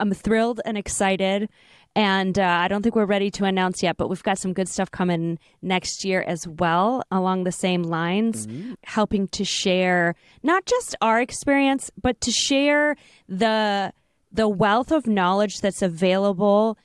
am 0.00 0.12
thrilled 0.12 0.60
and 0.64 0.78
excited 0.78 1.48
and 1.96 2.38
uh, 2.38 2.42
I 2.42 2.68
don't 2.68 2.82
think 2.82 2.96
we're 2.96 3.04
ready 3.04 3.30
to 3.32 3.44
announce 3.44 3.82
yet, 3.82 3.96
but 3.96 4.08
we've 4.08 4.22
got 4.22 4.38
some 4.38 4.52
good 4.52 4.68
stuff 4.68 4.90
coming 4.90 5.38
next 5.62 6.04
year 6.04 6.22
as 6.26 6.46
well, 6.46 7.04
along 7.10 7.44
the 7.44 7.52
same 7.52 7.84
lines, 7.84 8.46
mm-hmm. 8.46 8.72
helping 8.82 9.28
to 9.28 9.44
share 9.44 10.16
not 10.42 10.66
just 10.66 10.96
our 11.00 11.20
experience, 11.20 11.90
but 12.00 12.20
to 12.22 12.30
share 12.30 12.96
the 13.28 13.92
the 14.32 14.48
wealth 14.48 14.90
of 14.90 15.06
knowledge 15.06 15.60
that's 15.60 15.82
available 15.82 16.76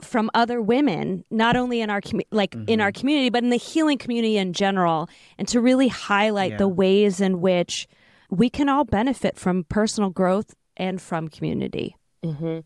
from 0.00 0.30
other 0.34 0.60
women, 0.60 1.24
not 1.30 1.56
only 1.56 1.80
in 1.80 1.90
our 1.90 2.00
com- 2.00 2.20
like 2.30 2.52
mm-hmm. 2.52 2.64
in 2.68 2.80
our 2.80 2.90
mm-hmm. 2.90 3.00
community, 3.00 3.30
but 3.30 3.42
in 3.42 3.50
the 3.50 3.56
healing 3.56 3.98
community 3.98 4.36
in 4.36 4.52
general, 4.52 5.08
and 5.38 5.46
to 5.48 5.60
really 5.60 5.88
highlight 5.88 6.52
yeah. 6.52 6.58
the 6.58 6.68
ways 6.68 7.20
in 7.20 7.40
which 7.40 7.88
we 8.30 8.50
can 8.50 8.68
all 8.68 8.84
benefit 8.84 9.36
from 9.36 9.64
personal 9.64 10.10
growth 10.10 10.54
and 10.76 11.00
from 11.00 11.28
community. 11.28 11.96
Mm-hmm. 12.24 12.60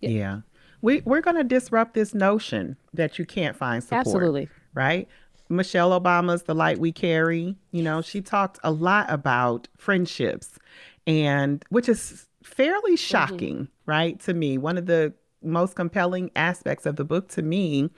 Yeah. 0.00 0.10
yeah 0.10 0.40
we 0.80 1.02
we're 1.04 1.20
going 1.20 1.36
to 1.36 1.44
disrupt 1.44 1.94
this 1.94 2.14
notion 2.14 2.76
that 2.94 3.18
you 3.18 3.24
can't 3.24 3.56
find 3.56 3.82
support. 3.82 4.06
Absolutely. 4.06 4.48
Right? 4.74 5.08
Michelle 5.48 5.98
Obama's 5.98 6.42
The 6.42 6.54
Light 6.54 6.78
We 6.78 6.92
Carry, 6.92 7.56
you 7.70 7.82
know, 7.82 8.02
she 8.02 8.20
talked 8.20 8.58
a 8.62 8.70
lot 8.70 9.06
about 9.08 9.66
friendships 9.78 10.58
and 11.06 11.64
which 11.70 11.88
is 11.88 12.26
fairly 12.44 12.92
mm-hmm. 12.92 12.96
shocking, 12.96 13.56
mm-hmm. 13.56 13.90
right? 13.90 14.20
To 14.20 14.34
me, 14.34 14.58
one 14.58 14.76
of 14.76 14.86
the 14.86 15.14
most 15.42 15.76
compelling 15.76 16.30
aspects 16.36 16.86
of 16.86 16.96
the 16.96 17.04
book 17.04 17.28
to 17.28 17.42
me 17.42 17.90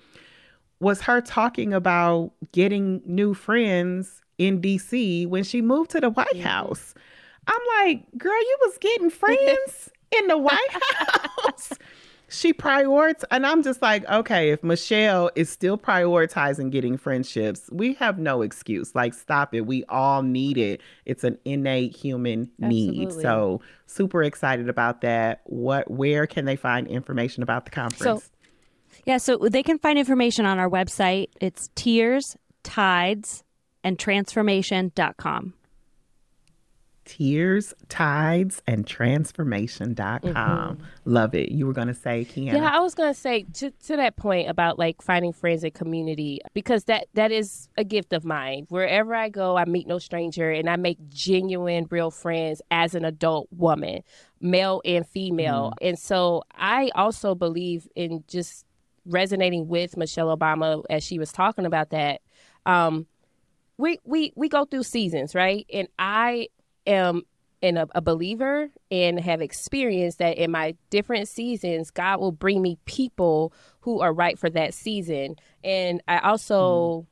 was 0.81 1.03
her 1.03 1.21
talking 1.21 1.73
about 1.73 2.33
getting 2.53 3.03
new 3.05 3.35
friends 3.35 4.23
in 4.39 4.61
DC 4.61 5.27
when 5.29 5.45
she 5.45 5.61
moved 5.61 5.91
to 5.91 6.01
the 6.01 6.11
White 6.11 6.29
mm-hmm. 6.35 6.43
House. 6.43 6.95
I'm 7.47 7.61
like, 7.79 8.05
girl, 8.17 8.33
you 8.33 8.59
was 8.63 8.79
getting 8.79 9.11
friends 9.11 9.91
in 10.19 10.27
the 10.29 10.39
White 10.39 10.59
House 10.71 11.73
she 12.31 12.53
prioritizes 12.53 13.25
and 13.31 13.45
i'm 13.45 13.63
just 13.63 13.83
like 13.83 14.09
okay 14.09 14.51
if 14.51 14.63
michelle 14.63 15.31
is 15.35 15.51
still 15.51 15.77
prioritizing 15.77 16.71
getting 16.71 16.97
friendships 16.97 17.69
we 17.71 17.95
have 17.95 18.19
no 18.19 18.43
excuse. 18.43 18.95
Like 18.95 19.15
stop 19.15 19.55
it. 19.55 19.63
We 19.63 19.85
all 19.85 20.23
need 20.23 20.59
it. 20.59 20.81
It's 21.05 21.25
an 21.25 21.39
innate 21.45 21.97
human 21.97 22.51
need. 22.59 23.07
Absolutely. 23.07 23.23
so 23.23 23.61
super 23.87 24.23
excited 24.23 24.69
about 24.69 25.01
that. 25.01 25.41
What 25.45 25.91
where 25.91 26.27
can 26.27 26.45
they 26.45 26.57
find 26.57 26.87
information 26.87 27.43
about 27.43 27.65
the 27.65 27.71
conference? 27.71 28.25
so, 28.25 28.31
yeah 29.07 29.17
so 29.17 29.39
they 29.39 29.63
can 29.63 29.79
find 29.79 29.99
information 29.99 30.47
on 30.47 30.59
our 30.59 30.69
website. 30.69 31.29
It's 31.41 31.71
tears 31.75 32.37
tides 32.63 33.43
and 33.83 33.99
transformation.com 33.99 35.55
tears, 37.11 37.75
tides, 37.89 38.63
and 38.69 38.87
transformation.com. 38.87 39.97
Mm-hmm. 40.33 40.83
Love 41.05 41.35
it. 41.35 41.51
You 41.51 41.67
were 41.67 41.73
going 41.73 41.89
to 41.89 41.95
say, 41.95 42.25
KeAnna. 42.25 42.53
Yeah, 42.53 42.71
I 42.73 42.79
was 42.79 42.95
going 42.95 43.13
to 43.13 43.19
say 43.19 43.47
to, 43.55 43.73
to 43.73 43.97
that 43.97 44.15
point 44.15 44.49
about 44.49 44.79
like 44.79 45.03
finding 45.03 45.33
friends 45.33 45.65
and 45.65 45.75
community, 45.75 46.41
because 46.55 46.85
that 46.85 47.09
that 47.15 47.33
is 47.33 47.69
a 47.77 47.83
gift 47.83 48.13
of 48.13 48.25
mine. 48.25 48.67
Wherever 48.69 49.13
I 49.13 49.29
go, 49.29 49.57
I 49.57 49.65
meet 49.65 49.89
no 49.89 49.99
stranger 49.99 50.53
and 50.53 50.71
I 50.71 50.77
make 50.77 50.99
genuine, 51.09 51.89
real 51.91 52.13
friends 52.13 52.63
as 52.71 52.95
an 52.95 53.05
adult 53.05 53.49
woman, 53.51 54.05
male 54.41 54.81
and 54.85 55.05
female. 55.05 55.73
Mm-hmm. 55.73 55.89
And 55.89 55.99
so 55.99 56.45
I 56.55 56.93
also 56.95 57.35
believe 57.35 57.89
in 57.97 58.23
just 58.29 58.65
resonating 59.05 59.67
with 59.67 59.97
Michelle 59.97 60.37
Obama 60.37 60.85
as 60.89 61.03
she 61.03 61.19
was 61.19 61.33
talking 61.33 61.67
about 61.67 61.91
that. 61.91 62.21
Um, 62.67 63.07
we 63.79 63.99
we 64.05 64.33
we 64.37 64.49
go 64.49 64.65
through 64.65 64.85
seasons, 64.85 65.35
right? 65.35 65.67
And 65.73 65.89
I 65.99 66.49
am 66.91 67.23
in 67.61 67.77
a, 67.77 67.87
a, 67.95 68.01
believer 68.01 68.71
and 68.91 69.21
have 69.21 69.43
experienced 69.43 70.19
that 70.19 70.39
in 70.39 70.51
my 70.51 70.75
different 70.89 71.29
seasons, 71.29 71.91
God 71.91 72.21
will 72.21 72.33
bring 72.33 72.63
me 72.63 72.79
people 72.87 73.53
who 73.81 74.01
are 74.01 74.13
right 74.13 74.39
for 74.39 74.49
that 74.51 74.73
season. 74.73 75.37
And 75.63 76.03
I 76.09 76.19
also 76.21 77.07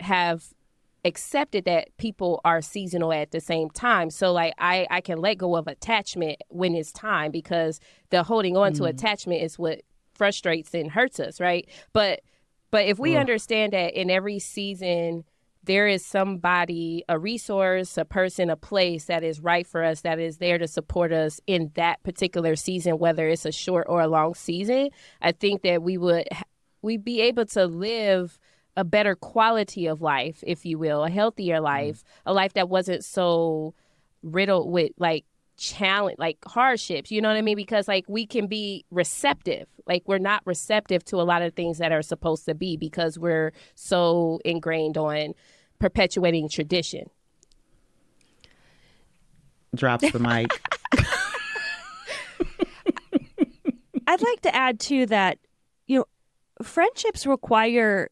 mm. 0.00 0.04
have 0.04 0.44
accepted 1.04 1.64
that 1.64 1.96
people 1.98 2.40
are 2.44 2.60
seasonal 2.60 3.12
at 3.12 3.30
the 3.30 3.40
same 3.40 3.70
time. 3.70 4.10
So 4.10 4.32
like 4.32 4.54
I, 4.58 4.86
I 4.90 5.00
can 5.00 5.18
let 5.18 5.38
go 5.38 5.56
of 5.56 5.66
attachment 5.66 6.38
when 6.48 6.74
it's 6.74 6.92
time 6.92 7.30
because 7.30 7.80
the 8.10 8.22
holding 8.22 8.56
on 8.56 8.72
mm. 8.72 8.76
to 8.78 8.84
attachment 8.84 9.42
is 9.42 9.58
what 9.58 9.82
frustrates 10.14 10.74
and 10.74 10.90
hurts 10.90 11.20
us, 11.20 11.40
right? 11.40 11.68
But 11.92 12.20
but 12.70 12.86
if 12.86 12.98
we 12.98 13.16
understand 13.16 13.74
that 13.74 13.92
in 13.92 14.08
every 14.08 14.38
season 14.38 15.24
there 15.64 15.86
is 15.86 16.04
somebody, 16.04 17.04
a 17.08 17.18
resource, 17.18 17.96
a 17.96 18.04
person, 18.04 18.50
a 18.50 18.56
place 18.56 19.04
that 19.04 19.22
is 19.22 19.40
right 19.40 19.66
for 19.66 19.84
us, 19.84 20.00
that 20.00 20.18
is 20.18 20.38
there 20.38 20.58
to 20.58 20.66
support 20.66 21.12
us 21.12 21.40
in 21.46 21.70
that 21.74 22.02
particular 22.02 22.56
season, 22.56 22.98
whether 22.98 23.28
it's 23.28 23.44
a 23.44 23.52
short 23.52 23.86
or 23.88 24.00
a 24.00 24.08
long 24.08 24.34
season, 24.34 24.90
I 25.20 25.32
think 25.32 25.62
that 25.62 25.82
we 25.82 25.98
would 25.98 26.28
we'd 26.82 27.04
be 27.04 27.20
able 27.20 27.46
to 27.46 27.66
live 27.66 28.38
a 28.76 28.84
better 28.84 29.14
quality 29.14 29.86
of 29.86 30.00
life, 30.02 30.42
if 30.46 30.64
you 30.64 30.78
will, 30.78 31.04
a 31.04 31.10
healthier 31.10 31.56
mm-hmm. 31.56 31.64
life, 31.64 31.98
mm-hmm. 31.98 32.30
a 32.30 32.32
life 32.32 32.54
that 32.54 32.68
wasn't 32.68 33.04
so 33.04 33.74
riddled 34.22 34.70
with 34.70 34.92
like 34.98 35.24
challenge 35.62 36.18
like 36.18 36.36
hardships 36.44 37.12
you 37.12 37.20
know 37.20 37.28
what 37.28 37.36
i 37.36 37.42
mean? 37.42 37.56
Because 37.56 37.86
like 37.86 38.04
we 38.08 38.26
can 38.26 38.48
be 38.48 38.84
receptive 38.90 39.68
like 39.86 40.02
we're 40.06 40.18
not 40.18 40.42
receptive 40.44 41.04
to 41.06 41.16
a 41.16 41.22
lot 41.22 41.42
of 41.42 41.54
things 41.54 41.78
that 41.78 41.92
are 41.92 42.02
supposed 42.02 42.44
to 42.46 42.54
be 42.54 42.76
because 42.76 43.18
we're 43.18 43.52
so 43.74 44.40
ingrained 44.44 44.98
on 44.98 45.34
perpetuating 45.78 46.48
tradition. 46.48 47.10
Drops 49.74 50.10
the 50.12 50.18
mic. 50.18 50.50
I'd 54.06 54.20
like 54.20 54.40
to 54.42 54.54
add 54.54 54.78
too 54.78 55.06
that 55.06 55.38
you 55.86 55.98
know 55.98 56.04
friendships 56.62 57.26
require 57.26 58.10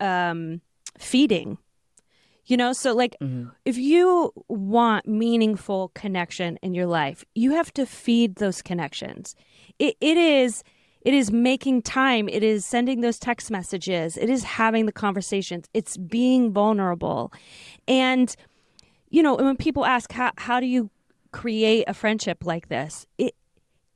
um 0.00 0.60
feeding 0.98 1.58
you 2.50 2.56
know, 2.56 2.72
so 2.72 2.94
like 2.94 3.16
mm-hmm. 3.22 3.48
if 3.64 3.78
you 3.78 4.32
want 4.48 5.06
meaningful 5.06 5.90
connection 5.94 6.58
in 6.62 6.74
your 6.74 6.86
life, 6.86 7.24
you 7.34 7.52
have 7.52 7.72
to 7.74 7.86
feed 7.86 8.36
those 8.36 8.60
connections. 8.60 9.36
It, 9.78 9.96
it 10.00 10.16
is 10.16 10.64
it 11.02 11.14
is 11.14 11.32
making 11.32 11.80
time, 11.82 12.28
it 12.28 12.42
is 12.42 12.66
sending 12.66 13.00
those 13.00 13.18
text 13.18 13.50
messages, 13.50 14.18
it 14.18 14.28
is 14.28 14.44
having 14.44 14.84
the 14.84 14.92
conversations, 14.92 15.66
it's 15.72 15.96
being 15.96 16.52
vulnerable. 16.52 17.32
And 17.88 18.34
you 19.08 19.22
know, 19.22 19.36
when 19.36 19.56
people 19.56 19.84
ask 19.84 20.12
how 20.12 20.32
how 20.36 20.60
do 20.60 20.66
you 20.66 20.90
create 21.32 21.84
a 21.86 21.94
friendship 21.94 22.44
like 22.44 22.68
this? 22.68 23.06
It 23.16 23.34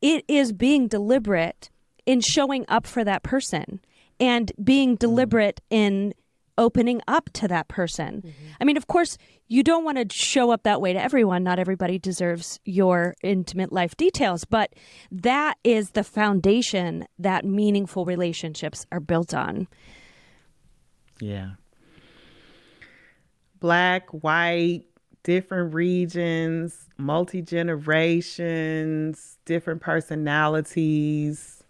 it 0.00 0.24
is 0.28 0.52
being 0.52 0.86
deliberate 0.86 1.70
in 2.06 2.20
showing 2.20 2.64
up 2.68 2.86
for 2.86 3.02
that 3.04 3.22
person 3.22 3.80
and 4.20 4.52
being 4.62 4.90
mm-hmm. 4.90 5.06
deliberate 5.06 5.60
in 5.70 6.14
opening 6.58 7.00
up 7.08 7.30
to 7.34 7.48
that 7.48 7.68
person. 7.68 8.16
Mm-hmm. 8.16 8.30
I 8.60 8.64
mean, 8.64 8.76
of 8.76 8.86
course, 8.86 9.18
you 9.48 9.62
don't 9.62 9.84
want 9.84 9.98
to 9.98 10.06
show 10.14 10.50
up 10.50 10.62
that 10.62 10.80
way 10.80 10.92
to 10.92 11.02
everyone. 11.02 11.42
Not 11.42 11.58
everybody 11.58 11.98
deserves 11.98 12.60
your 12.64 13.14
intimate 13.22 13.72
life 13.72 13.96
details, 13.96 14.44
but 14.44 14.72
that 15.10 15.58
is 15.64 15.90
the 15.90 16.04
foundation 16.04 17.06
that 17.18 17.44
meaningful 17.44 18.04
relationships 18.04 18.86
are 18.90 19.00
built 19.00 19.34
on. 19.34 19.68
Yeah. 21.20 21.52
Black, 23.60 24.08
white, 24.10 24.84
different 25.22 25.74
regions, 25.74 26.88
multi 26.98 27.42
generations, 27.42 29.38
different 29.44 29.80
personalities, 29.80 31.62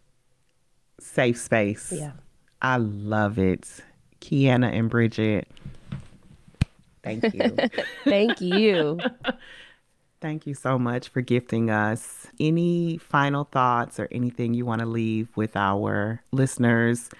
safe 1.01 1.39
space. 1.39 1.93
Yeah. 1.93 2.12
I 2.61 2.76
love 2.78 3.39
it. 3.39 3.82
KeAnna 4.25 4.72
and 4.72 4.89
Bridget. 4.91 5.47
Thank 7.03 7.35
you. 7.35 7.57
Thank 8.05 8.41
you. 8.41 8.99
Thank 10.20 10.47
you 10.47 10.55
so 10.55 10.79
much 10.79 11.09
for 11.09 11.20
gifting 11.20 11.68
us. 11.70 12.27
Any 12.41 12.97
final 12.97 13.45
thoughts 13.45 14.01
or 14.01 14.09
anything 14.11 14.55
you 14.55 14.64
want 14.64 14.81
to 14.81 14.87
leave 14.87 15.29
with 15.37 15.55
our 15.57 16.22
listeners 16.33 17.11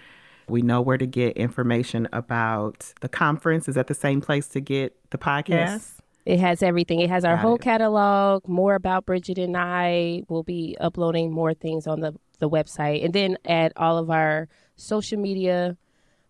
We 0.48 0.62
know 0.62 0.80
where 0.80 0.98
to 0.98 1.07
get 1.07 1.36
information 1.36 2.09
about 2.12 2.92
the 3.00 3.09
conference. 3.09 3.68
Is 3.68 3.74
that 3.76 3.86
the 3.88 3.94
same 3.94 4.20
place 4.20 4.46
to 4.48 4.61
get 4.61 4.94
the 5.11 5.18
podcast? 5.18 5.48
Yes. 5.48 6.00
It 6.26 6.40
has 6.40 6.62
everything. 6.62 7.00
It 7.00 7.11
has 7.11 7.24
our 7.24 7.36
Got 7.36 7.42
whole 7.42 7.55
it. 7.57 7.61
catalog, 7.62 8.48
more 8.48 8.74
about 8.74 9.05
Bridget 9.05 9.36
and 9.38 9.57
I. 9.57 10.22
We'll 10.28 10.42
be 10.42 10.74
uploading 10.80 11.30
more 11.30 11.52
things 11.52 11.86
on 11.86 12.00
the, 12.00 12.14
the 12.38 12.48
website. 12.48 13.05
And 13.05 13.12
then 13.12 13.36
at 13.44 13.72
all 13.76 13.98
of 13.98 14.09
our 14.11 14.48
social 14.76 15.18
media 15.18 15.76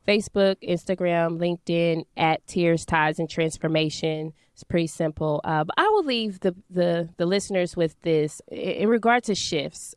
Facebook, 0.07 0.57
Instagram, 0.63 1.39
LinkedIn 1.39 2.05
at 2.17 2.47
Tears, 2.47 2.85
Tides, 2.85 3.19
and 3.19 3.29
Transformation. 3.29 4.33
It's 4.53 4.65
pretty 4.65 4.87
simple. 4.87 5.41
Uh, 5.45 5.65
but 5.65 5.75
I 5.77 5.89
will 5.89 6.05
leave 6.05 6.41
the, 6.41 6.55
the, 6.71 7.09
the 7.17 7.27
listeners 7.27 7.77
with 7.77 8.01
this 8.03 8.41
in 8.51 8.89
regard 8.89 9.25
to 9.25 9.35
shifts. 9.35 9.95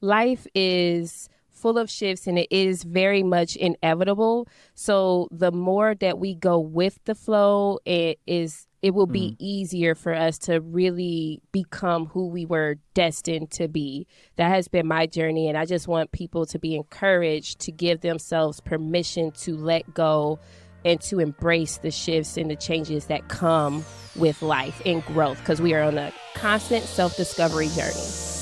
Life 0.00 0.46
is 0.54 1.28
full 1.58 1.76
of 1.76 1.90
shifts 1.90 2.26
and 2.26 2.38
it 2.38 2.48
is 2.50 2.84
very 2.84 3.22
much 3.22 3.56
inevitable. 3.56 4.46
So 4.74 5.28
the 5.30 5.50
more 5.50 5.94
that 5.96 6.18
we 6.18 6.34
go 6.34 6.58
with 6.58 7.00
the 7.04 7.14
flow, 7.16 7.80
it 7.84 8.20
is 8.26 8.67
it 8.80 8.94
will 8.94 9.06
be 9.06 9.32
mm. 9.32 9.36
easier 9.38 9.94
for 9.94 10.14
us 10.14 10.38
to 10.38 10.60
really 10.60 11.40
become 11.52 12.06
who 12.06 12.28
we 12.28 12.46
were 12.46 12.76
destined 12.94 13.50
to 13.52 13.68
be. 13.68 14.06
That 14.36 14.50
has 14.50 14.68
been 14.68 14.86
my 14.86 15.06
journey 15.06 15.48
and 15.48 15.58
I 15.58 15.64
just 15.64 15.88
want 15.88 16.12
people 16.12 16.46
to 16.46 16.58
be 16.58 16.74
encouraged 16.76 17.60
to 17.60 17.72
give 17.72 18.00
themselves 18.00 18.60
permission 18.60 19.32
to 19.42 19.56
let 19.56 19.92
go 19.94 20.38
and 20.84 21.00
to 21.00 21.18
embrace 21.18 21.78
the 21.78 21.90
shifts 21.90 22.36
and 22.36 22.50
the 22.50 22.56
changes 22.56 23.06
that 23.06 23.28
come 23.28 23.84
with 24.14 24.42
life 24.42 24.80
and 24.86 25.04
growth 25.06 25.38
because 25.40 25.60
we 25.60 25.74
are 25.74 25.82
on 25.82 25.98
a 25.98 26.12
constant 26.34 26.84
self-discovery 26.84 27.68
journey. 27.68 28.37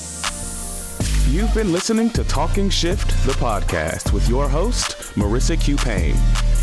You've 1.27 1.53
been 1.53 1.73
listening 1.73 2.09
to 2.11 2.23
Talking 2.23 2.69
Shift, 2.69 3.09
the 3.25 3.33
podcast, 3.33 4.13
with 4.13 4.29
your 4.29 4.47
host, 4.47 4.91
Marissa 5.15 5.59
Q. 5.59 5.75
Payne. 5.75 6.15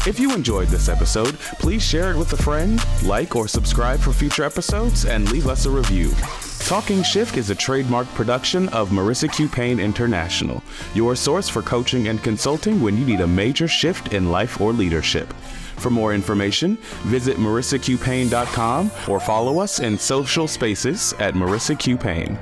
If 0.06 0.18
you 0.18 0.34
enjoyed 0.34 0.68
this 0.68 0.88
episode, 0.88 1.38
please 1.58 1.82
share 1.82 2.12
it 2.12 2.16
with 2.16 2.32
a 2.32 2.42
friend, 2.42 2.82
like 3.02 3.36
or 3.36 3.46
subscribe 3.46 4.00
for 4.00 4.10
future 4.14 4.42
episodes, 4.42 5.04
and 5.04 5.30
leave 5.30 5.48
us 5.48 5.66
a 5.66 5.70
review. 5.70 6.12
Talking 6.60 7.02
Shift 7.02 7.36
is 7.36 7.50
a 7.50 7.54
trademark 7.54 8.06
production 8.14 8.70
of 8.70 8.88
Marissa 8.88 9.30
Q. 9.30 9.50
Payne 9.50 9.78
International, 9.78 10.62
your 10.94 11.14
source 11.14 11.46
for 11.46 11.60
coaching 11.60 12.08
and 12.08 12.22
consulting 12.22 12.80
when 12.80 12.96
you 12.96 13.04
need 13.04 13.20
a 13.20 13.26
major 13.26 13.68
shift 13.68 14.14
in 14.14 14.30
life 14.30 14.62
or 14.62 14.72
leadership. 14.72 15.30
For 15.76 15.90
more 15.90 16.14
information, 16.14 16.78
visit 17.02 17.36
marissaqpayne.com 17.36 18.90
or 19.08 19.20
follow 19.20 19.58
us 19.58 19.80
in 19.80 19.98
social 19.98 20.48
spaces 20.48 21.12
at 21.18 21.34
Marissa 21.34 21.78
Q. 21.78 21.98
Payne. 21.98 22.38